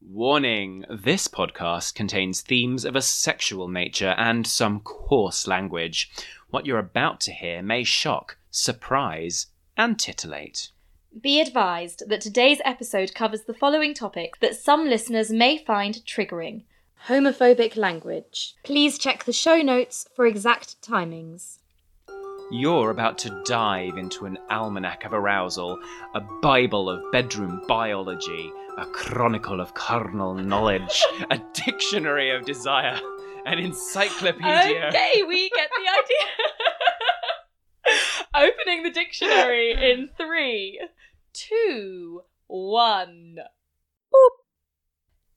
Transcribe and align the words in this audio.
Warning 0.00 0.86
this 0.88 1.28
podcast 1.28 1.94
contains 1.94 2.40
themes 2.40 2.86
of 2.86 2.96
a 2.96 3.02
sexual 3.02 3.68
nature 3.68 4.14
and 4.16 4.46
some 4.46 4.80
coarse 4.80 5.46
language. 5.46 6.10
What 6.48 6.64
you're 6.64 6.78
about 6.78 7.20
to 7.22 7.32
hear 7.32 7.60
may 7.60 7.84
shock, 7.84 8.38
surprise, 8.50 9.48
and 9.76 9.98
titillate. 9.98 10.70
Be 11.20 11.42
advised 11.42 12.04
that 12.08 12.22
today's 12.22 12.62
episode 12.64 13.14
covers 13.14 13.42
the 13.42 13.52
following 13.52 13.92
topics 13.92 14.38
that 14.38 14.56
some 14.56 14.88
listeners 14.88 15.30
may 15.30 15.58
find 15.58 15.96
triggering 16.06 16.62
homophobic 17.06 17.76
language. 17.76 18.54
Please 18.62 18.98
check 18.98 19.24
the 19.24 19.32
show 19.34 19.58
notes 19.58 20.08
for 20.16 20.24
exact 20.24 20.80
timings. 20.80 21.58
You're 22.50 22.90
about 22.90 23.18
to 23.18 23.42
dive 23.44 23.98
into 23.98 24.24
an 24.24 24.38
almanac 24.48 25.04
of 25.04 25.12
arousal, 25.12 25.78
a 26.14 26.20
bible 26.40 26.88
of 26.88 27.02
bedroom 27.12 27.60
biology, 27.68 28.50
a 28.78 28.86
chronicle 28.86 29.60
of 29.60 29.74
carnal 29.74 30.32
knowledge, 30.34 31.04
a 31.30 31.38
dictionary 31.52 32.30
of 32.30 32.46
desire, 32.46 32.98
an 33.44 33.58
encyclopedia. 33.58 34.86
Okay, 34.88 35.22
we 35.24 35.50
get 35.50 35.68
the 35.76 35.90
idea. 38.40 38.50
Opening 38.50 38.82
the 38.82 38.92
dictionary 38.92 39.72
in 39.72 40.08
three, 40.16 40.80
two, 41.34 42.22
one. 42.46 43.36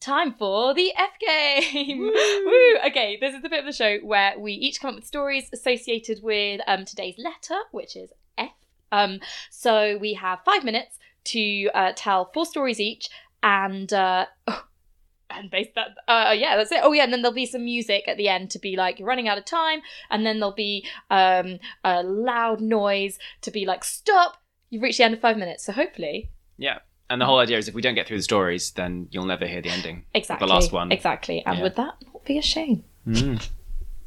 Time 0.02 0.34
for 0.34 0.74
the 0.74 0.92
F 0.98 1.12
game. 1.20 2.00
Woo. 2.46 2.78
Okay, 2.88 3.18
this 3.22 3.36
is 3.36 3.44
the 3.44 3.50
bit 3.50 3.60
of 3.60 3.66
the 3.66 3.72
show 3.72 4.00
where 4.00 4.38
we 4.38 4.54
each 4.54 4.82
come 4.82 4.90
up 4.90 4.96
with 4.96 5.06
stories 5.06 5.48
associated 5.54 6.22
with 6.24 6.60
um, 6.66 6.86
today's 6.86 7.16
letter, 7.20 7.62
which 7.72 7.96
is 7.96 8.10
F. 8.36 8.50
Um, 8.92 9.20
so 9.52 10.00
we 10.00 10.16
have 10.16 10.40
five 10.44 10.64
minutes 10.64 10.98
to 11.26 11.70
uh, 11.76 11.92
tell 11.96 12.32
four 12.34 12.48
stories 12.48 12.80
each, 12.80 13.10
and 13.44 13.94
uh, 13.94 14.26
and 15.30 15.52
base 15.52 15.68
that. 15.76 15.90
Uh, 16.08 16.34
yeah, 16.36 16.58
that's 16.58 16.72
it. 16.72 16.80
Oh 16.82 16.94
yeah, 16.94 17.04
and 17.04 17.14
then 17.14 17.22
there'll 17.22 17.36
be 17.36 17.46
some 17.46 17.64
music 17.64 18.08
at 18.08 18.18
the 18.18 18.28
end 18.28 18.50
to 18.52 18.60
be 18.60 18.76
like 18.76 18.98
you're 18.98 19.08
running 19.08 19.28
out 19.28 19.38
of 19.38 19.46
time, 19.46 19.82
and 20.10 20.26
then 20.26 20.40
there'll 20.40 20.56
be 20.56 20.84
um, 21.12 21.60
a 21.84 22.02
loud 22.02 22.60
noise 22.60 23.20
to 23.42 23.52
be 23.52 23.68
like 23.68 23.84
stop. 23.84 24.38
You've 24.72 24.82
reached 24.82 24.98
the 24.98 25.04
end 25.04 25.14
of 25.14 25.22
five 25.22 25.38
minutes, 25.38 25.64
so 25.66 25.74
hopefully 25.74 26.32
Yeah. 26.58 26.80
And 27.12 27.22
the 27.22 27.26
whole 27.26 27.40
idea 27.40 27.58
is 27.58 27.68
if 27.68 27.74
we 27.76 27.82
don't 27.82 27.96
get 27.96 28.08
through 28.08 28.18
the 28.18 28.24
stories, 28.24 28.72
then 28.72 29.08
you'll 29.12 29.26
never 29.26 29.46
hear 29.46 29.62
the 29.62 29.70
ending. 29.70 30.06
Exactly. 30.14 30.48
The 30.48 30.54
last 30.54 30.72
one. 30.72 30.92
Exactly. 30.92 31.44
And 31.46 31.58
Yeah. 31.58 31.64
would 31.64 31.76
that 31.76 31.94
not 32.14 32.24
be 32.26 32.38
a 32.38 32.42
shame? 32.42 32.84
Mm. 33.08 33.48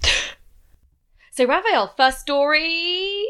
So, 1.37 1.47
Raphael, 1.47 1.93
first 1.97 2.21
story 2.21 3.25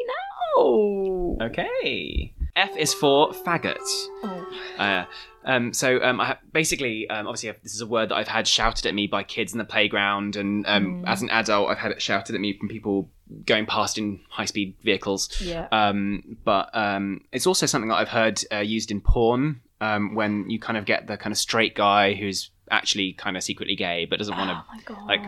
now. 0.59 1.39
Okay. 1.41 2.35
F 2.55 2.77
is 2.77 2.93
for 2.93 3.31
faggot. 3.33 3.79
Oh. 4.23 4.47
Uh, 4.79 5.05
um, 5.47 5.73
so 5.73 6.03
um, 6.03 6.21
I 6.21 6.27
ha- 6.27 6.39
basically, 6.53 7.09
um, 7.09 7.27
obviously, 7.27 7.49
I've- 7.49 7.61
this 7.63 7.75
is 7.75 7.81
a 7.81 7.87
word 7.87 8.11
that 8.11 8.17
I've 8.17 8.29
had 8.29 8.47
shouted 8.47 8.85
at 8.87 8.95
me 8.95 9.07
by 9.07 9.23
kids 9.23 9.53
in 9.53 9.59
the 9.59 9.65
playground, 9.65 10.37
and 10.37 10.67
um, 10.67 11.03
Mm. 11.03 11.09
as 11.09 11.23
an 11.23 11.31
adult, 11.31 11.71
I've 11.71 11.79
had 11.79 11.93
it 11.93 12.03
shouted 12.03 12.35
at 12.35 12.41
me 12.43 12.53
from 12.59 12.69
people 12.69 13.09
going 13.47 13.65
past 13.65 13.97
in 13.97 14.21
high-speed 14.29 14.75
vehicles. 14.85 15.31
Yeah. 15.41 15.67
Um, 15.73 16.37
but 16.45 16.69
um, 16.77 17.23
it's 17.33 17.47
also 17.47 17.65
something 17.65 17.89
that 17.89 17.97
I've 17.97 18.09
heard 18.11 18.39
uh, 18.53 18.59
used 18.59 18.91
in 18.91 19.01
porn 19.01 19.63
um, 19.85 20.15
when 20.15 20.49
you 20.51 20.59
kind 20.59 20.79
of 20.79 20.85
get 20.85 21.07
the 21.07 21.17
kind 21.17 21.33
of 21.33 21.39
straight 21.39 21.75
guy 21.75 22.15
who's 22.15 22.51
actually 22.71 23.13
kind 23.13 23.37
of 23.37 23.43
secretly 23.43 23.77
gay 23.77 24.07
but 24.09 24.19
doesn't 24.19 24.37
want 24.39 24.51
to 24.51 24.93
oh 24.95 25.05
like, 25.07 25.23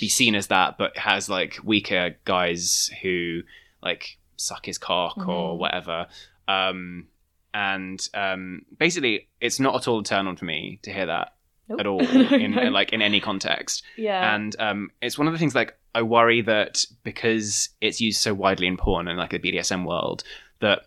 be 0.00 0.08
seen 0.08 0.34
as 0.34 0.46
that, 0.48 0.78
but 0.78 0.96
has 0.98 1.28
like 1.28 1.58
weaker 1.62 2.16
guys 2.24 2.90
who 3.02 3.40
like 3.82 4.18
suck 4.36 4.66
his 4.66 4.78
cock 4.78 5.16
or 5.28 5.54
Mhm. 5.54 5.58
whatever. 5.58 6.06
Um, 6.48 7.06
and 7.54 8.00
um, 8.14 8.64
basically, 8.78 9.28
it's 9.40 9.60
not 9.60 9.74
at 9.76 9.86
all 9.88 10.00
a 10.00 10.04
turn 10.04 10.26
on 10.26 10.36
for 10.36 10.44
me 10.46 10.78
to 10.82 10.92
hear 10.92 11.06
that 11.06 11.34
Nope. 11.68 11.80
at 11.80 11.86
all 11.86 12.00
in 12.44 12.52
no. 12.52 12.62
like 12.70 12.92
in 12.92 13.02
any 13.02 13.20
context. 13.20 13.82
Yeah. 13.96 14.34
And 14.34 14.56
um, 14.58 14.90
it's 15.00 15.18
one 15.18 15.26
of 15.28 15.32
the 15.34 15.38
things 15.38 15.54
like 15.54 15.76
I 15.94 16.02
worry 16.02 16.40
that 16.42 16.84
because 17.04 17.68
it's 17.80 18.00
used 18.00 18.20
so 18.20 18.32
widely 18.34 18.66
in 18.66 18.76
porn 18.76 19.06
and 19.08 19.18
like 19.18 19.30
the 19.30 19.38
BDSM 19.38 19.84
world 19.86 20.24
that 20.60 20.86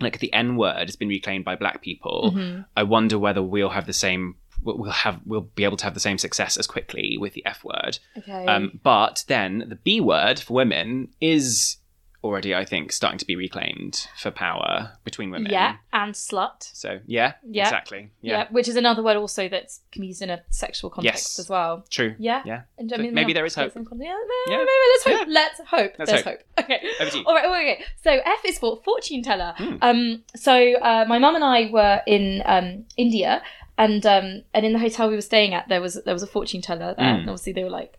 like 0.00 0.18
the 0.18 0.32
N 0.32 0.56
word 0.56 0.86
has 0.88 0.96
been 0.96 1.08
reclaimed 1.08 1.44
by 1.44 1.56
black 1.56 1.82
people. 1.82 2.32
Mhm. 2.34 2.66
I 2.76 2.82
wonder 2.82 3.18
whether 3.18 3.42
we'll 3.42 3.70
have 3.70 3.86
the 3.86 3.92
same. 3.92 4.36
We'll 4.62 4.78
we'll 4.78 4.90
have. 4.90 5.20
We'll 5.26 5.42
be 5.42 5.64
able 5.64 5.76
to 5.78 5.84
have 5.84 5.94
the 5.94 6.00
same 6.00 6.18
success 6.18 6.56
as 6.56 6.66
quickly 6.66 7.16
with 7.18 7.34
the 7.34 7.44
F 7.46 7.64
word. 7.64 7.98
Okay. 8.18 8.46
Um, 8.46 8.80
but 8.82 9.24
then 9.28 9.64
the 9.68 9.76
B 9.76 10.00
word 10.00 10.40
for 10.40 10.54
women 10.54 11.08
is 11.20 11.76
already, 12.24 12.54
I 12.54 12.64
think, 12.64 12.90
starting 12.90 13.18
to 13.18 13.26
be 13.26 13.36
reclaimed 13.36 14.08
for 14.16 14.30
power 14.30 14.92
between 15.04 15.30
women. 15.30 15.52
yeah, 15.52 15.76
and 15.92 16.14
slut. 16.14 16.70
So 16.72 16.98
yeah, 17.06 17.34
Yeah. 17.48 17.64
exactly. 17.64 18.10
Yeah. 18.22 18.32
Yeah, 18.38 18.46
which 18.50 18.66
is 18.66 18.76
another 18.76 19.02
word 19.02 19.16
also 19.16 19.48
that's 19.48 19.80
can 19.92 20.00
be 20.00 20.06
used 20.08 20.22
in 20.22 20.30
a 20.30 20.42
sexual 20.50 20.88
context 20.90 21.24
Yes. 21.24 21.38
as 21.38 21.48
well. 21.50 21.84
true. 21.90 22.14
Yeah. 22.18 22.42
Yeah. 22.46 22.62
And 22.78 22.92
I 22.92 22.96
mean, 22.96 23.14
maybe 23.14 23.32
there 23.34 23.44
is 23.44 23.54
hope. 23.54 23.72
Yeah, 23.76 24.14
Yeah. 24.48 24.56
maybe, 24.56 24.70
let's 24.92 25.04
hope. 25.06 25.28
Let's 25.28 25.60
hope. 25.60 25.92
Let's 25.98 26.10
There's 26.10 26.24
hope. 26.24 26.38
hope. 26.58 26.64
Okay. 26.64 26.80
Over 27.00 27.10
to 27.10 27.18
you. 27.18 27.24
All 27.26 27.34
right, 27.34 27.44
okay. 27.46 27.84
So 28.02 28.10
F 28.10 28.44
is 28.46 28.58
for 28.58 28.80
fortune 28.84 29.22
teller. 29.22 29.54
Hmm. 29.58 29.76
Um, 29.82 30.22
so 30.34 30.54
uh, 30.74 31.04
my 31.06 31.18
mum 31.18 31.34
and 31.34 31.44
I 31.44 31.70
were 31.70 32.00
in 32.06 32.42
um, 32.46 32.86
India, 32.96 33.42
and 33.76 34.04
um, 34.06 34.42
and 34.54 34.64
in 34.64 34.72
the 34.72 34.78
hotel 34.78 35.08
we 35.10 35.14
were 35.16 35.20
staying 35.20 35.52
at, 35.52 35.68
there 35.68 35.80
was 35.82 36.00
there 36.04 36.14
was 36.14 36.22
a 36.22 36.26
fortune 36.26 36.62
teller 36.62 36.94
there, 36.96 37.12
Hmm. 37.14 37.20
and 37.20 37.30
obviously 37.30 37.52
they 37.52 37.64
were 37.64 37.70
like 37.70 37.98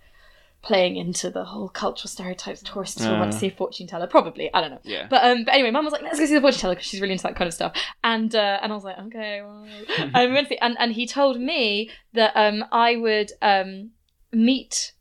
playing 0.66 0.98
into 0.98 1.30
the 1.30 1.46
whole 1.46 1.70
cultural 1.70 2.10
stereotypes. 2.10 2.62
Tourists 2.64 3.00
will 3.06 3.18
want 3.20 3.32
to 3.32 3.38
Uh. 3.38 3.40
see 3.40 3.48
a 3.48 3.52
fortune 3.52 3.88
teller, 3.88 4.08
probably. 4.08 4.52
I 4.54 4.62
don't 4.62 4.72
know. 4.72 4.80
Yeah. 4.84 5.08
But 5.10 5.24
um, 5.24 5.46
but 5.46 5.54
anyway, 5.54 5.72
mum 5.72 5.86
was 5.86 5.94
like, 5.94 6.02
"Let's 6.02 6.20
go 6.20 6.26
see 6.26 6.34
the 6.34 6.42
fortune 6.42 6.60
teller" 6.62 6.76
because 6.76 6.88
she's 6.88 7.02
really 7.02 7.14
into 7.14 7.24
that 7.24 7.36
kind 7.36 7.48
of 7.48 7.54
stuff. 7.54 7.74
And 8.04 8.34
uh, 8.36 8.60
and 8.62 8.72
I 8.72 8.76
was 8.76 8.84
like, 8.84 8.98
"Okay." 8.98 9.42
Well. 9.44 9.68
and 10.16 10.34
we 10.34 10.46
see, 10.46 10.58
and 10.58 10.76
and 10.80 10.92
he 10.94 11.06
told 11.08 11.40
me 11.40 11.90
that 12.14 12.32
um 12.36 12.66
I 12.72 12.96
would 12.96 13.32
um 13.42 13.92
meet 14.34 14.94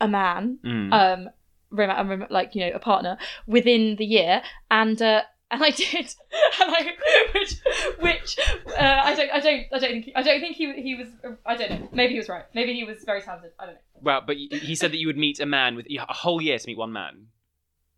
a 0.00 0.08
man 0.08 0.58
Mm. 0.64 0.92
um, 0.92 1.28
like 2.28 2.54
you 2.54 2.60
know, 2.66 2.72
a 2.74 2.78
partner 2.78 3.16
within 3.46 3.96
the 3.96 4.04
year, 4.04 4.42
and 4.70 5.00
uh, 5.00 5.22
and 5.52 5.62
I 5.62 5.70
did, 5.70 5.94
and 6.60 6.70
I, 6.74 6.92
which, 7.34 7.54
which, 8.00 8.38
uh, 8.66 9.00
I 9.04 9.14
don't, 9.14 9.30
I 9.30 9.38
don't, 9.40 9.66
I 9.72 9.78
don't 9.78 9.90
think, 9.90 10.10
I 10.16 10.22
don't 10.22 10.40
think 10.40 10.56
he, 10.56 10.72
he 10.82 10.94
was, 10.96 11.08
I 11.46 11.56
don't 11.56 11.70
know, 11.70 11.88
maybe 11.92 12.14
he 12.14 12.18
was 12.18 12.28
right, 12.28 12.44
maybe 12.54 12.74
he 12.74 12.82
was 12.84 13.04
very 13.04 13.22
talented, 13.22 13.52
I 13.58 13.66
don't 13.66 13.74
know. 13.74 13.80
well, 14.00 14.22
but 14.26 14.36
he 14.36 14.74
said 14.74 14.90
that 14.92 14.98
you 14.98 15.06
would 15.06 15.16
meet 15.18 15.38
a 15.38 15.46
man 15.46 15.76
with 15.76 15.86
a 15.88 16.12
whole 16.12 16.40
year 16.42 16.58
to 16.58 16.66
meet 16.66 16.78
one 16.78 16.92
man. 16.92 17.26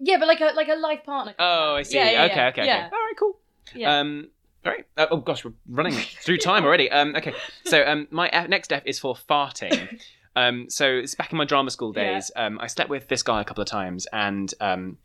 Yeah, 0.00 0.18
but 0.18 0.26
like 0.28 0.40
a 0.40 0.52
like 0.56 0.68
a 0.68 0.74
life 0.74 1.04
partner. 1.06 1.34
Oh, 1.38 1.76
I 1.76 1.82
see. 1.82 1.96
Yeah, 1.96 2.10
yeah, 2.10 2.24
okay, 2.24 2.34
yeah. 2.34 2.48
okay, 2.48 2.60
okay. 2.62 2.66
Yeah. 2.66 2.84
All 2.92 2.98
right, 2.98 3.14
cool. 3.16 3.38
Yeah. 3.74 3.98
Um, 4.00 4.28
all 4.66 4.72
right. 4.72 4.86
Uh, 4.96 5.06
oh 5.12 5.18
gosh, 5.18 5.44
we're 5.44 5.52
running 5.68 5.94
through 5.94 6.38
time 6.38 6.64
already. 6.64 6.90
Um, 6.90 7.14
okay. 7.14 7.32
So 7.64 7.82
um, 7.86 8.08
my 8.10 8.28
F- 8.28 8.48
next 8.48 8.72
F 8.72 8.82
is 8.86 8.98
for 8.98 9.14
farting. 9.14 10.00
Um, 10.36 10.68
so 10.68 10.86
it's 10.88 11.14
back 11.14 11.30
in 11.30 11.38
my 11.38 11.44
drama 11.44 11.70
school 11.70 11.92
days. 11.92 12.32
Um, 12.34 12.58
I 12.58 12.66
slept 12.66 12.90
with 12.90 13.06
this 13.06 13.22
guy 13.22 13.40
a 13.40 13.44
couple 13.44 13.62
of 13.62 13.68
times, 13.68 14.08
and 14.12 14.52
um, 14.60 14.98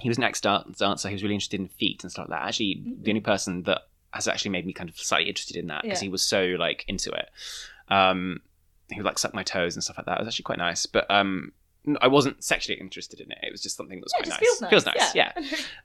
he 0.00 0.08
was 0.08 0.18
an 0.18 0.24
ex 0.24 0.40
dancer. 0.40 1.08
He 1.08 1.14
was 1.14 1.22
really 1.22 1.34
interested 1.34 1.60
in 1.60 1.68
feet 1.68 2.02
and 2.02 2.10
stuff 2.10 2.28
like 2.28 2.40
that. 2.40 2.46
Actually, 2.48 2.82
the 3.02 3.10
only 3.10 3.20
person 3.20 3.62
that 3.64 3.82
has 4.12 4.28
actually 4.28 4.50
made 4.50 4.66
me 4.66 4.72
kind 4.72 4.88
of 4.90 4.96
slightly 4.98 5.28
interested 5.28 5.56
in 5.56 5.66
that 5.68 5.82
because 5.82 6.00
Yeah. 6.00 6.06
he 6.06 6.08
was 6.10 6.22
so 6.22 6.54
like 6.58 6.84
into 6.88 7.10
it. 7.12 7.28
Um, 7.88 8.40
he 8.90 8.96
would 9.00 9.04
like 9.06 9.18
suck 9.18 9.34
my 9.34 9.42
toes 9.42 9.74
and 9.76 9.82
stuff 9.82 9.96
like 9.98 10.06
that. 10.06 10.18
It 10.18 10.20
was 10.20 10.28
actually 10.28 10.44
quite 10.44 10.58
nice, 10.58 10.86
but 10.86 11.10
um, 11.10 11.52
I 12.00 12.06
wasn't 12.08 12.42
sexually 12.44 12.78
interested 12.80 13.20
in 13.20 13.30
it. 13.30 13.38
It 13.42 13.50
was 13.52 13.62
just 13.62 13.76
something 13.76 13.98
that 14.00 14.04
was 14.04 14.12
yeah, 14.16 14.22
quite 14.24 14.28
nice. 14.30 14.38
feels 14.38 14.60
nice. 14.60 14.70
Feels 14.70 14.86
nice. 14.86 15.14
Yeah. 15.14 15.32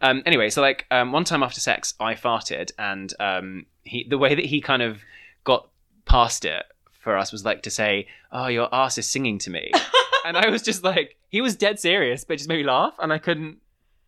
Um, 0.02 0.22
anyway, 0.26 0.50
so 0.50 0.62
like 0.62 0.86
um, 0.92 1.12
one 1.12 1.24
time 1.24 1.44
after 1.44 1.60
sex, 1.60 1.94
I 2.00 2.14
farted, 2.16 2.72
and 2.78 3.14
um, 3.20 3.66
he 3.84 4.06
the 4.10 4.18
way 4.18 4.36
that 4.36 4.46
he 4.46 4.62
kind 4.62 4.82
of 4.82 5.02
got 5.44 5.70
past 6.06 6.46
it 6.46 6.64
for 7.00 7.18
us 7.18 7.32
was 7.32 7.46
like 7.46 7.64
to 7.64 7.70
say, 7.72 8.08
"Oh, 8.32 8.48
your 8.48 8.74
ass 8.74 8.98
is 8.98 9.08
singing 9.08 9.40
to 9.40 9.50
me," 9.50 9.72
and 10.26 10.38
I 10.38 10.50
was 10.50 10.62
just 10.62 10.84
like, 10.84 11.18
he 11.30 11.42
was 11.42 11.56
dead 11.56 11.80
serious, 11.80 12.24
but 12.24 12.34
it 12.36 12.38
just 12.38 12.50
made 12.50 12.58
me 12.58 12.64
laugh, 12.64 12.94
and 13.00 13.12
I 13.12 13.18
couldn't. 13.18 13.58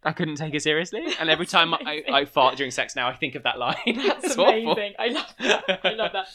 I 0.03 0.13
couldn't 0.13 0.35
take 0.37 0.53
it 0.55 0.63
seriously, 0.63 1.05
and 1.19 1.29
every 1.35 1.45
time 1.45 1.73
I. 1.73 2.03
I 2.11 2.25
fart 2.25 2.57
during 2.57 2.71
sex 2.71 2.95
now, 2.95 3.07
I 3.07 3.13
think 3.13 3.35
of 3.35 3.43
that 3.43 3.59
line. 3.59 3.75
That's 3.85 4.23
It's 4.25 4.37
awful. 4.37 4.71
amazing. 4.73 4.93
I 4.97 5.07
love 5.09 5.35
that. 5.39 5.79
I 5.83 5.89
love 5.93 6.11
that. 6.13 6.27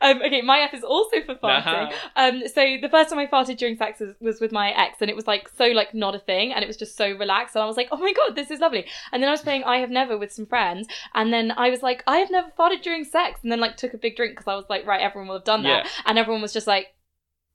Um, 0.00 0.20
okay, 0.22 0.42
my 0.42 0.58
F 0.60 0.74
is 0.74 0.82
also 0.82 1.20
for 1.24 1.34
farting. 1.36 1.86
Uh-huh. 1.88 1.90
Um, 2.16 2.42
so 2.48 2.76
the 2.82 2.88
first 2.90 3.10
time 3.10 3.18
I 3.20 3.26
farted 3.26 3.56
during 3.56 3.76
sex 3.76 4.00
was, 4.00 4.14
was 4.20 4.40
with 4.40 4.50
my 4.52 4.70
ex, 4.70 4.98
and 5.00 5.08
it 5.08 5.14
was 5.16 5.26
like 5.26 5.48
so 5.56 5.66
like 5.66 5.94
not 5.94 6.14
a 6.14 6.18
thing, 6.18 6.52
and 6.52 6.62
it 6.64 6.66
was 6.66 6.76
just 6.76 6.96
so 6.96 7.10
relaxed, 7.12 7.54
and 7.54 7.62
I 7.62 7.66
was 7.66 7.76
like, 7.76 7.88
oh 7.92 7.98
my 7.98 8.12
god, 8.12 8.34
this 8.34 8.50
is 8.50 8.58
lovely. 8.60 8.86
And 9.12 9.22
then 9.22 9.28
I 9.28 9.32
was 9.32 9.42
playing 9.42 9.64
I 9.64 9.78
Have 9.78 9.90
Never 9.90 10.18
with 10.18 10.32
some 10.32 10.46
friends, 10.46 10.88
and 11.14 11.32
then 11.32 11.52
I 11.56 11.70
was 11.70 11.82
like, 11.82 12.02
I 12.06 12.16
have 12.18 12.30
never 12.30 12.50
farted 12.58 12.82
during 12.82 13.04
sex, 13.04 13.40
and 13.42 13.52
then 13.52 13.60
like 13.60 13.76
took 13.76 13.94
a 13.94 13.98
big 13.98 14.16
drink 14.16 14.32
because 14.32 14.48
I 14.50 14.56
was 14.56 14.64
like, 14.68 14.86
right, 14.86 15.00
everyone 15.00 15.28
will 15.28 15.36
have 15.36 15.44
done 15.44 15.62
that, 15.62 15.84
Yeah. 15.84 15.90
and 16.06 16.18
everyone 16.18 16.42
was 16.42 16.52
just 16.52 16.66
like. 16.66 16.93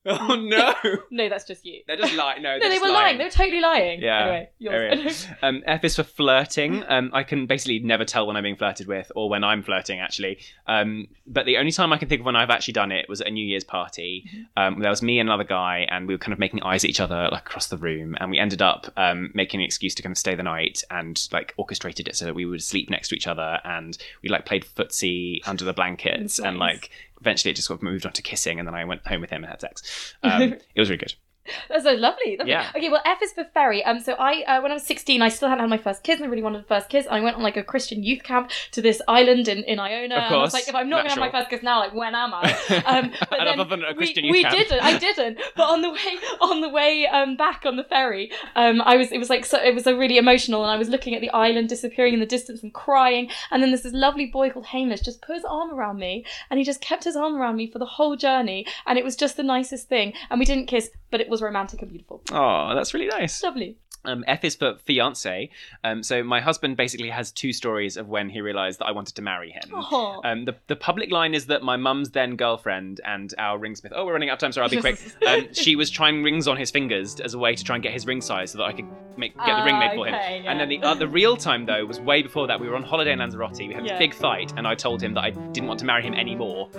Oh 0.06 0.36
no! 0.40 0.74
No, 1.12 1.28
that's 1.28 1.44
just 1.44 1.66
you. 1.66 1.81
They're 1.86 1.98
just 1.98 2.16
lying. 2.16 2.42
No, 2.42 2.57
no, 2.62 2.69
they 2.69 2.80
were 2.80 2.88
lying. 2.88 3.18
They 3.18 3.25
were 3.25 3.30
totally 3.30 3.60
lying. 3.60 4.01
Yeah. 4.01 4.22
Anyway, 4.22 4.50
yours. 4.57 5.28
Um, 5.42 5.62
F 5.66 5.84
is 5.84 5.98
for 5.98 6.04
flirting. 6.04 6.84
Um, 6.88 7.12
I 7.13 7.24
can 7.24 7.48
basically 7.48 7.80
never 7.80 8.06
tell 8.06 8.25
when 8.25 8.38
I'm 8.38 8.44
being 8.44 8.56
flirted 8.56 8.88
with 8.88 9.12
or 9.16 9.30
when 9.30 9.44
I'm 9.44 9.62
flirting, 9.62 10.00
actually. 10.00 10.40
Um, 10.68 11.07
but 11.28 11.46
the 11.46 11.57
only 11.57 11.74
time 11.74 11.92
I 11.92 11.98
can 11.98 12.07
think 12.07 12.22
of 12.22 12.25
when 12.25 12.38
I've 12.38 12.50
actually 12.50 12.74
done 12.74 12.94
it 12.94 13.10
was 13.10 13.19
at 13.19 13.28
a 13.28 13.31
New 13.31 13.46
Year's 13.46 13.66
party. 13.66 14.25
Um, 14.56 14.80
there 14.80 14.90
was 14.90 15.01
me 15.01 15.19
and 15.19 15.28
another 15.28 15.44
guy, 15.44 15.86
and 15.90 16.07
we 16.07 16.13
were 16.13 16.19
kind 16.19 16.34
of 16.34 16.40
making 16.40 16.63
eyes 16.63 16.86
at 16.86 16.90
each 16.90 17.01
other 17.01 17.28
like 17.31 17.46
across 17.46 17.68
the 17.68 17.78
room, 17.78 18.16
and 18.22 18.31
we 18.31 18.40
ended 18.40 18.62
up 18.62 18.88
um, 18.96 19.31
making 19.34 19.60
an 19.60 19.66
excuse 19.66 19.94
to 19.96 20.01
kind 20.01 20.13
of 20.13 20.18
stay 20.18 20.34
the 20.34 20.44
night 20.44 20.81
and 20.90 21.28
like 21.34 21.54
orchestrated 21.57 22.07
it 22.07 22.16
so 22.16 22.24
that 22.24 22.36
we 22.36 22.46
would 22.46 22.63
sleep 22.63 22.90
next 22.90 23.10
to 23.10 23.16
each 23.16 23.28
other, 23.28 23.60
and 23.66 23.98
we 24.24 24.30
like 24.30 24.46
played 24.46 24.63
footsie 24.63 25.46
under 25.46 25.66
the 25.66 25.74
blankets, 25.74 26.38
That's 26.38 26.48
and 26.48 26.57
like 26.57 26.90
eventually 27.21 27.51
it 27.51 27.56
just 27.56 27.68
sort 27.68 27.80
of 27.80 27.83
moved 27.83 28.06
on 28.06 28.13
to 28.13 28.21
kissing, 28.21 28.60
and 28.60 28.68
then 28.68 28.75
I 28.75 28.86
went 28.86 29.06
home 29.07 29.21
with 29.21 29.30
him 29.30 29.44
and 29.44 29.51
had 29.51 29.62
sex. 29.62 30.13
Um, 30.24 30.42
it 30.75 30.80
was 30.80 30.89
really 30.89 31.00
good. 31.00 31.13
That's 31.69 31.84
so 31.84 31.94
lovely. 31.94 32.38
lovely. 32.38 32.51
Yeah. 32.51 32.72
Okay, 32.75 32.90
well, 32.90 33.01
F 33.06 33.22
is 33.22 33.31
for 33.34 33.44
ferry. 33.54 33.84
Um, 33.84 34.00
so 34.00 34.13
I, 34.13 34.42
uh, 34.44 34.62
when 34.62 34.72
I 34.72 34.75
was 34.75 34.84
sixteen, 34.84 35.22
I 35.22 35.30
still 35.30 35.50
hadn't 35.50 35.63
had 35.63 35.69
my 35.69 35.78
first 35.78 36.04
kiss, 36.04 36.18
and 36.18 36.25
I 36.25 36.30
really 36.30 36.44
wanted 36.44 36.62
a 36.62 36.68
first 36.68 36.90
kiss. 36.90 37.07
I 37.10 37.19
went 37.22 37.36
on 37.38 37.44
like 37.44 37.57
a 37.57 37.63
Christian 37.63 38.04
youth 38.04 38.24
camp 38.24 38.51
to 38.72 38.81
this 38.81 39.01
island 39.07 39.48
in, 39.48 39.60
in 39.66 39.80
Iona. 39.80 40.16
Of 40.16 40.24
And 40.24 40.36
I 40.36 40.38
was 40.38 40.51
course. 40.51 40.54
like, 40.54 40.68
if 40.69 40.75
I'm 40.75 40.90
not 40.90 40.98
going 41.04 41.16
to 41.16 41.22
have 41.22 41.31
my 41.34 41.40
first 41.40 41.50
kiss 41.50 41.63
now, 41.63 41.80
like 41.80 41.94
when 41.94 42.16
am 42.16 42.34
I? 42.34 42.56
Um, 42.86 43.12
but 43.30 43.40
And 43.40 43.48
then 43.48 43.60
other 43.60 43.69
than 43.69 43.84
a 43.84 43.94
Christian 43.94 44.24
we, 44.24 44.28
youth 44.30 44.34
we 44.38 44.44
camp. 44.44 44.56
didn't. 44.57 44.81
I 44.84 44.98
didn't. 44.98 45.40
But 45.56 45.69
on 45.69 45.81
the 45.81 45.90
way, 45.92 46.18
on 46.42 46.62
the 46.62 46.69
way 46.69 47.06
um, 47.07 47.36
back 47.36 47.63
on 47.66 47.75
the 47.75 47.84
ferry, 47.84 48.31
um, 48.56 48.81
I 48.81 48.96
was. 48.98 49.12
It 49.12 49.18
was 49.18 49.30
like 49.30 49.46
so. 49.46 49.62
It 49.62 49.75
was 49.75 49.86
a 49.88 49.96
really 49.96 50.18
emotional, 50.18 50.63
and 50.63 50.72
I 50.72 50.78
was 50.78 50.90
looking 50.90 51.13
at 51.16 51.22
the 51.22 51.30
island 51.31 51.69
disappearing 51.69 52.13
in 52.13 52.19
the 52.19 52.25
distance 52.25 52.63
and 52.63 52.74
crying. 52.74 53.30
And 53.51 53.62
then 53.62 53.69
there's 53.72 53.84
this 53.84 53.94
lovely 53.94 54.25
boy 54.28 54.50
called 54.50 54.68
Hamish 54.68 55.01
just 55.01 55.22
put 55.22 55.36
his 55.36 55.46
arm 55.46 55.72
around 55.74 55.98
me, 56.00 56.25
and 56.50 56.57
he 56.57 56.63
just 56.66 56.81
kept 56.81 57.04
his 57.04 57.16
arm 57.16 57.36
around 57.36 57.56
me 57.57 57.69
for 57.69 57.80
the 57.80 57.86
whole 57.86 58.16
journey, 58.16 58.66
and 58.86 58.98
it 58.98 59.04
was 59.04 59.16
just 59.16 59.38
the 59.38 59.44
nicest 59.44 59.88
thing. 59.90 60.13
And 60.30 60.40
we 60.40 60.46
didn't 60.46 60.68
kiss, 60.68 60.90
but 61.11 61.21
it 61.21 61.29
was 61.29 61.41
romantic 61.41 61.81
and 61.81 61.89
beautiful. 61.89 62.21
Oh, 62.31 62.73
that's 62.75 62.94
really 62.94 63.07
nice. 63.07 63.41
Lovely. 63.44 63.77
Um, 64.06 64.24
F 64.28 64.44
is 64.46 64.56
for 64.56 64.75
fiance. 64.86 65.50
Um, 65.84 66.04
so 66.04 66.24
my 66.24 66.40
husband 66.40 66.78
basically 66.78 67.10
has 67.10 67.31
two 67.31 67.51
stories 67.51 67.98
of 67.98 68.07
when 68.07 68.30
he 68.30 68.40
realised 68.42 68.80
that 68.80 68.86
I 68.86 68.92
wanted 68.92 69.16
to 69.16 69.22
marry 69.22 69.51
him. 69.51 69.63
Oh. 69.74 70.22
Um, 70.24 70.46
the, 70.46 70.56
the 70.68 70.75
public 70.75 71.12
line 71.12 71.34
is 71.34 71.48
that 71.48 71.63
my 71.63 71.75
mum's 71.75 72.12
then 72.12 72.36
girlfriend 72.38 73.01
and 73.06 73.34
our 73.38 73.60
ringsmith. 73.60 73.92
Oh, 73.94 74.06
we're 74.06 74.13
running 74.13 74.30
out 74.30 74.34
of 74.34 74.40
time, 74.40 74.51
sorry, 74.54 74.63
I'll 74.66 74.69
be 74.69 74.80
quick. 74.81 75.00
Um, 75.28 75.54
she 75.54 75.75
was 75.75 75.90
trying 75.90 76.24
rings 76.24 76.48
on 76.48 76.56
his 76.57 76.72
fingers 76.72 77.19
as 77.19 77.34
a 77.34 77.38
way 77.38 77.54
to 77.56 77.63
try 77.63 77.75
and 77.75 77.84
get 77.84 77.92
his 77.94 78.07
ring 78.07 78.22
size 78.22 78.51
so 78.51 78.57
that 78.60 78.63
I 78.63 78.72
could 78.74 78.86
make 79.18 79.36
get 79.38 79.57
the 79.57 79.63
ring 79.63 79.78
made 79.78 79.94
for 79.94 80.07
him. 80.07 80.13
Ah, 80.18 80.30
yeah. 80.30 80.50
And 80.51 80.60
then 80.60 80.69
the 80.69 80.81
uh, 80.81 80.94
the 80.96 81.07
real 81.07 81.36
time 81.36 81.66
though 81.66 81.86
was 81.86 82.00
way 82.00 82.24
before 82.24 82.48
that. 82.48 82.60
We 82.60 82.68
were 82.69 82.75
on 82.75 82.84
holiday 82.84 83.12
in 83.12 83.19
Lanzarote. 83.19 83.57
We 83.60 83.74
had 83.74 83.86
Yeah. 83.86 83.96
a 83.96 84.00
big 84.00 84.13
fight, 84.13 84.54
and 84.57 84.66
I 84.66 84.75
told 84.75 85.01
him 85.04 85.13
that 85.16 85.24
I 85.24 85.31
didn't 85.31 85.68
want 85.68 85.80
to 85.81 85.86
marry 85.86 86.04
him 86.04 86.13
anymore. 86.13 86.69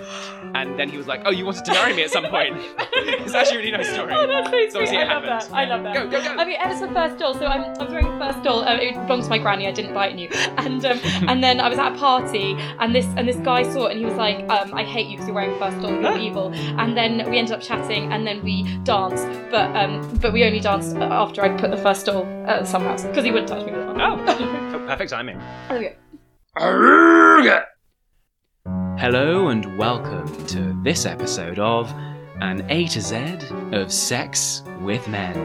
And 0.55 0.77
then 0.77 0.89
he 0.89 0.97
was 0.97 1.07
like, 1.07 1.21
"Oh, 1.25 1.31
you 1.31 1.45
wanted 1.45 1.65
to 1.65 1.71
marry 1.73 1.93
me 1.93 2.03
at 2.03 2.09
some 2.09 2.25
point." 2.25 2.55
it's 2.93 3.33
actually 3.33 3.55
a 3.57 3.59
really 3.59 3.71
nice 3.71 3.89
story. 3.93 4.13
Oh, 4.13 4.27
that's 4.27 4.73
so 4.73 4.83
sweet. 4.85 4.97
I 4.97 5.03
love 5.03 5.23
happened. 5.23 5.41
that. 5.41 5.53
I 5.53 5.65
love 5.65 5.83
that. 5.83 5.93
Go, 5.93 6.09
go, 6.09 6.21
go. 6.23 6.29
I 6.35 6.45
mean, 6.45 6.57
ever 6.59 6.75
since 6.75 6.91
first 6.93 7.10
doll. 7.19 7.33
So 7.33 7.45
I'm, 7.45 7.63
I 7.79 7.83
was 7.83 7.91
wearing 7.91 8.07
a 8.07 8.19
first 8.19 8.43
doll. 8.43 8.63
Uh, 8.63 8.75
it 8.75 8.93
belongs 9.07 9.25
to 9.25 9.29
my 9.29 9.37
granny. 9.37 9.67
I 9.67 9.71
didn't 9.71 9.93
buy 9.93 10.07
it 10.07 10.15
new. 10.15 10.29
And 10.57 10.83
um, 10.85 10.99
and 11.27 11.43
then 11.43 11.59
I 11.59 11.69
was 11.69 11.79
at 11.79 11.93
a 11.93 11.97
party, 11.97 12.55
and 12.79 12.93
this 12.93 13.05
and 13.17 13.27
this 13.27 13.37
guy 13.37 13.63
saw 13.63 13.87
it, 13.87 13.91
and 13.91 13.99
he 13.99 14.05
was 14.05 14.15
like, 14.15 14.47
um, 14.49 14.73
"I 14.73 14.83
hate 14.83 15.07
you 15.07 15.17
because 15.17 15.27
you're 15.27 15.35
wearing 15.35 15.55
a 15.55 15.59
first 15.59 15.81
doll. 15.81 16.01
You're 16.01 16.17
evil." 16.17 16.51
And 16.53 16.95
then 16.95 17.29
we 17.29 17.37
ended 17.37 17.53
up 17.53 17.61
chatting, 17.61 18.11
and 18.11 18.25
then 18.25 18.43
we 18.43 18.63
danced. 18.83 19.27
But 19.49 19.75
um, 19.75 20.17
but 20.17 20.33
we 20.33 20.43
only 20.43 20.59
danced 20.59 20.95
after 20.97 21.41
I 21.43 21.49
put 21.57 21.71
the 21.71 21.77
first 21.77 22.05
doll 22.05 22.25
at 22.47 22.67
some 22.67 22.83
house 22.83 23.03
because 23.03 23.25
he 23.25 23.31
wouldn't 23.31 23.49
touch 23.49 23.65
me 23.65 23.71
with 23.71 23.87
one. 23.87 24.01
Oh, 24.01 24.23
oh, 24.27 24.85
perfect 24.87 25.11
timing. 25.11 25.39
There 25.69 25.79
we 25.79 25.85
go. 25.85 27.61
Hello 29.01 29.47
and 29.47 29.77
welcome 29.77 30.45
to 30.47 30.79
this 30.83 31.05
episode 31.05 31.57
of 31.57 31.91
An 32.39 32.65
A 32.69 32.87
to 32.89 33.01
Z 33.01 33.37
of 33.71 33.91
Sex 33.91 34.61
with 34.81 35.07
Men, 35.07 35.35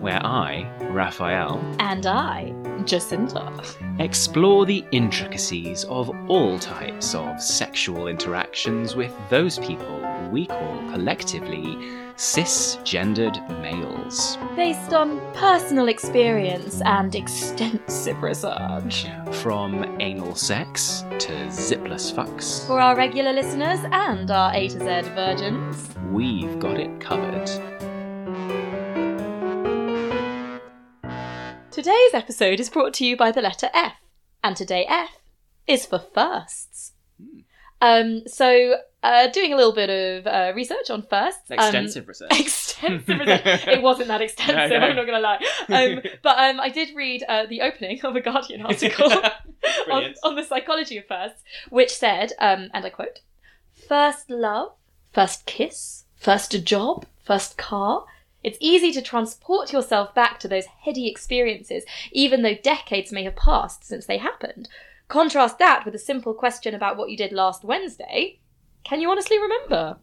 where 0.00 0.24
I, 0.24 0.70
Raphael, 0.90 1.58
And 1.80 2.06
I, 2.06 2.52
Jacinta. 2.84 3.50
explore 3.98 4.64
the 4.66 4.84
intricacies 4.92 5.84
of 5.84 6.10
all 6.28 6.58
types 6.58 7.14
of 7.14 7.40
sexual 7.42 8.06
interactions 8.08 8.94
with 8.96 9.12
those 9.28 9.58
people 9.58 9.94
we 10.30 10.46
call 10.46 10.78
collectively 10.92 11.64
cisgendered 12.16 13.36
males. 13.62 14.36
Based 14.56 14.92
on 14.92 15.18
personal 15.34 15.88
experience 15.88 16.82
and 16.84 17.14
extensive 17.14 18.22
research. 18.22 19.06
From 19.42 19.96
anal 20.00 20.34
sex 20.34 21.04
to 21.18 21.32
zipless 21.48 22.12
fucks, 22.12 22.66
For 22.66 22.78
our 22.80 22.94
regular 22.96 23.32
listeners 23.32 23.80
and 23.92 24.30
our 24.30 24.52
A 24.54 24.68
to 24.68 24.78
Z 24.78 25.10
virgins. 25.14 25.88
we've 26.10 26.58
got 26.58 26.78
it 26.78 27.00
covered. 27.00 27.48
Today's 31.70 32.14
episode 32.14 32.60
is 32.60 32.70
brought 32.70 32.94
to 32.94 33.06
you 33.06 33.16
by 33.16 33.30
the 33.30 33.42
letter 33.42 33.68
F, 33.74 33.94
and 34.42 34.56
today 34.56 34.86
F 34.88 35.18
is 35.66 35.84
for 35.86 35.98
firsts. 35.98 36.92
Um, 37.80 38.26
so, 38.26 38.76
uh, 39.02 39.28
doing 39.28 39.52
a 39.52 39.56
little 39.56 39.74
bit 39.74 39.90
of 39.90 40.26
uh, 40.26 40.52
research 40.56 40.90
on 40.90 41.02
firsts. 41.02 41.50
um, 41.50 41.58
Extensive 41.58 42.08
research. 42.08 42.30
extensive 42.40 43.20
research. 43.20 43.68
It 43.68 43.82
wasn't 43.82 44.08
that 44.08 44.20
extensive, 44.22 44.70
No, 44.70 44.78
no. 44.78 44.86
I'm 44.86 44.96
not 44.96 45.06
going 45.06 45.14
to 45.14 45.20
lie. 45.20 45.38
Um, 45.68 46.00
but 46.22 46.38
um, 46.38 46.58
I 46.60 46.70
did 46.70 46.96
read 46.96 47.22
uh, 47.28 47.46
the 47.46 47.60
opening 47.60 48.00
of 48.02 48.16
a 48.16 48.20
Guardian 48.20 48.62
article 48.62 49.12
on, 49.90 50.14
on 50.24 50.34
the 50.34 50.42
psychology 50.42 50.96
of 50.98 51.06
firsts, 51.06 51.42
which 51.70 51.94
said, 51.94 52.32
um, 52.40 52.70
and 52.72 52.84
I 52.84 52.90
quote, 52.90 53.20
first 53.88 54.30
love, 54.30 54.72
first 55.12 55.46
kiss, 55.46 56.04
first 56.16 56.64
job, 56.64 57.04
first 57.24 57.56
car. 57.56 58.06
It's 58.44 58.58
easy 58.60 58.92
to 58.92 59.02
transport 59.02 59.72
yourself 59.72 60.14
back 60.14 60.38
to 60.40 60.48
those 60.48 60.66
heady 60.66 61.08
experiences, 61.08 61.84
even 62.12 62.42
though 62.42 62.54
decades 62.54 63.12
may 63.12 63.24
have 63.24 63.36
passed 63.36 63.84
since 63.84 64.06
they 64.06 64.18
happened. 64.18 64.68
Contrast 65.08 65.58
that 65.58 65.84
with 65.84 65.94
a 65.94 65.98
simple 65.98 66.34
question 66.34 66.74
about 66.74 66.96
what 66.96 67.10
you 67.10 67.16
did 67.16 67.32
last 67.32 67.64
Wednesday. 67.64 68.38
Can 68.84 69.00
you 69.00 69.10
honestly 69.10 69.38
remember? 69.38 69.96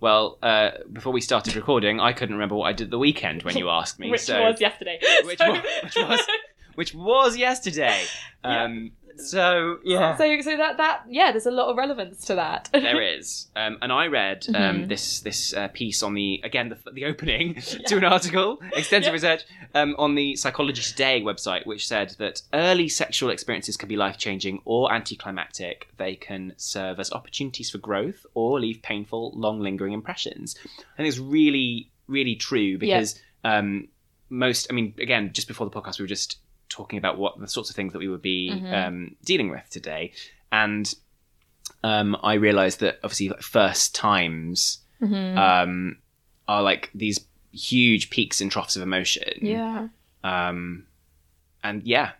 Well, 0.00 0.38
uh, 0.42 0.70
before 0.92 1.12
we 1.12 1.20
started 1.20 1.56
recording, 1.56 1.98
I 1.98 2.12
couldn't 2.12 2.34
remember 2.34 2.54
what 2.54 2.66
I 2.66 2.72
did 2.72 2.90
the 2.90 2.98
weekend 2.98 3.42
when 3.42 3.56
you 3.56 3.68
asked 3.70 3.98
me. 3.98 4.10
Which 4.10 4.22
so, 4.22 4.42
was 4.42 4.60
yesterday. 4.60 5.00
which, 5.24 5.38
So- 5.38 5.50
was, 5.50 5.62
which 5.82 5.96
was 5.96 6.20
which 6.74 6.94
was 6.94 7.36
yesterday. 7.36 8.04
Um, 8.44 8.92
So 9.18 9.78
yeah, 9.84 10.16
So, 10.16 10.40
so 10.40 10.56
that 10.56 10.76
that 10.76 11.02
yeah, 11.08 11.30
there's 11.32 11.46
a 11.46 11.50
lot 11.50 11.68
of 11.68 11.76
relevance 11.76 12.24
to 12.26 12.34
that. 12.36 12.68
there 12.72 13.00
is. 13.02 13.48
Um, 13.56 13.78
and 13.82 13.92
I 13.92 14.06
read 14.06 14.46
um, 14.48 14.54
Mhm. 14.54 14.88
this 14.88 15.20
this 15.20 15.52
uh, 15.54 15.68
piece 15.68 16.02
on 16.02 16.14
the 16.14 16.40
again 16.44 16.68
the, 16.68 16.78
the 16.92 17.04
opening 17.04 17.54
to 17.86 17.96
an 17.96 18.04
article, 18.04 18.60
extensive 18.74 19.08
Yeah. 19.08 19.12
research 19.12 19.42
um, 19.74 19.94
on 19.98 20.14
the 20.14 20.36
Psychology 20.36 20.82
Today 20.82 21.20
website, 21.22 21.66
which 21.66 21.86
said 21.86 22.14
that 22.18 22.42
early 22.52 22.88
sexual 22.88 23.30
experiences 23.30 23.76
can 23.76 23.88
be 23.88 23.96
life 23.96 24.18
changing 24.18 24.60
or 24.64 24.92
anticlimactic. 24.92 25.88
They 25.96 26.14
can 26.16 26.54
serve 26.56 27.00
as 27.00 27.12
opportunities 27.12 27.70
for 27.70 27.78
growth 27.78 28.24
or 28.34 28.60
leave 28.60 28.82
painful, 28.82 29.32
long 29.34 29.60
lingering 29.60 29.92
impressions. 29.92 30.56
I 30.66 30.96
think 30.98 31.08
it's 31.08 31.18
really 31.18 31.90
really 32.06 32.36
true 32.36 32.78
because 32.78 33.20
um, 33.44 33.88
most. 34.30 34.66
I 34.70 34.74
mean, 34.74 34.94
again, 35.00 35.32
just 35.32 35.48
before 35.48 35.68
the 35.68 35.72
podcast, 35.80 35.98
we 35.98 36.04
were 36.04 36.08
just 36.08 36.38
talking 36.68 36.98
about 36.98 37.18
what 37.18 37.38
the 37.40 37.48
sorts 37.48 37.70
of 37.70 37.76
things 37.76 37.92
that 37.92 37.98
we 37.98 38.08
would 38.08 38.22
be 38.22 38.50
Mhm. 38.50 38.72
um, 38.86 39.16
dealing 39.24 39.50
with 39.50 39.68
today, 39.70 40.12
and 40.52 40.94
um, 41.84 42.16
I 42.22 42.34
realized 42.34 42.80
that 42.80 42.98
obviously 43.04 43.28
like, 43.28 43.42
first 43.42 43.94
times 43.94 44.80
Mhm. 45.00 45.36
um, 45.36 45.98
are 46.48 46.62
like 46.62 46.90
these 46.94 47.20
huge 47.52 48.10
peaks 48.10 48.40
and 48.40 48.50
troughs 48.50 48.74
of 48.76 48.82
emotion. 48.82 49.38
yeah. 49.40 49.88
Um, 50.24 50.86
and 51.62 51.82
yeah, 51.84 52.12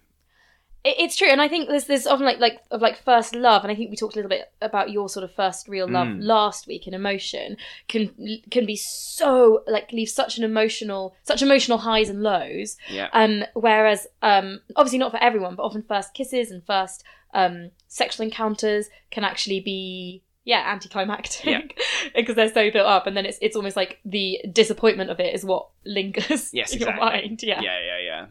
it's 0.99 1.16
true, 1.16 1.28
and 1.28 1.40
I 1.40 1.49
think 1.49 1.68
there's 1.68 1.85
there's 1.85 2.07
often 2.07 2.25
like 2.26 2.38
like 2.38 2.61
of 2.71 2.80
like 2.80 2.97
first 3.02 3.35
love, 3.35 3.62
and 3.64 3.71
I 3.73 3.75
think 3.75 3.90
we 3.90 3.97
talked 3.97 4.14
a 4.14 4.18
little 4.18 4.28
bit 4.28 4.50
about 4.62 4.90
your 4.90 5.09
sort 5.09 5.25
of 5.25 5.33
first 5.35 5.68
real 5.68 5.88
love 5.88 6.07
Mm. 6.09 6.18
last 6.23 6.66
week. 6.66 6.87
And 6.87 6.95
emotion 6.95 7.57
can 7.88 8.40
can 8.50 8.66
be 8.66 8.76
so 8.76 9.62
like 9.66 9.92
leave 9.92 10.09
such 10.09 10.38
an 10.38 10.45
emotional 10.45 11.14
such 11.25 11.42
emotional 11.42 11.78
highs 11.78 12.09
and 12.09 12.23
lows. 12.23 12.76
yeah, 12.90 13.09
Um, 13.12 13.45
whereas 13.54 14.07
um, 14.23 14.61
obviously 14.76 14.99
not 14.99 15.11
for 15.11 15.23
everyone, 15.23 15.54
but 15.54 15.64
often 15.64 15.83
first 15.83 16.14
kisses 16.14 16.50
and 16.50 16.64
first 16.64 17.04
um 17.35 17.71
sexual 17.88 18.25
encounters 18.25 18.88
can 19.11 19.23
actually 19.23 19.61
be 19.61 20.23
yeah 20.45 20.73
anticlimactic 20.73 21.78
because 22.14 22.35
they're 22.37 22.49
so 22.52 22.71
built 22.71 22.87
up, 22.87 23.07
and 23.07 23.14
then 23.16 23.26
it's 23.26 23.38
it's 23.42 23.54
almost 23.57 23.76
like 23.76 23.99
the 24.04 24.40
disappointment 24.50 25.11
of 25.11 25.21
it 25.21 25.35
is 25.35 25.45
what 25.45 25.68
lingers 25.85 26.54
Yes, 26.54 26.73
in 26.75 26.80
your 26.80 26.97
mind. 26.97 27.42
Yeah. 27.42 27.61
yeah, 27.61 27.78
yeah, 27.85 27.99
yeah. 28.00 28.26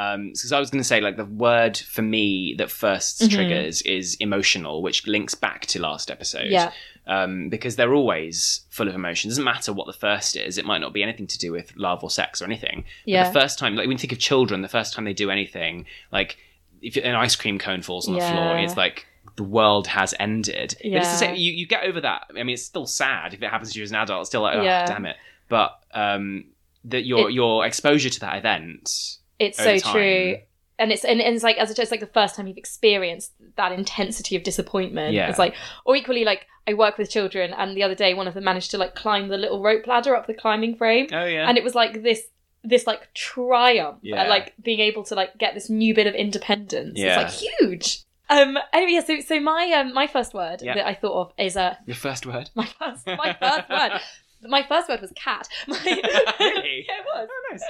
Um, 0.00 0.28
because 0.32 0.52
I 0.52 0.60
was 0.60 0.70
going 0.70 0.80
to 0.80 0.86
say, 0.86 1.00
like, 1.00 1.16
the 1.16 1.24
word 1.24 1.76
for 1.76 2.02
me 2.02 2.54
that 2.58 2.68
1st 2.70 3.22
Mhm. 3.22 3.30
triggers 3.32 3.82
is 3.82 4.14
emotional, 4.20 4.80
which 4.80 5.06
links 5.08 5.34
back 5.34 5.66
to 5.66 5.80
last 5.80 6.08
episode. 6.10 6.50
Yeah. 6.50 6.70
Um, 7.08 7.48
because 7.48 7.74
they're 7.76 7.94
always 7.94 8.60
full 8.70 8.86
of 8.86 8.94
emotion. 8.94 9.28
It 9.28 9.32
doesn't 9.32 9.44
matter 9.44 9.72
what 9.72 9.86
the 9.88 9.92
first 9.92 10.36
is. 10.36 10.56
It 10.56 10.64
might 10.64 10.78
not 10.80 10.92
be 10.92 11.02
anything 11.02 11.26
to 11.26 11.38
do 11.38 11.50
with 11.50 11.74
love 11.76 12.04
or 12.04 12.10
sex 12.10 12.40
or 12.40 12.44
anything. 12.44 12.84
But 13.06 13.10
Yeah. 13.12 13.30
the 13.30 13.40
first 13.40 13.58
time, 13.58 13.74
like 13.74 13.86
when 13.88 13.96
you 13.96 13.98
think 13.98 14.12
of 14.12 14.18
children, 14.20 14.62
the 14.62 14.68
first 14.68 14.92
time 14.94 15.04
they 15.04 15.14
do 15.14 15.30
anything, 15.30 15.86
like 16.12 16.36
if 16.80 16.96
an 16.96 17.16
ice 17.16 17.34
cream 17.34 17.58
cone 17.58 17.82
falls 17.82 18.06
on 18.06 18.14
the 18.14 18.20
floor, 18.20 18.56
it's 18.58 18.76
like 18.76 19.06
the 19.36 19.42
world 19.42 19.88
has 19.88 20.14
ended. 20.20 20.76
But 20.80 20.92
it's 20.92 21.10
the 21.10 21.16
same. 21.16 21.34
You, 21.34 21.50
you 21.50 21.66
get 21.66 21.82
over 21.84 22.00
that. 22.02 22.26
I 22.30 22.34
mean, 22.34 22.50
it's 22.50 22.62
still 22.64 22.86
sad 22.86 23.34
if 23.34 23.42
it 23.42 23.48
happens 23.50 23.72
to 23.72 23.78
you 23.78 23.82
as 23.82 23.90
an 23.90 23.96
adult. 23.96 24.20
It's 24.20 24.30
still 24.30 24.42
like, 24.42 24.56
oh, 24.56 24.62
Yeah. 24.62 24.86
damn 24.86 25.06
it. 25.06 25.16
but 25.48 25.78
um, 25.92 26.44
that 26.84 27.04
your 27.06 27.30
It- 27.30 27.34
your 27.34 27.64
exposure 27.66 28.10
to 28.10 28.20
that 28.20 28.36
event. 28.36 29.16
It's 29.38 29.58
so 29.58 29.78
time. 29.78 29.92
true. 29.92 30.36
And 30.80 30.92
it's 30.92 31.04
and, 31.04 31.20
and 31.20 31.34
it's 31.34 31.42
like 31.42 31.56
as 31.56 31.76
it's 31.76 31.90
like 31.90 32.00
the 32.00 32.06
first 32.06 32.36
time 32.36 32.46
you've 32.46 32.56
experienced 32.56 33.32
that 33.56 33.72
intensity 33.72 34.36
of 34.36 34.44
disappointment. 34.44 35.12
Yeah. 35.14 35.28
It's 35.28 35.38
like 35.38 35.54
or 35.84 35.96
equally 35.96 36.24
like 36.24 36.46
I 36.68 36.74
work 36.74 36.98
with 36.98 37.10
children 37.10 37.52
and 37.52 37.76
the 37.76 37.82
other 37.82 37.94
day 37.96 38.14
one 38.14 38.28
of 38.28 38.34
them 38.34 38.44
managed 38.44 38.70
to 38.72 38.78
like 38.78 38.94
climb 38.94 39.28
the 39.28 39.38
little 39.38 39.60
rope 39.62 39.86
ladder 39.86 40.14
up 40.14 40.26
the 40.26 40.34
climbing 40.34 40.76
frame. 40.76 41.08
Oh 41.12 41.24
yeah. 41.24 41.48
And 41.48 41.58
it 41.58 41.64
was 41.64 41.74
like 41.74 42.02
this 42.02 42.22
this 42.62 42.86
like 42.86 43.12
triumph 43.14 43.98
Yeah. 44.02 44.22
at 44.22 44.28
like 44.28 44.54
being 44.62 44.80
able 44.80 45.02
to 45.04 45.14
like 45.14 45.36
get 45.38 45.54
this 45.54 45.68
new 45.68 45.94
bit 45.94 46.06
of 46.06 46.14
independence. 46.14 46.98
Yeah. 46.98 47.22
It's 47.22 47.42
like 47.42 47.50
huge. 47.60 48.02
Um 48.30 48.58
anyway, 48.72 48.92
yeah, 48.92 49.04
so 49.04 49.20
so 49.20 49.40
my 49.40 49.72
um 49.72 49.94
my 49.94 50.06
first 50.06 50.32
word 50.34 50.60
that 50.60 50.86
I 50.86 50.94
thought 50.94 51.20
of 51.28 51.32
is 51.38 51.56
uh 51.56 51.74
your 51.86 51.96
first 51.96 52.24
word. 52.26 52.50
my 52.54 52.66
first 52.66 53.04
my 53.06 53.32
first 53.40 53.68
word. 53.68 54.00
My 54.42 54.62
first 54.68 54.88
word 54.88 55.00
was 55.00 55.12
cat. 55.16 55.48
My, 55.66 55.76
Really? 55.84 56.86
yeah, 56.88 56.98
it 57.00 57.04
was. 57.14 57.28
Oh, 57.30 57.42
nice. 57.50 57.62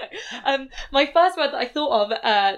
Um, 0.45 0.69
my 0.93 1.07
first 1.07 1.37
word 1.37 1.49
that 1.53 1.59
I 1.59 1.67
thought 1.67 2.11
of 2.11 2.19
uh, 2.23 2.57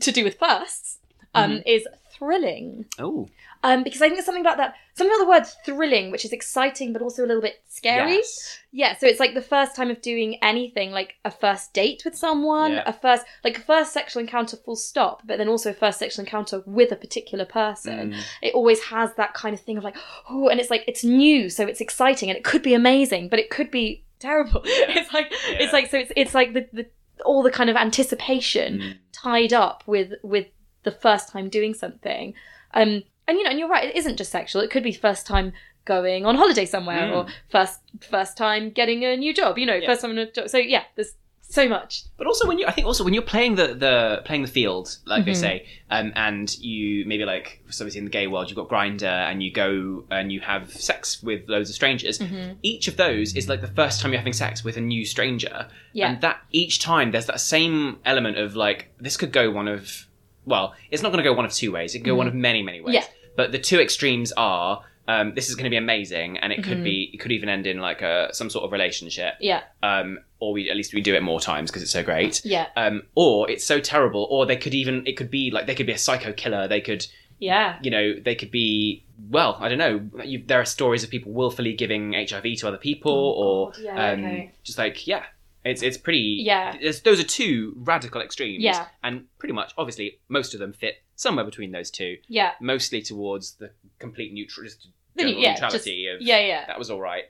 to 0.00 0.12
do 0.12 0.24
with 0.24 0.38
firsts 0.38 0.98
um, 1.34 1.50
Mm-hmm. 1.52 1.60
is 1.68 1.86
thrilling. 2.12 2.84
Oh. 2.98 3.28
Um, 3.62 3.82
because 3.84 4.00
I 4.00 4.06
think 4.06 4.14
there's 4.16 4.24
something 4.24 4.40
about 4.40 4.56
that, 4.56 4.74
something 4.94 5.14
about 5.14 5.24
the 5.24 5.28
word 5.30 5.46
thrilling, 5.66 6.10
which 6.10 6.24
is 6.24 6.32
exciting 6.32 6.92
but 6.94 7.02
also 7.02 7.24
a 7.24 7.26
little 7.26 7.42
bit 7.42 7.62
scary. 7.68 8.12
Yes. 8.14 8.58
Yeah, 8.72 8.96
so 8.96 9.06
it's 9.06 9.20
like 9.20 9.34
the 9.34 9.42
first 9.42 9.76
time 9.76 9.90
of 9.90 10.00
doing 10.00 10.38
anything, 10.42 10.92
like 10.92 11.16
a 11.26 11.30
first 11.30 11.74
date 11.74 12.00
with 12.06 12.16
someone, 12.16 12.72
Yeah. 12.72 12.84
a 12.86 12.92
first, 12.94 13.26
like 13.44 13.58
a 13.58 13.60
first 13.60 13.92
sexual 13.92 14.20
encounter, 14.20 14.56
full 14.56 14.76
stop, 14.76 15.22
but 15.26 15.36
then 15.36 15.46
also 15.48 15.70
a 15.70 15.74
first 15.74 15.98
sexual 15.98 16.24
encounter 16.24 16.62
with 16.64 16.90
a 16.90 16.96
particular 16.96 17.44
person. 17.44 18.12
Mm. 18.12 18.20
It 18.40 18.54
always 18.54 18.80
has 18.84 19.12
that 19.16 19.34
kind 19.34 19.52
of 19.54 19.60
thing 19.60 19.76
of 19.76 19.84
like, 19.84 19.96
oh, 20.30 20.48
and 20.48 20.58
it's 20.58 20.70
like 20.70 20.84
it's 20.88 21.04
new, 21.04 21.50
so 21.50 21.66
it's 21.66 21.82
exciting, 21.82 22.30
and 22.30 22.38
it 22.38 22.44
could 22.44 22.62
be 22.62 22.72
amazing, 22.72 23.28
but 23.28 23.38
it 23.38 23.50
could 23.50 23.70
be 23.70 24.04
terrible. 24.20 24.62
Yeah. 24.66 24.98
It's 25.00 25.12
like 25.12 25.30
Yeah. 25.50 25.58
it's 25.60 25.72
like 25.74 25.90
so 25.90 25.98
it's 25.98 26.12
it's 26.16 26.34
like 26.34 26.54
the, 26.54 26.66
the 26.72 26.86
all 27.26 27.42
the 27.42 27.50
kind 27.50 27.68
of 27.68 27.76
anticipation 27.76 28.78
Mm. 28.80 28.94
tied 29.12 29.52
up 29.52 29.82
with 29.86 30.14
with 30.22 30.46
the 30.82 30.90
first 30.92 31.28
time 31.28 31.50
doing 31.50 31.74
something 31.74 32.32
um 32.72 33.02
and 33.30 33.38
you 33.38 33.44
know 33.44 33.50
and 33.50 33.58
you're 33.58 33.68
right 33.68 33.88
it 33.88 33.96
isn't 33.96 34.16
just 34.16 34.30
sexual 34.30 34.60
it 34.62 34.70
could 34.70 34.82
be 34.82 34.92
first 34.92 35.26
time 35.26 35.52
going 35.86 36.26
on 36.26 36.34
holiday 36.36 36.66
somewhere 36.66 37.04
Mm. 37.08 37.16
or 37.16 37.26
first 37.48 37.80
first 38.10 38.36
time 38.36 38.70
getting 38.70 39.04
a 39.04 39.16
new 39.16 39.32
job 39.32 39.56
you 39.58 39.64
know 39.66 39.74
Yeah. 39.74 39.88
first 39.88 40.02
time 40.02 40.10
in 40.10 40.18
a 40.18 40.30
job 40.30 40.48
so 40.48 40.58
yeah 40.58 40.84
there's 40.96 41.14
so 41.42 41.68
much 41.68 42.04
But 42.16 42.28
also 42.28 42.46
when 42.46 42.58
you, 42.60 42.66
I 42.66 42.70
think 42.70 42.86
also 42.86 43.02
when 43.02 43.12
you're 43.12 43.24
playing 43.24 43.56
the 43.56 43.68
the 43.74 44.22
playing 44.24 44.42
the 44.42 44.48
field, 44.58 44.98
like 45.04 45.24
they 45.24 45.32
Mhm. 45.32 45.36
say, 45.46 45.66
um, 45.90 46.12
and 46.14 46.46
you 46.58 47.04
maybe 47.06 47.24
like 47.24 47.60
obviously 47.66 47.98
in 47.98 48.04
the 48.04 48.10
gay 48.10 48.28
world 48.28 48.48
you've 48.48 48.56
got 48.62 48.68
Grindr 48.68 49.02
and 49.28 49.42
you 49.42 49.50
go 49.50 50.04
and 50.12 50.30
you 50.30 50.38
have 50.52 50.70
sex 50.72 51.20
with 51.24 51.48
loads 51.48 51.68
of 51.68 51.74
strangers. 51.74 52.20
Mm-hmm. 52.20 52.52
Each 52.62 52.86
of 52.86 52.96
those 52.96 53.34
is 53.34 53.48
like 53.48 53.62
the 53.62 53.74
first 53.80 54.00
time 54.00 54.12
you're 54.12 54.20
having 54.20 54.32
sex 54.32 54.62
with 54.62 54.76
a 54.76 54.80
new 54.80 55.04
stranger, 55.04 55.66
yeah 55.92 56.10
and 56.12 56.20
that 56.20 56.36
each 56.52 56.78
time 56.78 57.10
there's 57.10 57.26
that 57.26 57.40
same 57.40 57.98
element 58.04 58.38
of 58.38 58.54
like 58.54 58.80
this 59.00 59.16
could 59.16 59.32
go 59.32 59.50
one 59.50 59.66
of 59.66 60.06
well, 60.46 60.74
it's 60.92 61.02
not 61.02 61.10
going 61.12 61.22
to 61.22 61.28
go 61.28 61.34
one 61.34 61.44
of 61.44 61.52
two 61.52 61.70
ways. 61.72 61.94
It 61.94 61.98
can 61.98 62.06
go 62.06 62.14
Mhm. 62.14 62.18
one 62.22 62.28
of 62.28 62.34
many 62.34 62.62
many 62.62 62.80
ways. 62.80 62.94
Yeah. 62.94 63.04
But 63.40 63.52
the 63.52 63.58
two 63.70 63.80
extremes 63.80 64.32
are. 64.36 64.82
Um, 65.08 65.32
this 65.34 65.48
is 65.48 65.54
going 65.56 65.64
to 65.64 65.70
be 65.70 65.76
amazing, 65.88 66.38
and 66.38 66.52
it 66.52 66.62
could 66.62 66.78
Mhm. 66.78 66.84
be. 66.84 67.10
It 67.14 67.18
could 67.20 67.32
even 67.32 67.48
end 67.48 67.66
in 67.66 67.78
like 67.78 68.00
a 68.02 68.28
some 68.32 68.48
sort 68.54 68.64
of 68.66 68.70
relationship, 68.70 69.32
yeah 69.40 69.62
um, 69.82 70.08
or 70.38 70.52
we 70.52 70.70
at 70.70 70.76
least 70.76 70.94
we 70.94 71.00
do 71.00 71.14
it 71.16 71.22
more 71.22 71.40
times 71.40 71.66
because 71.70 71.82
it's 71.82 71.90
so 72.00 72.04
great 72.04 72.34
yeah 72.44 72.66
um, 72.76 73.02
or 73.16 73.50
it's 73.50 73.64
so 73.72 73.80
terrible, 73.80 74.24
or 74.30 74.40
they 74.46 74.56
could 74.64 74.74
even 74.82 74.94
it 75.10 75.16
could 75.18 75.30
be 75.30 75.50
like 75.50 75.66
they 75.66 75.74
could 75.74 75.86
be 75.92 75.96
a 76.00 76.04
psycho 76.06 76.32
killer. 76.42 76.68
They 76.68 76.80
could 76.88 77.02
yeah 77.40 77.78
you 77.82 77.90
know 77.90 78.04
they 78.26 78.36
could 78.40 78.52
be 78.52 79.04
well 79.36 79.56
I 79.58 79.68
don't 79.70 79.78
know. 79.86 79.96
You, 80.32 80.44
there 80.46 80.60
are 80.60 80.64
stories 80.78 81.02
of 81.02 81.10
people 81.10 81.32
willfully 81.32 81.72
giving 81.72 82.12
HIV 82.12 82.46
to 82.60 82.68
other 82.68 82.78
people, 82.88 83.12
Oh, 83.12 83.42
or 83.44 83.72
yeah, 83.82 84.10
um, 84.12 84.20
okay. 84.24 84.52
just 84.62 84.78
like 84.78 85.06
yeah, 85.12 85.24
it's 85.64 85.82
it's 85.82 85.98
pretty 86.06 86.42
Yeah. 86.50 86.76
Those 87.04 87.18
are 87.18 87.28
two 87.40 87.72
radical 87.92 88.20
extremes, 88.20 88.62
Yeah. 88.62 88.86
and 89.02 89.14
pretty 89.40 89.54
much 89.60 89.72
obviously 89.76 90.20
most 90.28 90.54
of 90.54 90.60
them 90.60 90.72
fit 90.72 91.02
somewhere 91.20 91.44
between 91.44 91.70
those 91.70 91.90
two, 91.90 92.16
yeah. 92.28 92.52
Mostly 92.60 93.02
towards 93.02 93.52
the 93.52 93.70
complete 93.98 94.32
neutral, 94.32 94.64
just 94.64 94.88
The- 95.16 95.28
yeah, 95.30 95.52
neutrality 95.52 96.06
of 96.06 96.22
yeah 96.22 96.38
yeah. 96.40 96.66
that 96.66 96.78
was 96.78 96.90
all 96.90 97.00
right, 97.00 97.24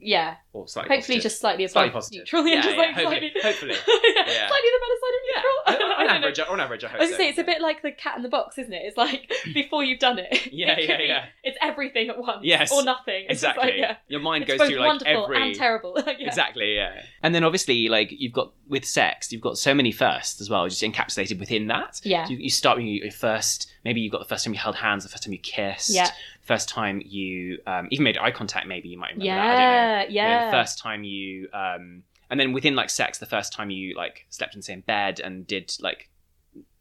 yeah 0.00 0.36
or 0.52 0.66
slightly 0.68 0.88
hopefully 0.96 1.16
positive. 1.18 1.22
just 1.22 1.40
slightly 1.40 1.64
above 1.64 1.72
Slightly 1.72 1.90
positive. 1.90 2.18
neutral 2.20 2.46
Yeah, 2.46 2.54
and 2.54 2.62
just 2.64 2.76
yeah, 2.76 2.82
like 2.82 2.94
hopefully- 2.94 3.32
slightly 3.40 3.42
hopefully. 3.42 3.70
yeah. 4.16 4.24
Yeah. 4.26 4.48
slightly 4.48 4.70
the 4.72 4.80
better 4.82 4.98
side 5.02 5.14
of 5.16 5.22
neutral 5.26 5.52
on, 5.66 6.00
on 6.08 6.16
average, 6.16 6.40
on 6.40 6.60
average, 6.60 6.84
I 6.84 6.88
hope 6.88 7.00
I 7.00 7.04
was 7.04 7.10
so. 7.10 7.16
say 7.16 7.28
it's 7.28 7.38
a 7.38 7.44
bit 7.44 7.60
like 7.60 7.82
the 7.82 7.92
cat 7.92 8.16
in 8.16 8.22
the 8.22 8.28
box, 8.28 8.58
isn't 8.58 8.72
it? 8.72 8.82
It's 8.84 8.96
like 8.96 9.30
before 9.54 9.84
you've 9.84 9.98
done 9.98 10.18
it. 10.18 10.52
Yeah, 10.52 10.72
it 10.78 10.88
yeah, 10.88 10.96
be- 10.98 11.04
yeah. 11.04 11.24
It's 11.44 11.58
everything 11.60 12.08
at 12.08 12.18
once. 12.18 12.40
Yes. 12.42 12.72
Or 12.72 12.82
nothing. 12.84 13.24
It's 13.28 13.42
exactly. 13.42 13.64
like, 13.64 13.74
yeah. 13.76 13.96
Your 14.08 14.20
mind 14.20 14.44
It's 14.48 14.56
goes 14.58 14.68
through 14.68 14.78
like 14.78 14.86
wonderful 14.88 15.24
every 15.24 15.42
and 15.42 15.54
terrible. 15.54 15.94
yeah. 16.06 16.12
exactly, 16.26 16.74
yeah. 16.74 17.02
And 17.22 17.34
then 17.34 17.44
obviously, 17.44 17.88
like 17.88 18.08
you've 18.10 18.32
got 18.32 18.52
with 18.68 18.84
sex, 18.84 19.30
you've 19.32 19.42
got 19.42 19.58
so 19.58 19.74
many 19.74 19.92
firsts 19.92 20.40
as 20.40 20.48
well, 20.50 20.66
just 20.68 20.82
encapsulated 20.82 21.38
within 21.38 21.66
that. 21.68 22.00
Yeah. 22.04 22.26
You, 22.28 22.36
you 22.38 22.50
start 22.50 22.78
with 22.78 22.86
your 22.86 23.10
first. 23.12 23.70
Maybe 23.84 24.00
you 24.00 24.10
got 24.10 24.18
the 24.18 24.24
first 24.24 24.44
time 24.44 24.52
you 24.54 24.58
held 24.60 24.74
hands, 24.76 25.04
the 25.04 25.10
first 25.10 25.22
time 25.24 25.32
you 25.32 25.38
kissed. 25.38 25.90
Yeah. 25.90 26.08
First 26.46 26.68
time 26.68 27.02
you 27.04 27.58
um, 27.66 27.88
even 27.90 28.04
made 28.04 28.16
eye 28.18 28.30
contact. 28.30 28.66
Maybe 28.66 28.88
you 28.88 28.98
might 28.98 29.12
remember 29.16 29.24
that. 29.26 29.58
Yeah, 29.58 30.02
You 30.02 30.08
know, 30.08 30.14
yeah. 30.14 30.44
the 30.46 30.56
first 30.56 30.78
time 30.78 31.02
you, 31.04 31.48
um, 31.52 32.02
and 32.30 32.38
then 32.40 32.52
within 32.52 32.74
like 32.76 32.88
sex, 32.90 33.18
the 33.18 33.26
first 33.26 33.52
time 33.52 33.68
you 33.70 33.96
like 33.96 34.26
slept 34.30 34.54
in 34.54 34.60
the 34.60 34.64
same 34.64 34.80
bed 34.82 35.20
and 35.20 35.46
did 35.46 35.72
like 35.80 36.08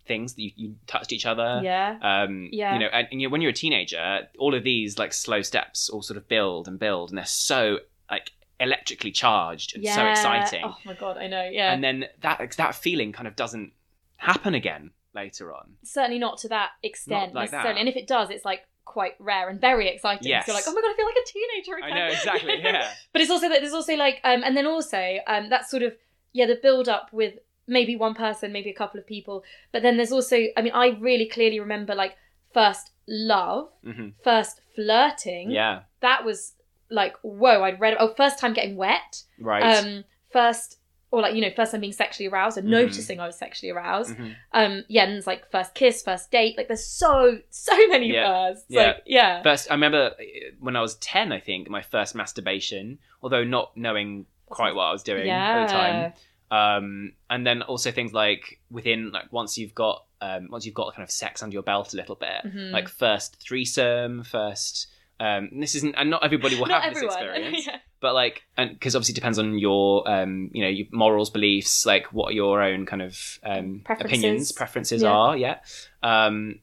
things 0.07 0.35
that 0.35 0.41
you, 0.43 0.51
you 0.55 0.75
touched 0.85 1.11
each 1.11 1.25
other. 1.25 1.61
yeah. 1.63 1.97
Um, 2.01 2.49
Yeah. 2.51 2.73
You 2.73 2.79
know, 2.79 2.89
and, 2.93 3.07
and 3.11 3.21
you 3.21 3.27
know, 3.27 3.31
when 3.31 3.41
you're 3.41 3.49
a 3.51 3.53
teenager, 3.53 4.27
all 4.37 4.53
of 4.53 4.63
these 4.63 4.99
like 4.99 5.13
slow 5.13 5.41
steps 5.41 5.89
all 5.89 6.01
sort 6.03 6.17
of 6.17 6.27
build 6.27 6.67
and 6.67 6.77
build, 6.77 7.09
and 7.09 7.17
they're 7.17 7.25
so 7.25 7.79
like 8.09 8.31
electrically 8.59 9.11
charged 9.11 9.75
and 9.75 9.83
so 9.85 10.05
exciting. 10.05 10.63
Oh 10.63 10.77
my 10.85 10.93
god, 10.93 11.17
I 11.17 11.27
know. 11.27 11.49
Yeah. 11.51 11.73
And 11.73 11.83
then 11.83 12.05
that 12.21 12.53
that 12.57 12.75
feeling 12.75 13.11
kind 13.11 13.27
of 13.27 13.35
doesn't 13.35 13.73
happen 14.17 14.53
again 14.53 14.91
later 15.13 15.53
on. 15.53 15.73
Certainly 15.83 16.19
not 16.19 16.37
to 16.39 16.49
that 16.49 16.69
extent 16.83 17.33
like 17.33 17.51
that. 17.51 17.77
And 17.77 17.89
if 17.89 17.95
it 17.95 18.05
does, 18.07 18.29
it's 18.29 18.45
like 18.45 18.61
quite 18.85 19.15
rare 19.19 19.49
and 19.49 19.59
very 19.59 19.87
exciting. 19.89 20.27
Yes. 20.27 20.45
So 20.45 20.51
you're 20.51 20.57
like, 20.59 20.65
oh 20.67 20.73
my 20.73 20.81
god, 20.81 20.91
I 20.91 20.95
feel 20.95 21.05
like 21.05 21.15
a 21.15 21.27
teenager 21.27 21.75
again. 21.77 21.93
I 21.93 22.07
know 22.07 22.13
exactly. 22.13 22.59
Yeah. 22.63 22.89
but 23.11 23.21
it's 23.21 23.31
also 23.31 23.49
that 23.49 23.59
there's 23.61 23.73
also 23.73 23.95
like 23.95 24.21
um 24.23 24.43
and 24.43 24.55
then 24.55 24.65
also 24.67 25.17
um 25.27 25.49
that 25.49 25.69
sort 25.69 25.83
of 25.83 25.93
yeah 26.33 26.45
the 26.45 26.55
build 26.61 26.87
up 26.87 27.11
with 27.11 27.33
maybe 27.67 27.95
one 27.95 28.13
person 28.13 28.51
maybe 28.51 28.69
a 28.69 28.73
couple 28.73 28.99
of 28.99 29.07
people 29.07 29.43
but 29.71 29.81
then 29.81 29.97
there's 29.97 30.11
also 30.11 30.37
i 30.55 30.61
mean 30.61 30.71
i 30.73 30.89
really 30.99 31.25
clearly 31.25 31.59
remember 31.59 31.95
like 31.95 32.15
first 32.53 32.91
love 33.07 33.69
hmm 33.83 34.09
first 34.23 34.61
flirting 34.75 35.49
Yeah. 35.49 35.81
that 36.01 36.23
was 36.23 36.53
like 36.91 37.15
whoa 37.23 37.63
i'd 37.63 37.79
read 37.79 37.97
oh 37.99 38.13
first 38.15 38.37
time 38.37 38.53
getting 38.53 38.75
wet 38.77 39.23
Right. 39.39 39.63
um 39.77 40.03
first 40.31 40.77
or 41.15 41.21
like 41.21 41.33
you 41.33 41.41
know 41.41 41.49
first 41.55 41.71
time 41.71 41.79
being 41.81 41.93
sexually 41.93 42.27
aroused 42.27 42.57
and 42.57 42.67
Mhm. 42.67 42.71
noticing 42.71 43.19
i 43.21 43.25
was 43.25 43.37
sexually 43.37 43.71
aroused 43.71 44.15
Mhm. 44.17 44.35
um 44.51 44.83
yeah 44.89 45.03
and 45.05 45.13
it's 45.13 45.25
like 45.27 45.49
first 45.49 45.73
kiss 45.73 46.03
first 46.03 46.29
date 46.29 46.57
like 46.57 46.67
there's 46.67 46.85
so 46.85 47.39
so 47.49 47.75
many 47.87 48.11
Yeah. 48.11 48.27
firsts 48.27 48.65
Yeah. 48.67 48.81
like 48.87 49.03
yeah 49.05 49.41
First, 49.43 49.71
I 49.71 49.75
remember 49.75 50.03
uh, 50.19 50.23
when 50.59 50.75
I 50.75 50.81
was 50.81 50.95
ten. 50.95 51.31
I 51.31 51.39
think 51.39 51.69
my 51.69 51.81
first 51.81 52.15
masturbation, 52.15 52.99
although 53.23 53.43
not 53.45 53.75
knowing 53.77 54.25
quite 54.47 54.75
what 54.75 54.83
I 54.83 54.91
was 54.91 55.03
doing 55.03 55.29
at 55.29 55.67
the 55.67 55.73
time. 55.73 56.13
um, 56.51 57.13
and 57.29 57.45
then 57.47 57.61
also 57.61 57.91
things 57.91 58.13
like 58.13 58.59
within 58.69 59.11
like 59.11 59.31
once 59.31 59.57
you've 59.57 59.73
got 59.75 60.03
um, 60.21 60.47
once 60.51 60.65
you've 60.65 60.75
got 60.75 60.93
kind 60.95 61.03
of 61.03 61.11
sex 61.11 61.41
under 61.43 61.53
your 61.53 61.63
belt 61.63 61.93
a 61.93 61.97
little 61.97 62.15
bit 62.15 62.41
Mhm. 62.45 62.71
like 62.71 62.87
first 62.89 63.35
threesome 63.41 64.23
first 64.23 64.87
um, 65.19 65.49
and 65.51 65.63
this 65.63 65.75
isn't 65.75 65.95
and 65.95 66.09
not 66.09 66.23
everybody 66.23 66.59
will 66.59 66.67
not 66.67 66.83
have 66.83 66.93
this 66.93 67.03
experience 67.09 67.65
yeah. 67.67 67.77
but 68.01 68.13
like 68.13 68.43
and 68.57 68.71
because 68.71 68.95
obviously 68.95 69.13
it 69.13 69.15
depends 69.15 69.39
on 69.39 69.57
your 69.57 70.07
um, 70.09 70.49
you 70.53 70.61
know 70.61 70.69
your 70.69 70.87
morals 70.91 71.29
beliefs 71.29 71.85
like 71.85 72.07
what 72.13 72.33
your 72.33 72.61
own 72.61 72.85
kind 72.85 73.01
of 73.01 73.39
um, 73.43 73.81
Preferences. 73.85 74.19
opinions 74.19 74.51
preferences 74.51 75.01
Yeah. 75.03 75.09
are 75.11 75.37
yeah 75.37 75.59
um, 76.03 76.59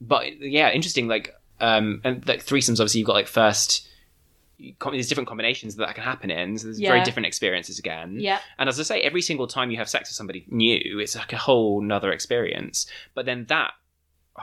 but 0.00 0.40
yeah 0.40 0.70
interesting 0.70 1.08
like 1.08 1.34
um, 1.60 2.00
and 2.04 2.26
like 2.28 2.44
threesomes 2.44 2.74
obviously 2.80 3.00
you've 3.00 3.06
got 3.08 3.14
like 3.14 3.26
first 3.26 3.88
com- 4.78 4.92
there's 4.92 5.08
different 5.08 5.28
combinations 5.28 5.74
that, 5.76 5.86
that 5.86 5.94
can 5.96 6.04
happen 6.04 6.30
in 6.30 6.56
so 6.56 6.66
there's 6.68 6.78
very 6.78 7.02
different 7.02 7.26
experiences 7.26 7.78
again 7.80 8.16
yeah 8.20 8.38
and 8.58 8.68
as 8.68 8.78
I 8.78 8.84
say, 8.84 9.00
every 9.00 9.22
single 9.22 9.46
time 9.48 9.70
you 9.72 9.76
have 9.78 9.88
sex 9.88 10.08
with 10.08 10.14
somebody 10.16 10.44
new, 10.48 10.98
it's 11.00 11.16
like 11.16 11.32
a 11.32 11.36
whole 11.36 11.80
nother 11.80 12.12
experience. 12.12 12.86
But 13.14 13.24
then 13.26 13.46
that, 13.48 13.72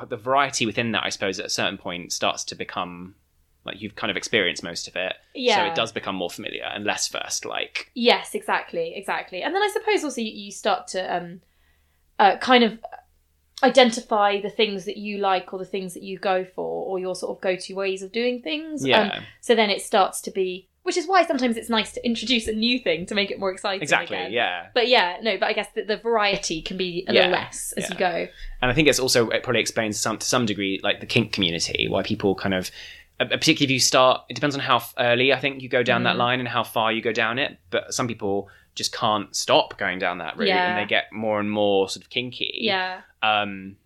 the 0.09 0.17
variety 0.17 0.65
within 0.65 0.91
that, 0.93 1.03
I 1.05 1.09
suppose, 1.09 1.39
at 1.39 1.45
a 1.45 1.49
certain 1.49 1.77
point 1.77 2.11
starts 2.11 2.43
to 2.45 2.55
become 2.55 3.15
like 3.65 3.81
you've 3.81 3.95
kind 3.95 4.11
of 4.11 4.17
experienced 4.17 4.63
most 4.63 4.87
of 4.87 4.95
it. 4.95 5.13
yeah 5.33 5.55
So 5.57 5.65
it 5.71 5.75
does 5.75 5.91
become 5.91 6.15
more 6.15 6.29
familiar 6.29 6.63
and 6.63 6.85
less 6.85 7.07
first 7.07 7.45
like. 7.45 7.91
Yes, 7.95 8.35
exactly, 8.35 8.93
exactly. 8.95 9.41
And 9.41 9.53
then 9.55 9.61
I 9.63 9.69
suppose 9.73 10.03
also 10.03 10.21
you, 10.21 10.51
start 10.51 10.87
to 10.89 11.15
um, 11.15 11.41
uh, 12.19 12.37
kind 12.37 12.63
of 12.63 12.79
identify 13.63 14.41
the 14.41 14.49
things 14.49 14.85
that 14.85 14.97
you 14.97 15.17
like 15.17 15.53
or 15.53 15.59
the 15.59 15.65
things 15.65 15.93
that 15.93 16.03
you 16.03 16.19
go 16.19 16.45
for 16.55 16.85
or 16.85 16.99
your 16.99 17.15
sort 17.15 17.35
of 17.35 17.41
go-to 17.41 17.73
ways 17.73 18.03
of 18.03 18.11
doing 18.11 18.41
things. 18.41 18.85
Yeah, 18.85 19.13
Um, 19.17 19.23
so 19.41 19.55
then 19.55 19.69
it 19.69 19.81
starts 19.81 20.21
to 20.21 20.31
be, 20.31 20.67
which 20.83 20.97
is 20.97 21.07
why 21.07 21.25
sometimes 21.25 21.55
it's 21.57 21.69
nice 21.69 21.93
to 21.93 22.05
introduce 22.05 22.47
a 22.47 22.51
new 22.53 22.79
thing 22.79 23.05
to 23.07 23.15
make 23.15 23.31
it 23.31 23.39
more 23.39 23.51
exciting. 23.51 23.81
exactly. 23.81 24.17
again. 24.17 24.33
Yeah. 24.33 24.67
But 24.73 24.87
yeah, 24.89 25.17
no, 25.21 25.37
but 25.37 25.47
I 25.47 25.53
guess 25.53 25.69
the, 25.73 25.83
the 25.83 25.97
variety 25.97 26.61
can 26.61 26.77
be 26.77 27.05
a 27.07 27.13
Yeah, 27.13 27.21
little 27.21 27.31
less 27.39 27.73
as 27.77 27.85
yeah. 27.85 27.93
you 27.93 27.97
go. 27.97 28.27
And 28.61 28.71
I 28.71 28.73
think 28.73 28.87
it's 28.89 28.99
also 28.99 29.29
it 29.29 29.41
probably 29.41 29.61
explains 29.61 29.97
some 29.99 30.17
to 30.17 30.25
some 30.25 30.45
degree 30.45 30.79
like 30.83 30.99
the 30.99 31.05
kink 31.07 31.31
community 31.31 31.87
why 31.87 32.03
people 32.03 32.35
kind 32.35 32.53
of 32.53 32.69
particularly 33.19 33.65
if 33.65 33.71
you 33.71 33.79
start. 33.79 34.21
It 34.29 34.33
depends 34.33 34.55
on 34.55 34.61
how 34.61 34.83
early 34.99 35.31
I 35.33 35.39
think 35.39 35.61
you 35.61 35.69
go 35.69 35.83
down 35.83 36.03
that 36.03 36.15
Mm. 36.15 36.19
line 36.19 36.39
and 36.39 36.47
how 36.49 36.63
far 36.63 36.91
you 36.91 37.01
go 37.01 37.11
down 37.13 37.39
it. 37.39 37.57
But 37.69 37.93
some 37.93 38.07
people 38.07 38.49
just 38.75 38.91
can't 38.93 39.33
stop 39.35 39.77
going 39.77 39.99
down 39.99 40.17
that 40.17 40.35
route, 40.37 40.49
Yeah. 40.49 40.71
and 40.71 40.77
they 40.77 40.85
get 40.89 41.11
more 41.13 41.39
and 41.39 41.49
more 41.49 41.87
sort 41.89 42.03
of 42.03 42.09
kinky. 42.09 42.59
Yeah. 42.61 43.01
Um, 43.23 43.77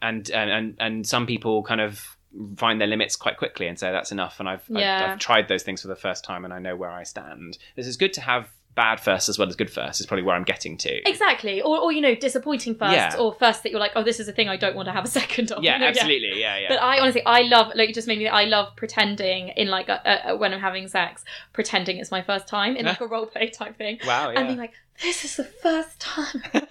and 0.00 0.28
and 0.30 0.50
and 0.50 0.76
and 0.78 1.06
some 1.06 1.26
people 1.26 1.62
kind 1.62 1.80
of 1.80 2.16
find 2.56 2.78
their 2.80 2.86
limits 2.88 3.16
quite 3.16 3.38
quickly 3.38 3.66
and 3.66 3.78
say 3.78 3.90
that's 3.90 4.12
enough. 4.12 4.38
And 4.40 4.48
I've 4.48 4.62
I've, 4.70 4.76
I've 5.12 5.18
tried 5.18 5.48
those 5.48 5.62
things 5.62 5.82
for 5.82 5.88
the 5.88 5.96
first 5.96 6.22
time, 6.24 6.44
and 6.44 6.52
I 6.54 6.58
know 6.58 6.76
where 6.76 6.90
I 6.90 7.02
stand. 7.02 7.58
This 7.76 7.86
is 7.86 7.96
good 7.96 8.12
to 8.14 8.20
have 8.20 8.48
bad 8.76 9.00
first 9.00 9.28
as 9.28 9.38
well 9.38 9.48
as 9.48 9.56
good 9.56 9.70
first. 9.70 10.00
Is 10.00 10.06
probably 10.06 10.22
where 10.22 10.36
I'm 10.36 10.44
getting 10.44 10.76
to. 10.78 11.08
Exactly. 11.08 11.60
Or, 11.60 11.78
or 11.80 11.90
you 11.92 12.00
know, 12.00 12.14
disappointing 12.14 12.76
first, 12.76 12.92
Yeah. 12.92 13.16
or 13.18 13.34
first 13.34 13.62
that 13.64 13.70
you're 13.70 13.80
like, 13.80 13.92
oh, 13.96 14.04
this 14.04 14.20
is 14.20 14.28
a 14.28 14.32
thing 14.32 14.48
I 14.48 14.56
don't 14.56 14.76
want 14.76 14.86
to 14.86 14.92
have 14.92 15.04
a 15.04 15.08
second 15.20 15.50
of. 15.50 15.64
Yeah, 15.64 15.74
You 15.74 15.80
know, 15.80 15.86
absolutely. 15.88 16.38
Yeah, 16.40 16.58
yeah. 16.58 16.68
But 16.68 16.82
I 16.82 17.00
honestly, 17.00 17.22
I 17.26 17.40
love 17.42 17.72
like 17.74 17.88
you 17.88 17.94
just 17.94 18.06
made 18.06 18.18
me. 18.18 18.28
I 18.28 18.44
love 18.44 18.76
pretending 18.76 19.48
in 19.48 19.68
like 19.68 19.88
a, 19.88 20.20
a, 20.26 20.36
when 20.36 20.54
I'm 20.54 20.60
having 20.60 20.86
sex, 20.88 21.24
pretending 21.52 21.96
it's 21.98 22.10
my 22.12 22.22
first 22.22 22.46
time 22.46 22.76
in 22.76 22.86
like 22.86 23.00
a 23.00 23.06
role 23.14 23.26
play 23.26 23.48
type 23.48 23.76
thing, 23.76 23.98
wow. 24.06 24.28
and 24.28 24.38
Yeah. 24.38 24.44
being 24.46 24.58
like, 24.58 24.74
"This 25.02 25.24
is 25.24 25.36
the 25.36 25.44
first 25.44 25.98
time 25.98 26.42
ever 26.54 26.62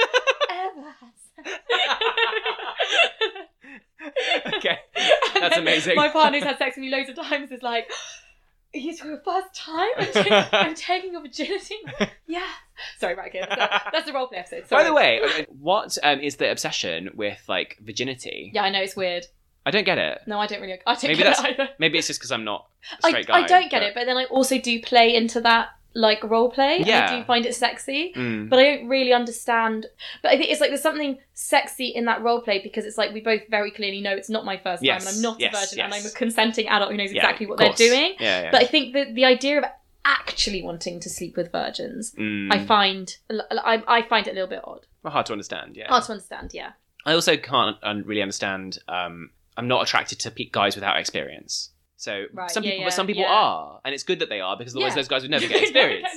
had 1.01 1.11
sex." 1.43 1.59
okay. 4.57 4.77
That's 5.33 5.57
amazing. 5.57 5.95
My 5.95 6.09
partner 6.09 6.37
who's 6.39 6.47
had 6.47 6.57
sex 6.57 6.75
with 6.75 6.81
me 6.83 6.89
loads 6.89 7.09
of 7.09 7.15
times 7.15 7.51
is 7.51 7.61
like, 7.61 7.89
"It's 8.75 9.03
your 9.03 9.17
first 9.19 9.53
time. 9.55 9.89
I'm, 9.97 10.11
ta- 10.25 10.49
I'm 10.51 10.75
taking 10.75 11.13
your 11.13 11.21
virginity." 11.21 11.75
yeah. 12.27 12.41
Sorry, 12.99 13.15
right, 13.15 13.29
okay. 13.29 13.45
That's, 13.47 13.85
that's 13.91 14.05
the 14.05 14.13
role 14.13 14.27
play 14.27 14.39
episode. 14.39 14.67
By 14.69 14.83
the 14.83 14.93
way, 14.93 15.45
what 15.47 15.97
um, 16.03 16.19
is 16.19 16.35
the 16.35 16.51
obsession 16.51 17.11
with 17.15 17.41
like 17.47 17.77
virginity? 17.81 18.51
Yeah, 18.53 18.63
I 18.63 18.69
know 18.69 18.81
it's 18.81 18.95
weird. 18.95 19.25
I 19.65 19.71
don't 19.71 19.85
get 19.85 19.97
it. 19.97 20.19
No, 20.27 20.39
I 20.39 20.45
don't 20.47 20.61
really. 20.61 20.79
I 20.85 20.93
don't 20.93 21.03
Maybe 21.03 21.15
get 21.15 21.23
that's- 21.37 21.43
it 21.43 21.59
either. 21.59 21.69
Maybe 21.79 21.97
it's 21.97 22.07
just 22.07 22.19
because 22.19 22.31
I'm 22.31 22.43
not 22.43 22.67
a 23.01 23.07
I, 23.07 23.09
straight 23.09 23.27
guy. 23.27 23.41
I 23.43 23.47
don't 23.47 23.71
get 23.71 23.79
but- 23.79 23.83
it, 23.83 23.95
but 23.95 24.05
then 24.05 24.17
I 24.17 24.25
also 24.25 24.59
do 24.59 24.79
play 24.81 25.15
into 25.15 25.41
that 25.41 25.69
like 25.97 26.21
role 26.23 26.51
play. 26.51 26.83
Yeah. 26.85 27.07
I 27.09 27.17
do 27.19 27.23
find 27.23 27.45
it 27.45 27.55
sexy, 27.55 28.11
Mm. 28.15 28.49
but 28.49 28.59
I 28.59 28.63
don't 28.75 28.87
really 28.89 29.13
understand. 29.13 29.85
But 30.21 30.33
I 30.33 30.37
think 30.37 30.51
it's 30.51 30.59
like 30.61 30.69
there's 30.69 30.81
something 30.81 31.17
sexy 31.33 31.87
in 31.87 32.05
that 32.05 32.21
role 32.21 32.41
play 32.41 32.59
because 32.61 32.85
it's 32.85 32.97
like 32.97 33.13
we 33.13 33.21
both 33.21 33.41
very 33.49 33.71
clearly 33.71 34.01
know 34.01 34.11
it's 34.11 34.29
not 34.29 34.43
my 34.45 34.57
first 34.57 34.83
Yes, 34.83 35.03
time 35.03 35.07
and 35.09 35.15
I'm 35.17 35.21
not 35.21 35.39
yes, 35.39 35.53
a 35.55 35.59
virgin 35.59 35.85
and. 35.85 35.93
I'm 35.93 36.05
a 36.05 36.09
consenting 36.11 36.67
adult 36.67 36.91
who 36.91 36.97
knows 36.97 37.13
Yeah, 37.13 37.21
exactly 37.21 37.45
what 37.47 37.57
they're 37.59 37.73
doing. 37.73 38.15
Yeah, 38.19 38.41
yeah. 38.43 38.51
But 38.51 38.61
I 38.61 38.65
think 38.65 38.93
that 38.93 39.15
the 39.15 39.25
idea 39.25 39.59
of 39.59 39.65
actually 40.03 40.61
wanting 40.61 40.99
to 40.99 41.09
sleep 41.09 41.35
with 41.37 41.51
virgins, 41.51 42.13
Mm. 42.17 42.53
I 42.53 42.63
find 42.65 43.15
I, 43.63 43.81
I 43.87 44.01
find 44.03 44.27
it 44.27 44.31
a 44.31 44.33
little 44.33 44.49
bit 44.49 44.61
odd. 44.63 44.85
Well, 45.01 45.13
hard 45.13 45.25
to 45.27 45.31
understand. 45.31 45.75
Yeah. 45.77 45.87
Hard 45.87 46.03
to 46.05 46.11
understand. 46.11 46.51
Yeah. 46.53 46.71
I 47.05 47.13
also 47.13 47.37
can't 47.37 47.77
really 48.05 48.21
understand. 48.21 48.79
Um, 48.87 49.29
I'm 49.57 49.67
not 49.67 49.81
attracted 49.83 50.19
to 50.19 50.31
guys 50.51 50.75
without 50.75 50.97
experience. 50.99 51.71
So 52.05 52.25
Right, 52.33 52.51
some 52.51 52.63
yeah, 52.63 52.69
people, 52.71 52.79
yeah, 52.81 52.85
but 52.87 52.93
some 52.93 53.07
people 53.07 53.23
yeah. 53.23 53.31
are, 53.33 53.79
and 53.83 53.93
it's 53.93 54.03
good 54.03 54.19
that 54.19 54.29
they 54.29 54.39
are 54.39 54.55
because 54.57 54.75
otherwise 54.75 54.95
those 54.95 55.07
guys 55.07 55.21
would 55.23 55.31
never 55.31 55.47
get 55.51 55.61
experience. 55.63 56.07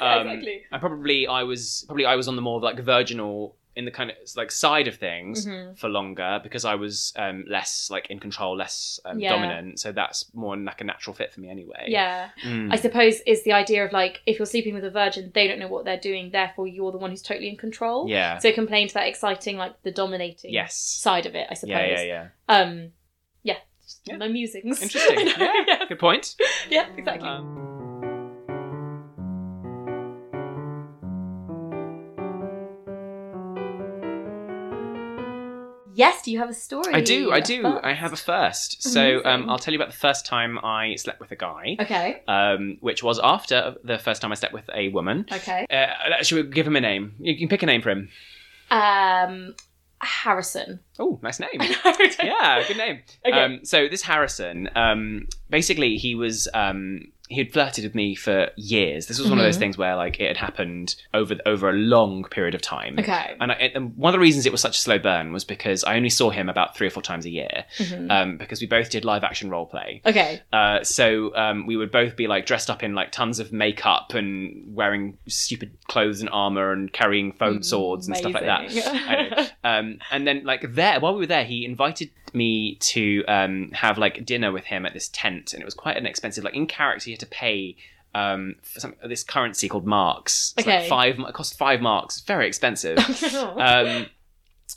Um, 0.00 0.26
exactly. 0.28 0.62
I 0.72 0.78
probably 0.78 1.26
I 1.26 1.42
was 1.42 1.84
probably 1.86 2.06
I 2.06 2.16
was 2.16 2.26
on 2.28 2.36
the 2.36 2.42
more 2.42 2.60
like 2.60 2.78
virginal 2.80 3.54
in 3.76 3.84
the 3.84 3.90
kind 3.90 4.08
of 4.10 4.16
like 4.36 4.50
side 4.52 4.86
of 4.86 4.94
things 4.96 5.46
Mhm. 5.46 5.76
for 5.76 5.88
longer 5.88 6.40
because 6.42 6.64
I 6.64 6.76
was 6.76 7.12
um, 7.16 7.44
less 7.48 7.90
like 7.90 8.06
in 8.08 8.20
control, 8.20 8.56
less 8.56 9.00
um, 9.04 9.18
Yeah. 9.18 9.30
dominant. 9.30 9.80
So 9.80 9.90
that's 9.90 10.32
more 10.32 10.56
like 10.56 10.80
a 10.80 10.84
natural 10.84 11.12
fit 11.14 11.32
for 11.32 11.40
me 11.40 11.48
anyway. 11.50 11.86
Yeah. 11.88 12.30
Mm. 12.44 12.72
I 12.72 12.76
suppose 12.76 13.20
is 13.26 13.42
the 13.42 13.52
idea 13.52 13.84
of 13.84 13.92
like 13.92 14.22
if 14.26 14.38
you're 14.38 14.46
sleeping 14.46 14.74
with 14.74 14.84
a 14.84 14.90
virgin, 14.90 15.32
they 15.34 15.48
don't 15.48 15.58
know 15.58 15.68
what 15.68 15.84
they're 15.84 15.98
doing, 16.10 16.30
therefore 16.30 16.66
you're 16.68 16.92
the 16.92 16.98
one 16.98 17.10
who's 17.10 17.22
totally 17.22 17.48
in 17.48 17.56
control. 17.56 18.08
yeah. 18.08 18.38
So 18.38 18.52
play 18.66 18.82
into 18.82 18.94
that 18.94 19.08
exciting, 19.08 19.56
like 19.56 19.74
the 19.82 19.90
dominating 19.90 20.52
yes. 20.52 20.76
side 20.76 21.26
of 21.26 21.34
it, 21.34 21.46
I 21.50 21.54
suppose. 21.54 21.70
Yeah, 21.70 22.00
yeah, 22.02 22.02
yeah. 22.02 22.26
Um, 22.48 22.92
yeah, 24.04 24.16
my 24.16 24.28
musings. 24.28 24.82
Interesting. 24.82 25.28
Yeah. 25.38 25.52
yeah. 25.66 25.84
Good 25.88 25.98
point. 25.98 26.36
Yeah, 26.70 26.86
exactly. 26.96 27.28
Um, 27.28 27.64
yes, 35.94 36.22
do 36.22 36.30
you 36.30 36.38
have 36.38 36.50
a 36.50 36.54
story? 36.54 36.92
I 36.94 37.00
do. 37.00 37.32
I 37.32 37.40
do. 37.40 37.62
First? 37.62 37.84
I 37.84 37.92
have 37.92 38.12
a 38.12 38.16
first. 38.16 38.82
So 38.82 39.22
um, 39.24 39.48
I'll 39.48 39.58
tell 39.58 39.72
you 39.72 39.78
about 39.78 39.90
the 39.90 39.96
first 39.96 40.26
time 40.26 40.58
I 40.64 40.96
slept 40.96 41.20
with 41.20 41.32
a 41.32 41.36
guy. 41.36 41.76
Okay. 41.80 42.22
Um, 42.28 42.78
which 42.80 43.02
was 43.02 43.20
after 43.22 43.76
the 43.84 43.98
first 43.98 44.22
time 44.22 44.32
I 44.32 44.34
slept 44.34 44.54
with 44.54 44.68
a 44.74 44.88
woman. 44.88 45.26
Okay. 45.32 45.66
Uh, 45.70 46.22
should 46.22 46.44
we 46.44 46.50
give 46.50 46.66
him 46.66 46.76
a 46.76 46.80
name? 46.80 47.14
You 47.18 47.36
can 47.38 47.48
pick 47.48 47.62
a 47.62 47.66
name 47.66 47.82
for 47.82 47.90
him. 47.90 48.08
Um, 48.70 49.54
Harrison. 50.04 50.80
Oh, 50.98 51.18
nice 51.22 51.40
name. 51.40 51.50
yeah. 52.22 52.62
good 52.66 52.76
name. 52.76 53.00
Okay. 53.26 53.38
Um, 53.38 53.64
so 53.64 53.88
this 53.88 54.02
Harrison, 54.02 54.68
um, 54.76 55.26
basically, 55.50 55.96
he 55.96 56.14
was 56.14 56.48
um, 56.54 57.12
he 57.30 57.38
had 57.38 57.50
flirted 57.52 57.84
with 57.84 57.94
me 57.94 58.14
for 58.14 58.50
years. 58.56 59.06
This 59.06 59.18
was 59.18 59.30
one 59.30 59.38
of 59.38 59.44
those 59.44 59.56
Mhm. 59.56 59.60
things 59.60 59.78
where 59.78 59.96
like 59.96 60.20
it 60.20 60.28
had 60.28 60.36
happened 60.36 60.94
over 61.14 61.36
over 61.46 61.70
a 61.70 61.72
long 61.72 62.24
period 62.24 62.54
of 62.54 62.60
time. 62.60 62.96
okay. 62.98 63.34
And, 63.40 63.50
I, 63.50 63.54
and 63.74 63.96
one 63.96 64.10
of 64.10 64.18
the 64.18 64.20
reasons 64.20 64.44
it 64.44 64.52
was 64.52 64.60
such 64.60 64.76
a 64.76 64.80
slow 64.80 64.98
burn 64.98 65.32
was 65.32 65.42
because 65.42 65.84
I 65.84 65.96
only 65.96 66.10
saw 66.10 66.28
him 66.30 66.48
about 66.50 66.76
three 66.76 66.86
or 66.86 66.90
four 66.90 67.02
times 67.02 67.24
a 67.24 67.30
year, 67.30 67.64
Mhm. 67.78 68.10
um, 68.10 68.36
because 68.36 68.60
we 68.60 68.66
both 68.66 68.90
did 68.90 69.04
live 69.06 69.24
action 69.24 69.48
role 69.48 69.64
play. 69.64 70.02
Okay. 70.04 70.42
Uh, 70.52 70.84
so 70.84 71.34
um, 71.34 71.66
we 71.66 71.76
would 71.78 71.90
both 71.90 72.14
be 72.14 72.26
like 72.26 72.44
dressed 72.44 72.68
up 72.68 72.82
in 72.82 72.94
like 72.94 73.10
tons 73.10 73.38
of 73.40 73.52
makeup 73.52 74.12
and 74.12 74.74
wearing 74.74 75.16
stupid 75.26 75.72
clothes 75.88 76.20
and 76.20 76.28
armor 76.30 76.72
and 76.72 76.92
carrying 76.92 77.32
foam 77.32 77.62
swords 77.62 78.06
and 78.06 78.16
stuff 78.18 78.34
like 78.34 78.44
that. 78.44 79.52
Um, 79.64 79.98
and 80.10 80.26
then 80.26 80.44
like 80.44 80.74
there, 80.74 81.00
while 81.00 81.14
we 81.14 81.20
were 81.20 81.26
there, 81.26 81.44
he 81.44 81.64
invited 81.64 82.10
me 82.34 82.74
to 82.80 83.24
um, 83.26 83.70
have 83.72 83.96
like 83.96 84.24
dinner 84.26 84.52
with 84.52 84.64
him 84.64 84.84
at 84.84 84.92
this 84.92 85.08
tent, 85.08 85.52
and 85.54 85.62
it 85.62 85.64
was 85.64 85.72
quite 85.74 85.96
an 85.96 86.04
expensive. 86.04 86.44
Like 86.44 86.54
in 86.54 86.66
character, 86.66 87.08
had 87.14 87.20
to 87.20 87.26
pay 87.26 87.76
um, 88.14 88.54
for 88.62 88.80
some 88.80 88.94
this 89.04 89.24
currency 89.24 89.68
called 89.68 89.86
marks. 89.86 90.54
It's 90.56 90.66
Okay. 90.66 90.80
like 90.80 90.88
five. 90.88 91.18
It 91.18 91.34
cost 91.34 91.58
five 91.58 91.80
marks. 91.80 92.20
Very 92.20 92.46
expensive. 92.46 92.98
um, 93.34 94.06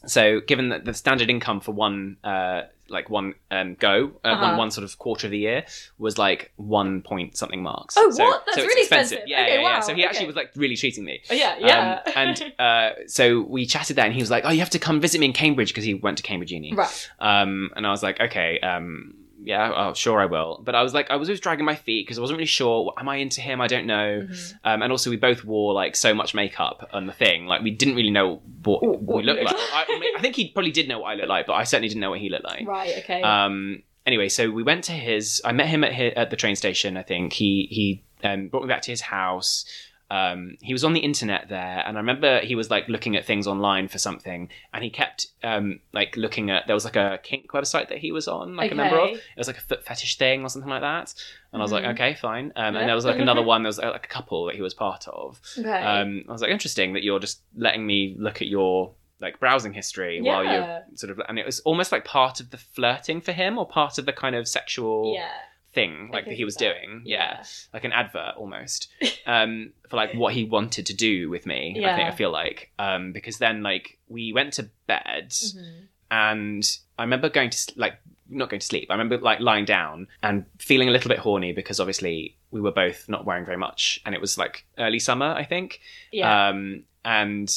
so 0.06 0.42
given 0.42 0.70
that 0.70 0.86
the 0.86 0.94
standard 0.94 1.30
income 1.30 1.60
for 1.60 1.72
one 1.72 2.18
uh, 2.24 2.64
like 2.90 3.10
one 3.10 3.34
um, 3.52 3.76
go 3.76 4.12
uh, 4.24 4.28
Uh-huh. 4.30 4.42
one, 4.50 4.58
one 4.58 4.72
sort 4.72 4.84
of 4.86 4.98
quarter 4.98 5.28
of 5.28 5.32
the 5.32 5.38
year 5.38 5.66
was 5.98 6.18
like 6.18 6.52
one 6.56 7.02
point 7.02 7.36
something 7.38 7.62
marks 7.64 7.96
Oh, 7.98 8.10
so, 8.12 8.24
what? 8.24 8.44
That's 8.46 8.58
so 8.58 8.64
it's 8.64 8.68
really 8.70 8.82
expensive, 8.82 9.18
expensive. 9.20 9.30
yeah 9.30 9.42
Okay, 9.44 9.56
yeah, 9.56 9.70
yeah 9.70 9.80
so 9.82 9.94
he 9.96 10.04
actually 10.06 10.28
was 10.28 10.36
like 10.36 10.52
really 10.56 10.76
treating 10.76 11.04
me 11.04 11.22
Oh, 11.30 11.34
yeah. 11.34 11.56
Yeah. 11.60 12.02
um, 12.06 12.14
and 12.16 12.54
uh, 12.60 12.90
so 13.08 13.42
we 13.42 13.66
chatted 13.66 13.96
there 13.98 14.06
and 14.06 14.14
he 14.14 14.22
was 14.22 14.30
like 14.32 14.44
oh 14.46 14.52
you 14.52 14.60
have 14.60 14.70
to 14.72 14.80
come 14.80 15.00
visit 15.02 15.20
me 15.20 15.26
in 15.28 15.34
Cambridge 15.34 15.70
because 15.70 15.84
he 15.84 15.94
went 15.96 16.18
to 16.18 16.24
Cambridge 16.24 16.52
Uni 16.52 16.74
right. 16.74 17.10
um, 17.20 17.70
and 17.76 17.86
I 17.88 17.92
was 17.92 18.04
like 18.04 18.20
okay 18.20 18.60
um, 18.60 19.14
yeah 19.48 19.72
oh, 19.76 19.94
sure 19.94 20.20
I 20.20 20.26
will 20.26 20.62
but 20.64 20.76
I 20.76 20.84
was 20.84 20.94
like 20.94 21.10
I 21.10 21.16
was 21.16 21.28
always 21.30 21.40
dragging 21.40 21.66
my 21.66 21.76
feet 21.76 22.06
because 22.06 22.18
I 22.18 22.22
wasn't 22.22 22.38
really 22.38 22.46
sure 22.48 22.94
am 22.98 23.08
I 23.10 23.18
into 23.18 23.42
him 23.42 23.62
I 23.62 23.68
don't 23.68 23.88
know 23.88 24.28
Mhm. 24.30 24.54
um, 24.64 24.82
and 24.84 24.92
also, 24.92 25.10
we 25.10 25.18
both 25.18 25.44
wore 25.46 25.74
like 25.74 25.96
so 25.96 26.14
much 26.14 26.34
makeup 26.34 26.90
on 26.94 27.06
the 27.08 27.14
thing. 27.14 27.46
Like 27.48 27.62
we 27.62 27.72
didn't 27.72 27.96
really 27.96 28.10
know 28.20 28.42
what, 28.64 28.84
What- 28.84 29.18
we 29.18 29.24
looked 29.24 29.44
like. 29.44 29.56
I, 29.56 29.86
I 29.90 30.14
I 30.18 30.22
think 30.22 30.36
he 30.36 30.50
probably 30.52 30.72
did 30.72 30.88
know 30.88 31.00
what 31.00 31.10
I 31.12 31.16
looked 31.16 31.30
like, 31.30 31.46
but 31.48 31.54
I 31.54 31.64
certainly 31.64 31.90
didn't 31.90 32.02
know 32.02 32.10
what 32.12 32.20
he 32.20 32.30
looked 32.30 32.46
like. 32.46 32.68
Right. 32.68 32.94
Okay. 33.00 33.22
Um, 33.22 33.84
anyway, 34.06 34.30
so 34.30 34.50
we 34.50 34.64
went 34.64 34.84
to 34.86 34.92
his. 34.94 35.42
I 35.46 35.52
met 35.54 35.68
him 35.68 35.84
at 35.84 35.94
his, 35.94 36.14
at 36.16 36.30
the 36.30 36.36
train 36.36 36.56
station. 36.56 36.98
I 36.98 37.04
think 37.04 37.34
he 37.34 37.68
he 37.78 38.04
um, 38.28 38.48
brought 38.50 38.64
me 38.64 38.68
back 38.70 38.82
to 38.84 38.92
his 38.92 39.02
house. 39.02 39.66
Um, 40.10 40.58
he 40.62 40.72
was 40.74 40.84
on 40.86 40.94
the 40.94 41.02
internet 41.02 41.50
there, 41.50 41.84
and 41.86 41.98
I 41.98 42.00
remember 42.00 42.40
he 42.40 42.56
was 42.56 42.70
like 42.70 42.88
looking 42.88 43.16
at 43.18 43.26
things 43.26 43.46
online 43.46 43.88
for 43.90 43.98
something, 43.98 44.50
and 44.74 44.84
he 44.84 44.90
kept 44.90 45.28
um, 45.44 45.82
like 45.94 46.16
looking 46.16 46.50
at. 46.50 46.66
There 46.66 46.74
was 46.76 46.86
like 46.86 46.96
a 46.96 47.20
kink 47.24 47.52
website 47.52 47.90
that 47.90 47.98
he 47.98 48.12
was 48.14 48.28
on, 48.28 48.56
like 48.56 48.72
a 48.72 48.76
member 48.76 48.96
of. 49.00 49.10
It 49.18 49.38
was 49.38 49.48
like 49.48 49.58
a 49.58 49.62
foot 49.62 49.84
fetish 49.86 50.18
thing 50.18 50.44
or 50.44 50.50
something 50.50 50.70
like 50.70 50.82
that. 50.82 51.14
And 51.52 51.62
I 51.62 51.64
was 51.64 51.72
like, 51.72 51.84
Mhm. 51.84 51.94
okay, 51.94 52.14
fine. 52.14 52.54
Um, 52.56 52.74
Yeah. 52.74 52.80
And 52.82 52.88
there 52.90 52.96
was 52.96 53.06
like 53.06 53.20
another 53.20 53.42
one. 53.54 53.64
There 53.64 53.68
was 53.70 53.80
uh, 53.80 53.92
like 53.92 54.06
a 54.06 54.10
couple 54.10 54.46
that 54.46 54.56
he 54.56 54.62
was 54.62 54.74
part 54.74 55.08
of. 55.10 55.42
okay. 55.58 55.70
Um, 55.84 56.24
I 56.30 56.32
was 56.32 56.42
like, 56.42 56.52
interesting 56.52 56.94
that 56.94 57.04
you're 57.04 57.20
just 57.20 57.42
letting 57.58 57.86
me 57.86 58.16
look 58.18 58.42
at 58.42 58.48
your 58.48 58.94
like 59.20 59.40
browsing 59.40 59.74
history 59.74 60.22
while 60.22 60.44
you're 60.44 60.84
sort 60.94 61.10
of, 61.12 61.20
and 61.28 61.40
it 61.40 61.46
was 61.46 61.60
almost 61.62 61.92
like 61.92 62.06
part 62.06 62.40
of 62.40 62.52
the 62.52 62.58
flirting 62.58 63.20
for 63.20 63.32
him, 63.32 63.58
or 63.58 63.68
part 63.68 63.98
of 63.98 64.06
the 64.06 64.14
kind 64.14 64.36
of 64.36 64.48
sexual 64.48 65.14
yeah. 65.16 65.32
Thing 65.74 66.10
like 66.12 66.26
that 66.26 66.34
he 66.34 66.44
was 66.46 66.56
that. 66.56 66.74
doing. 66.74 67.02
Yeah, 67.06 67.44
like 67.74 67.84
an 67.84 67.92
advert 67.94 68.36
almost 68.38 68.90
um, 69.26 69.74
for 69.90 69.98
like 69.98 70.14
what 70.14 70.34
he 70.34 70.44
wanted 70.44 70.86
to 70.88 70.94
do 70.96 71.30
with 71.30 71.46
me. 71.46 71.76
I 71.86 71.96
think 71.96 72.08
I 72.10 72.16
feel 72.16 72.32
like 72.32 72.72
um, 72.80 73.12
because 73.14 73.38
then 73.38 73.64
like 73.64 73.98
we 74.08 74.34
went 74.34 74.54
to 74.54 74.70
bed 74.88 75.30
Mhm. 75.32 75.88
and 76.12 76.78
I 76.98 77.04
remember 77.04 77.30
going 77.30 77.50
to 77.52 77.74
like 77.76 77.96
not 78.30 78.50
going 78.50 78.60
to 78.60 78.66
sleep. 78.66 78.88
I 78.90 78.94
remember 78.94 79.18
like 79.20 79.40
lying 79.40 79.66
down 79.66 80.08
and 80.22 80.46
feeling 80.60 80.90
a 80.90 80.92
little 80.92 81.10
bit 81.10 81.20
horny 81.20 81.54
because 81.54 81.80
obviously 81.80 82.36
we 82.52 82.60
were 82.62 82.72
both 82.72 83.08
not 83.08 83.26
wearing 83.26 83.46
very 83.46 83.58
much, 83.58 84.02
and 84.06 84.14
it 84.16 84.22
was 84.22 84.38
like 84.38 84.66
early 84.78 85.00
summer, 85.00 85.28
I 85.28 85.44
think. 85.46 85.80
Yeah. 86.12 86.50
Um, 86.50 86.84
and 87.06 87.50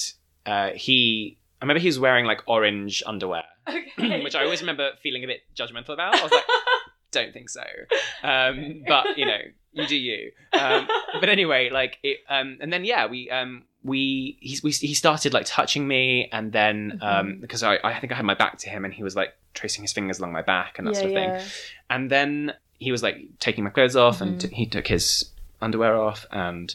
uh, 0.46 0.70
he, 0.70 1.38
I 1.60 1.64
remember 1.64 1.80
he 1.80 1.88
was 1.88 1.98
wearing 1.98 2.24
like 2.24 2.42
orange 2.46 3.02
underwear, 3.06 3.44
okay. 3.68 4.20
which 4.24 4.34
I 4.36 4.44
always 4.44 4.60
remember 4.60 4.90
feeling 5.02 5.24
a 5.24 5.26
bit 5.26 5.40
judgmental 5.56 5.90
about. 5.94 6.14
I 6.14 6.22
was 6.22 6.30
like, 6.32 6.44
don't 7.10 7.32
think 7.32 7.48
so. 7.50 7.62
Um, 8.22 8.82
but 8.86 9.16
you 9.18 9.26
know, 9.26 9.38
you 9.72 9.86
do 9.86 9.96
you. 9.96 10.32
Um, 10.52 10.88
but 11.20 11.28
anyway, 11.36 11.70
like 11.70 11.98
it, 12.02 12.18
um, 12.28 12.58
and 12.60 12.72
then 12.72 12.84
yeah, 12.84 13.06
we 13.06 13.30
um, 13.30 13.64
we 13.84 14.36
he, 14.40 14.58
we 14.62 14.70
he 14.72 14.94
started 14.94 15.32
like 15.32 15.46
touching 15.46 15.86
me, 15.88 16.28
and 16.32 16.52
then 16.52 16.98
um, 17.02 17.26
Mhm. 17.26 17.40
because 17.40 17.62
I 17.62 17.78
I 17.82 17.98
think 18.00 18.12
I 18.12 18.16
had 18.16 18.24
my 18.24 18.34
back 18.34 18.58
to 18.58 18.68
him, 18.70 18.84
and 18.84 18.92
he 18.94 19.02
was 19.02 19.16
like 19.16 19.34
tracing 19.54 19.82
his 19.82 19.92
fingers 19.92 20.18
along 20.18 20.32
my 20.32 20.42
back 20.42 20.78
and 20.78 20.86
that 20.86 20.94
yeah, 20.94 21.00
sort 21.00 21.10
of 21.10 21.14
thing, 21.14 21.28
yeah. 21.30 21.44
and 21.90 22.10
then 22.10 22.52
he 22.78 22.90
was 22.92 23.02
like 23.02 23.16
taking 23.40 23.64
my 23.64 23.70
clothes 23.70 23.96
off, 23.96 24.20
and 24.20 24.36
Mhm. 24.40 24.50
t- 24.50 24.54
he 24.56 24.66
took 24.66 24.86
his 24.86 25.30
underwear 25.60 25.96
off, 26.00 26.24
and 26.30 26.74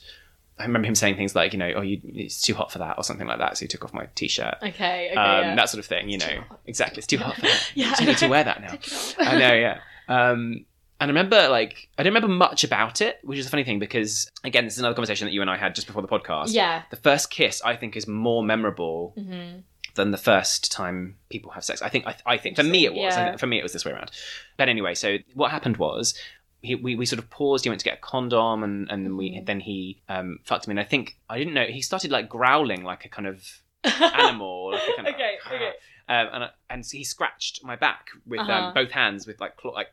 I 0.60 0.64
remember 0.64 0.88
him 0.88 0.96
saying 0.96 1.16
things 1.18 1.36
like, 1.36 1.52
you 1.52 1.60
know, 1.60 1.72
oh, 1.76 1.82
you, 1.82 2.00
it's 2.14 2.40
too 2.42 2.54
hot 2.54 2.72
for 2.72 2.78
that, 2.80 2.98
or 2.98 3.04
something 3.04 3.28
like 3.28 3.40
that. 3.40 3.58
So 3.58 3.62
he 3.66 3.68
took 3.68 3.84
off 3.84 3.94
my 3.94 4.08
t-shirt, 4.16 4.56
Okay. 4.64 5.10
Okay. 5.12 5.16
um, 5.16 5.44
yeah. 5.44 5.56
that 5.56 5.68
sort 5.70 5.80
of 5.80 5.86
thing. 5.86 6.08
You 6.08 6.18
know, 6.20 6.44
exactly. 6.66 7.00
It's 7.00 7.08
too 7.08 7.18
hot 7.18 7.36
for 7.36 7.42
that. 7.52 7.72
Yeah, 7.76 7.94
you 8.00 8.06
need 8.06 8.18
to 8.20 8.28
wear 8.28 8.44
that 8.46 8.62
now. 8.62 8.70
Take 8.72 8.84
it 8.88 8.94
off. 8.94 9.16
I 9.20 9.38
know, 9.38 9.54
yeah. 9.54 9.80
Um, 10.08 10.66
and 11.00 11.12
I 11.12 11.14
remember, 11.14 11.50
like, 11.50 11.90
I 11.98 12.04
don't 12.04 12.14
remember 12.14 12.34
much 12.34 12.64
about 12.64 13.02
it, 13.02 13.20
which 13.24 13.38
is 13.38 13.46
a 13.48 13.50
funny 13.50 13.64
thing 13.66 13.80
because, 13.80 14.32
again, 14.46 14.64
this 14.64 14.74
is 14.76 14.80
another 14.80 14.96
conversation 14.96 15.26
that 15.28 15.34
you 15.34 15.42
and 15.42 15.50
I 15.50 15.58
had 15.58 15.76
just 15.76 15.88
before 15.88 16.02
the 16.02 16.08
podcast. 16.08 16.54
Yeah. 16.54 16.84
The 16.90 16.96
first 16.96 17.30
kiss, 17.30 17.62
I 17.64 17.76
think, 17.76 17.96
is 17.98 18.08
more 18.08 18.44
memorable 18.44 19.14
hmm 19.18 19.60
than 19.96 20.12
the 20.12 20.18
first 20.18 20.74
time 20.74 21.16
people 21.30 21.52
have 21.52 21.64
sex. 21.64 21.82
I 21.82 21.88
think. 21.88 22.06
I, 22.06 22.16
I 22.26 22.38
think 22.38 22.58
for 22.58 22.64
me 22.64 22.84
it 22.86 22.94
was. 22.94 23.16
I 23.16 23.22
Yeah. 23.22 23.26
think 23.28 23.40
for 23.40 23.48
me 23.48 23.60
it 23.60 23.64
was 23.64 23.72
this 23.72 23.86
way 23.86 23.94
around. 23.94 24.12
But 24.58 24.68
anyway, 24.68 24.94
so 24.94 25.18
what 25.34 25.52
happened 25.52 25.78
was. 25.78 26.14
He, 26.62 26.74
we, 26.74 26.96
we 26.96 27.06
sort 27.06 27.20
of 27.20 27.30
paused. 27.30 27.64
He 27.64 27.70
went 27.70 27.80
to 27.82 27.86
get 27.86 27.94
a 28.00 28.02
condom, 28.02 28.64
and, 28.64 28.90
and 28.90 29.18
we 29.18 29.34
Mhm. 29.34 29.46
then 29.46 29.60
he 29.60 30.02
um, 30.10 30.40
fucked 30.46 30.68
me. 30.68 30.72
And 30.72 30.80
I 30.80 30.84
think 30.84 31.16
I 31.30 31.38
didn't 31.38 31.54
know. 31.54 31.66
He 31.66 31.82
started 31.84 32.10
like 32.10 32.28
growling 32.28 32.84
like 32.84 33.06
a 33.06 33.10
kind 33.10 33.28
of 33.28 33.62
animal, 33.86 34.72
like 34.72 34.82
kind 34.96 35.08
of 35.08 35.14
okay. 35.14 35.38
Okay. 35.46 35.72
Um, 36.08 36.28
and 36.34 36.44
I- 36.46 36.52
and 36.70 36.86
so 36.86 36.98
he 36.98 37.04
scratched 37.04 37.64
my 37.64 37.76
back 37.76 38.10
with 38.26 38.40
Uh-huh. 38.40 38.52
um, 38.68 38.74
both 38.74 38.92
hands 38.92 39.26
with 39.28 39.40
like 39.40 39.56
claw, 39.58 39.72
like 39.72 39.92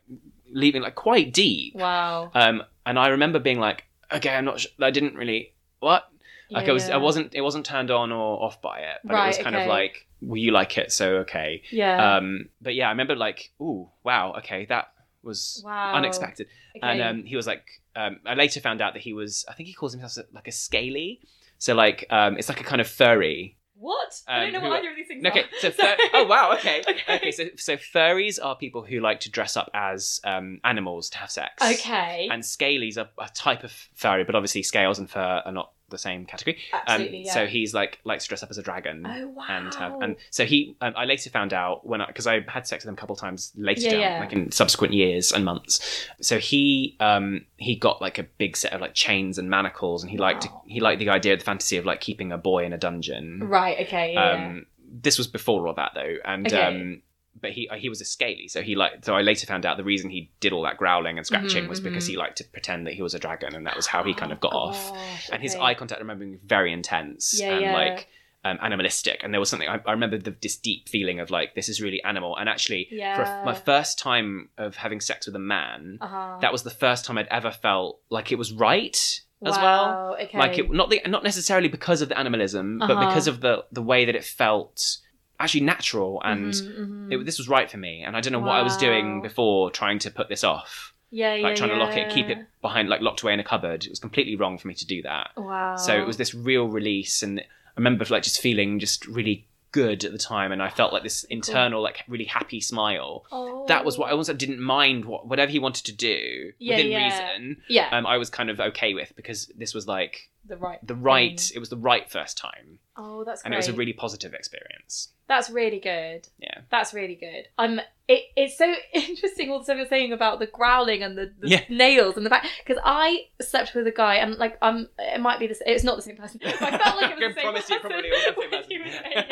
leaving 0.51 0.83
like 0.83 0.94
quite 0.94 1.33
deep. 1.33 1.75
Wow. 1.75 2.31
Um, 2.35 2.62
and 2.85 2.98
I 2.98 3.09
remember 3.09 3.38
being 3.38 3.61
like, 3.61 3.85
okay, 4.12 4.31
I'm 4.35 4.44
not. 4.44 4.61
Sure. 4.61 4.70
I 4.81 4.90
didn't 4.90 5.14
really 5.14 5.53
what. 5.81 6.09
Like 6.51 6.68
I 6.68 6.72
was, 6.72 6.90
I 6.90 6.98
wasn't. 6.98 7.35
It 7.35 7.40
wasn't 7.40 7.64
turned 7.64 7.90
on 7.90 8.12
or 8.12 8.42
off 8.44 8.61
by 8.61 8.81
it, 8.81 8.98
but 9.05 9.14
it 9.14 9.27
was 9.29 9.38
kind 9.38 9.57
okay. 9.57 9.64
of 9.64 9.70
like, 9.70 10.07
well, 10.20 10.37
you 10.37 10.51
like 10.51 10.77
it, 10.77 10.92
so 10.92 11.16
okay. 11.18 11.62
Yeah. 11.70 12.16
Um, 12.16 12.51
but 12.61 12.75
yeah, 12.75 12.88
I 12.88 12.90
remember 12.90 13.16
like, 13.16 13.53
ooh, 13.59 13.88
wow, 14.05 14.35
okay, 14.38 14.66
that 14.66 14.92
was 15.22 15.62
wow. 15.64 15.94
unexpected. 15.94 16.48
Okay. 16.77 16.87
And 16.87 17.01
um, 17.01 17.25
he 17.25 17.37
was 17.37 17.46
like, 17.46 17.64
um, 17.96 18.20
I 18.27 18.35
later 18.35 18.61
found 18.61 18.83
out 18.83 18.92
that 18.92 19.03
he 19.03 19.14
was, 19.14 19.46
I 19.48 19.55
think 19.55 19.68
he 19.68 19.72
calls 19.72 19.92
himself 19.94 20.27
like 20.35 20.46
a 20.48 20.53
scaly. 20.53 21.20
So 21.59 21.75
like, 21.75 22.05
um, 22.11 22.37
it's 22.37 22.48
like 22.51 22.61
a 22.61 22.64
kind 22.64 22.81
of 22.83 22.88
furry. 22.88 23.57
What? 23.82 24.20
I 24.28 24.46
don't 24.46 24.54
um, 24.56 24.62
know 24.62 24.68
what 24.70 24.78
either 24.78 24.90
of 24.90 24.96
these 24.96 25.08
things 25.08 25.24
Okay, 25.26 25.40
are. 25.42 25.46
so 25.60 25.70
fur- 25.78 25.96
oh 26.14 26.24
wow, 26.24 26.52
okay, 26.58 26.82
Okay. 26.88 27.16
okay. 27.16 27.30
So 27.32 27.44
so 27.56 27.76
furries 27.76 28.38
are 28.42 28.56
people 28.56 28.82
who 28.84 29.00
like 29.00 29.20
to 29.20 29.30
dress 29.30 29.56
up 29.56 29.70
as 29.74 30.20
um, 30.24 30.60
animals 30.64 31.10
to 31.10 31.18
have 31.18 31.30
sex. 31.30 31.52
Okay. 31.62 32.28
And 32.30 32.42
scalies 32.42 32.96
are 32.96 33.08
a 33.18 33.28
type 33.34 33.64
of 33.64 33.72
furry, 33.94 34.24
but 34.24 34.34
obviously 34.34 34.62
scales 34.62 34.98
and 34.98 35.10
fur 35.10 35.42
are 35.44 35.52
not 35.52 35.72
the 35.92 35.98
same 35.98 36.26
category. 36.26 36.59
Um, 36.88 37.07
yeah. 37.11 37.33
So 37.33 37.46
he's 37.46 37.72
like 37.72 38.00
likes 38.05 38.24
to 38.24 38.28
dress 38.28 38.42
up 38.42 38.50
as 38.50 38.59
a 38.59 38.62
dragon. 38.62 39.07
Oh 39.09 39.28
wow. 39.28 39.44
And 39.48 39.74
have 39.74 39.94
and 40.02 40.16
so 40.31 40.44
he 40.44 40.76
um, 40.81 40.92
I 40.96 41.05
later 41.05 41.31
found 41.31 41.52
out 41.52 41.87
when 41.87 42.00
I 42.00 42.07
because 42.07 42.26
I 42.26 42.40
had 42.48 42.66
sex 42.66 42.85
with 42.85 42.88
him 42.88 42.94
a 42.94 42.96
couple 42.96 43.14
times 43.14 43.52
later 43.57 43.83
Yeah, 43.83 43.90
down 43.92 44.00
yeah. 44.00 44.20
like 44.20 44.33
in 44.33 44.50
subsequent 44.50 44.94
years 44.94 45.31
and 45.33 45.44
months. 45.44 46.09
So 46.20 46.38
he 46.38 46.96
um 47.00 47.46
he 47.57 47.76
got 47.76 48.00
like 48.02 48.18
a 48.18 48.24
big 48.24 48.57
set 48.57 48.72
of 48.72 48.81
like 48.81 48.94
chains 48.94 49.38
and 49.38 49.48
manacles 49.48 50.02
and 50.02 50.11
he 50.11 50.18
liked 50.18 50.46
Wow. 50.46 50.62
he 50.66 50.81
liked 50.81 50.98
the 50.98 51.09
idea 51.11 51.35
of 51.35 51.38
the 51.38 51.44
fantasy 51.44 51.76
of 51.76 51.85
like 51.87 52.00
keeping 52.00 52.33
a 52.33 52.38
boy 52.38 52.64
in 52.64 52.72
a 52.72 52.78
dungeon. 52.78 53.40
Right. 53.44 53.87
Okay. 53.87 54.14
Yeah. 54.14 54.33
Um, 54.48 54.66
this 54.94 55.16
was 55.18 55.26
before 55.26 55.66
all 55.68 55.74
that 55.74 55.92
though, 55.94 56.16
and 56.24 56.46
Okay. 56.46 56.61
um, 56.62 57.02
but 57.42 57.50
he 57.50 57.68
he 57.76 57.88
was 57.90 58.00
a 58.00 58.05
scaly, 58.07 58.48
so 58.48 58.62
he 58.62 58.74
like 58.74 59.05
so 59.05 59.14
I 59.14 59.20
later 59.20 59.46
found 59.46 59.66
out 59.66 59.76
the 59.76 59.85
reason 59.85 60.09
he 60.09 60.31
did 60.40 60.52
all 60.55 60.62
that 60.62 60.78
growling 60.78 61.18
and 61.18 61.26
scratching 61.26 61.64
Mhm, 61.64 61.68
was 61.68 61.81
because 61.81 62.07
he 62.07 62.16
liked 62.16 62.38
to 62.38 62.44
pretend 62.44 62.87
that 62.87 62.94
he 62.94 63.02
was 63.02 63.14
a 63.14 63.18
dragon, 63.18 63.55
and 63.55 63.66
that 63.66 63.76
was 63.76 63.88
how 63.88 64.02
he 64.05 64.14
kind 64.14 64.33
of 64.33 64.40
got 64.40 64.55
Oh, 64.55 64.59
off. 64.68 64.92
gosh, 64.94 65.28
And 65.33 65.42
his 65.42 65.57
eye 65.61 65.74
contact, 65.74 65.98
I 65.98 66.02
remember, 66.02 66.24
being 66.24 66.40
very 66.44 66.72
intense 66.72 67.38
Yeah, 67.38 67.57
and 67.57 67.66
yeah. 67.66 67.72
like 67.72 68.09
um, 68.44 68.59
animalistic, 68.61 69.20
and 69.22 69.33
there 69.33 69.38
was 69.40 69.48
something 69.50 69.68
I, 69.68 69.81
I 69.87 69.92
remember 69.92 70.18
the, 70.18 70.35
this 70.42 70.57
deep 70.57 70.88
feeling 70.88 71.20
of 71.20 71.31
like 71.31 71.55
this 71.55 71.68
is 71.68 71.81
really 71.83 72.02
animal, 72.02 72.37
and 72.37 72.48
actually 72.48 72.88
for 73.14 73.22
Yeah. 73.22 73.28
f- 73.28 73.38
my 73.44 73.55
first 73.55 73.98
time 73.98 74.48
of 74.59 74.76
having 74.76 75.00
sex 75.00 75.26
with 75.26 75.37
a 75.37 75.40
man, 75.57 75.98
Uh-huh. 76.00 76.38
that 76.40 76.50
was 76.52 76.62
the 76.64 76.70
first 76.70 77.05
time 77.05 77.18
I'd 77.18 77.28
ever 77.28 77.50
felt 77.50 78.00
like 78.11 78.33
it 78.33 78.38
was 78.38 78.52
right 78.52 79.20
as 79.44 79.59
well 79.59 80.16
Okay. 80.20 80.38
like 80.38 80.57
it, 80.59 80.70
not 80.72 80.88
the 80.90 81.00
not 81.07 81.24
necessarily 81.24 81.68
because 81.68 82.00
of 82.02 82.09
the 82.09 82.18
animalism, 82.18 82.78
but 82.78 82.90
Uh-huh. 82.90 83.00
because 83.07 83.26
of 83.28 83.40
the 83.40 83.64
the 83.72 83.83
way 83.83 84.05
that 84.05 84.14
it 84.16 84.24
felt 84.24 84.98
actually 85.42 85.62
natural 85.62 86.20
and 86.24 86.52
Mhm, 86.52 86.78
mhm. 87.09 87.12
it, 87.20 87.24
this 87.26 87.38
was 87.38 87.48
right 87.48 87.70
for 87.70 87.78
me. 87.78 88.02
And 88.02 88.16
I 88.16 88.20
don't 88.20 88.33
know 88.33 88.38
what 88.38 88.57
I 88.57 88.62
was 88.62 88.76
doing 88.76 89.22
before 89.22 89.70
trying 89.70 89.98
to 90.00 90.11
put 90.11 90.28
this 90.28 90.44
off, 90.44 90.92
yeah, 91.11 91.35
yeah, 91.35 91.42
like 91.48 91.57
trying 91.57 91.70
to 91.70 91.76
lock 91.76 91.96
it, 91.96 92.11
keep 92.11 92.28
it 92.28 92.38
behind, 92.61 92.88
like 92.88 93.00
locked 93.00 93.22
away 93.22 93.35
in 93.35 93.40
a 93.40 93.44
cupboard. 93.44 93.85
It 93.85 93.90
was 93.90 93.98
completely 93.98 94.37
wrong 94.37 94.59
for 94.59 94.68
me 94.68 94.74
to 94.74 94.87
do 94.87 95.02
that. 95.02 95.31
Wow. 95.37 95.76
So 95.76 95.94
it 96.00 96.07
was 96.07 96.16
this 96.16 96.35
real 96.35 96.68
release, 96.68 97.22
and 97.22 97.40
I 97.40 97.44
remember 97.76 98.05
like 98.09 98.22
just 98.22 98.40
feeling 98.40 98.78
just 98.78 99.07
really 99.07 99.46
good 99.72 100.05
at 100.05 100.12
the 100.12 100.18
time, 100.18 100.52
and 100.52 100.62
I 100.62 100.68
felt 100.68 100.92
like 100.92 101.02
this 101.02 101.24
internal 101.24 101.81
like 101.83 102.05
really 102.07 102.24
happy 102.26 102.61
smile. 102.61 103.24
Oh. 103.33 103.64
That 103.68 103.85
was 103.87 103.96
what 103.98 104.11
I 104.11 104.12
also 104.14 104.35
didn't 104.35 104.61
mind 104.61 105.05
what 105.07 105.26
whatever 105.26 105.50
he 105.50 105.59
wanted 105.59 105.85
to 105.87 105.92
do 105.92 106.52
Yeah, 106.59 106.76
within 106.76 106.92
yeah. 106.92 107.05
reason. 107.05 107.62
Yeah. 107.68 107.88
Um, 107.90 108.07
I 108.07 108.16
was 108.18 108.28
kind 108.31 108.50
of 108.50 108.61
okay 108.61 108.92
with 108.94 109.12
because 109.16 109.46
this 109.57 109.72
was 109.74 109.87
like 109.87 110.28
the 110.52 110.58
right. 110.58 110.78
the 110.86 110.94
right 110.94 111.40
thing. 111.40 111.56
it 111.56 111.58
was 111.58 111.68
the 111.70 111.76
right 111.76 112.10
first 112.10 112.36
time 112.38 112.78
Oh, 112.96 113.24
that's 113.24 113.40
great. 113.42 113.46
and 113.46 113.54
it 113.54 113.56
was 113.56 113.68
a 113.68 113.72
really 113.72 113.94
positive 113.94 114.34
experience 114.34 115.08
That's 115.26 115.48
really 115.48 115.80
good. 115.80 116.28
Yeah. 116.38 116.58
That's 116.70 116.92
really 116.92 117.14
good. 117.14 117.44
Um, 117.56 117.80
it, 118.06 118.24
it's 118.36 118.58
so 118.58 118.66
interesting 118.92 119.50
all 119.50 119.58
the 119.60 119.64
stuff 119.64 119.78
you're 119.78 119.86
saying 119.86 120.12
about 120.12 120.40
the 120.40 120.46
growling 120.46 121.02
and 121.02 121.16
the, 121.16 121.32
the 121.40 121.48
Yeah. 121.48 121.62
nails 121.70 122.18
and 122.18 122.26
the 122.26 122.30
back 122.30 122.44
because 122.64 122.80
I 122.84 123.28
slept 123.40 123.74
with 123.74 123.86
a 123.86 123.92
guy 123.92 124.16
and 124.16 124.36
like 124.36 124.58
um 124.60 124.88
it 124.98 125.20
might 125.22 125.38
be 125.40 125.46
the 125.46 125.54
s- 125.54 125.62
it's 125.64 125.84
not 125.84 125.96
the 125.96 126.02
same 126.02 126.16
person. 126.16 126.38
But 126.44 126.62
I 126.62 126.78
felt 126.78 126.96
like 127.00 127.12
it 127.12 127.18
was 127.18 127.34
the 127.34 127.40
same 127.40 127.44
promise 127.44 127.70
you 127.70 127.76
person. 127.78 127.90
probably 127.90 128.10
was 128.10 128.24
the 128.24 128.34
same 128.50 128.62
he 128.68 128.78
was 128.84 128.92
saying 128.92 129.24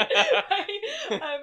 it. 1.11 1.23
um, 1.23 1.41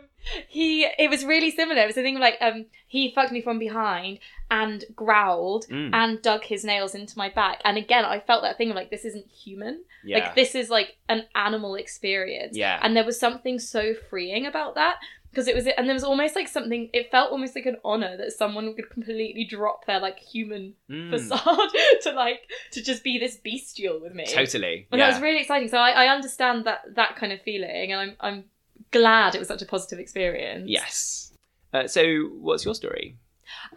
he 0.47 0.83
it 0.97 1.09
was 1.09 1.23
really 1.25 1.51
similar. 1.51 1.81
It 1.81 1.87
was 1.87 1.97
a 1.97 2.01
thing 2.03 2.15
of 2.15 2.21
like 2.21 2.37
um 2.41 2.65
he 2.87 3.11
fucked 3.13 3.31
me 3.31 3.41
from 3.41 3.59
behind 3.59 4.19
and 4.49 4.83
growled 4.95 5.65
Mm, 5.69 5.89
and 5.93 6.21
dug 6.21 6.43
his 6.45 6.63
nails 6.63 6.95
into 6.95 7.17
my 7.17 7.29
back 7.29 7.59
and 7.65 7.77
again 7.77 8.05
I 8.05 8.19
felt 8.19 8.43
that 8.43 8.57
thing 8.57 8.69
of 8.69 8.75
like 8.75 8.89
this 8.89 9.05
isn't 9.05 9.27
human. 9.29 9.83
yeah 10.03 10.19
Like 10.19 10.35
this 10.35 10.55
is 10.55 10.69
like 10.69 10.97
an 11.09 11.23
animal 11.35 11.75
experience. 11.75 12.55
yeah 12.57 12.79
And 12.81 12.95
there 12.95 13.05
was 13.05 13.19
something 13.19 13.59
so 13.59 13.93
freeing 14.09 14.45
about 14.45 14.75
that 14.75 14.97
because 15.29 15.47
it 15.49 15.55
was, 15.55 15.67
and 15.67 15.85
there 15.87 15.93
was 15.93 16.05
almost 16.05 16.35
like 16.35 16.47
something. 16.47 16.89
It 16.93 17.11
felt 17.11 17.31
almost 17.31 17.53
like 17.53 17.65
an 17.67 17.77
honor 17.83 18.15
that 18.17 18.31
someone 18.31 18.73
could 18.75 18.89
completely 18.89 19.45
drop 19.45 19.85
their 19.85 19.99
like 19.99 20.17
human 20.19 20.73
Mm, 20.89 21.11
facade 21.11 21.69
to 22.03 22.11
like 22.13 22.41
to 22.71 22.81
just 22.81 23.03
be 23.03 23.19
this 23.19 23.35
bestial 23.37 23.99
with 24.01 24.13
me. 24.13 24.25
totally 24.25 24.87
And 24.91 24.97
yeah 24.99 25.07
that 25.07 25.13
was 25.15 25.21
really 25.21 25.41
exciting. 25.41 25.67
So 25.67 25.77
I, 25.77 26.05
I 26.05 26.07
understand 26.15 26.65
that 26.65 26.81
that 26.95 27.17
kind 27.17 27.33
of 27.33 27.41
feeling, 27.41 27.91
and 27.91 27.99
I'm 28.01 28.15
I'm 28.21 28.43
glad 28.91 29.36
it 29.36 29.39
was 29.39 29.47
such 29.47 29.62
a 29.62 29.65
positive 29.65 30.00
experience. 30.00 30.65
yes 30.67 31.32
uh, 31.73 31.88
so 31.88 32.04
what's 32.39 32.65
your 32.65 32.76
story 32.76 33.17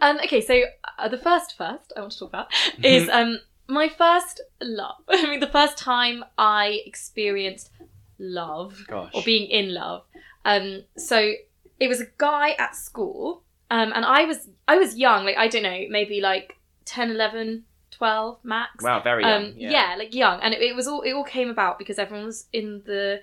Um. 0.01 0.17
Okay. 0.25 0.41
So 0.41 0.63
uh, 0.99 1.07
the 1.07 1.17
first 1.17 1.57
first 1.57 1.93
I 1.95 2.01
want 2.01 2.11
to 2.11 2.19
talk 2.19 2.29
about 2.29 2.47
is 2.83 3.07
um 3.09 3.39
my 3.67 3.87
first 3.87 4.41
love. 4.61 4.95
I 5.09 5.29
mean, 5.29 5.39
the 5.39 5.47
first 5.47 5.77
time 5.77 6.25
I 6.37 6.81
experienced 6.85 7.71
love 8.19 8.83
gosh 8.87 9.11
or 9.13 9.23
being 9.23 9.49
in 9.49 9.73
love. 9.73 10.03
Um, 10.45 10.83
so 10.97 11.33
it 11.79 11.87
was 11.87 12.01
a 12.01 12.07
guy 12.17 12.51
at 12.59 12.75
school, 12.75 13.43
um, 13.69 13.91
and 13.95 14.05
I 14.05 14.25
was 14.25 14.49
I 14.67 14.77
was 14.77 14.97
young, 14.97 15.25
like 15.25 15.37
I 15.37 15.47
don't 15.47 15.63
know, 15.63 15.85
maybe 15.89 16.21
like 16.21 16.57
10, 16.85 17.11
11, 17.11 17.63
12 17.91 18.39
max. 18.43 18.83
wow 18.83 19.01
very 19.01 19.23
young 19.23 19.45
um, 19.45 19.53
yeah, 19.57 19.95
like 19.97 20.13
young, 20.13 20.39
and 20.41 20.53
it, 20.53 20.61
it 20.61 20.75
was 20.75 20.87
all 20.87 21.01
it 21.01 21.13
all 21.13 21.23
came 21.23 21.49
about 21.49 21.79
because 21.79 21.97
everyone 21.97 22.25
was 22.27 22.45
in 22.51 22.81
the 22.85 23.21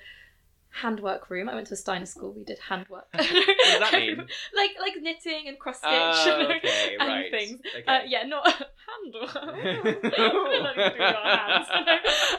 handwork 0.70 1.30
room. 1.30 1.48
I 1.48 1.54
went 1.54 1.66
to 1.68 1.74
a 1.74 1.76
Steiner 1.76 2.06
school. 2.06 2.32
We 2.32 2.44
did 2.44 2.58
handwork. 2.68 3.06
what 3.12 3.26
does 3.26 3.80
that 3.80 3.92
mean? 3.94 4.16
like 4.54 4.70
like 4.80 4.94
knitting 5.00 5.48
and 5.48 5.58
cross 5.58 5.78
stitch 5.78 5.90
Oh, 5.92 6.40
and, 6.40 6.52
okay, 6.52 6.96
and 7.00 7.08
right. 7.08 7.30
things. 7.30 7.60
Okay. 7.76 7.84
Uh, 7.86 8.00
yeah, 8.06 8.22
not 8.24 8.46
handwork. 8.86 9.34
Nothing 9.34 9.64
to 10.02 10.10
do 10.16 10.42
with 10.42 11.00
hands. 11.24 11.66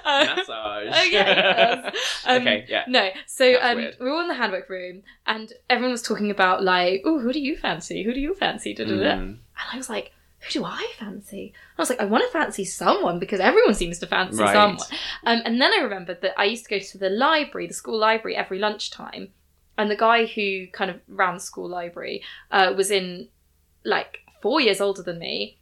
Uh, 0.06 0.36
massage 0.36 0.88
oh, 0.94 1.04
yeah. 1.12 1.92
Um, 2.26 2.42
okay 2.42 2.66
yeah 2.68 2.84
no, 2.88 3.10
so 3.28 3.58
um, 3.62 3.78
we 3.78 3.94
were 4.00 4.10
all 4.12 4.22
in 4.22 4.28
the 4.28 4.34
handwork 4.34 4.70
room, 4.70 5.04
and 5.28 5.52
everyone 5.70 5.92
was 5.92 6.02
talking 6.02 6.32
about 6.32 6.64
like, 6.64 7.02
oh, 7.06 7.20
who 7.20 7.32
do 7.34 7.40
you 7.40 7.56
fancy? 7.58 8.04
Who 8.04 8.14
do 8.14 8.20
you 8.20 8.34
fancy? 8.36 8.74
Da, 8.74 8.86
da, 8.86 8.92
da. 8.96 9.04
Mm, 9.04 9.20
And 9.22 9.40
I 9.74 9.78
was 9.78 9.90
like, 9.90 10.12
who 10.40 10.52
do 10.52 10.66
I 10.66 10.88
fancy? 10.98 11.54
I 11.78 11.82
was 11.82 11.90
like, 11.90 12.00
I 12.00 12.06
want 12.06 12.24
to 12.24 12.32
fancy 12.32 12.64
someone 12.66 13.20
because 13.20 13.40
everyone 13.40 13.74
seems 13.74 14.00
to 14.00 14.08
fancy 14.08 14.42
Right. 14.42 14.54
someone. 14.54 14.88
Um, 15.26 15.42
and 15.46 15.62
then 15.62 15.74
I 15.74 15.82
remembered 15.84 16.22
that 16.22 16.40
I 16.40 16.46
used 16.46 16.66
to 16.66 16.70
go 16.70 16.80
to 16.80 16.98
the 16.98 17.10
library, 17.10 17.68
the 17.68 17.74
school 17.74 17.98
library, 17.98 18.36
every 18.36 18.60
lunchtime, 18.60 19.34
and 19.78 19.92
the 19.92 19.96
guy 19.98 20.26
who 20.26 20.68
kind 20.68 20.92
of 20.92 21.02
ran 21.08 21.36
the 21.36 21.40
school 21.40 21.68
library 21.68 22.24
uh, 22.52 22.74
was 22.76 22.90
in 22.92 23.28
like 23.84 24.20
four 24.42 24.62
years 24.62 24.80
older 24.82 25.04
than 25.04 25.20
me. 25.20 25.58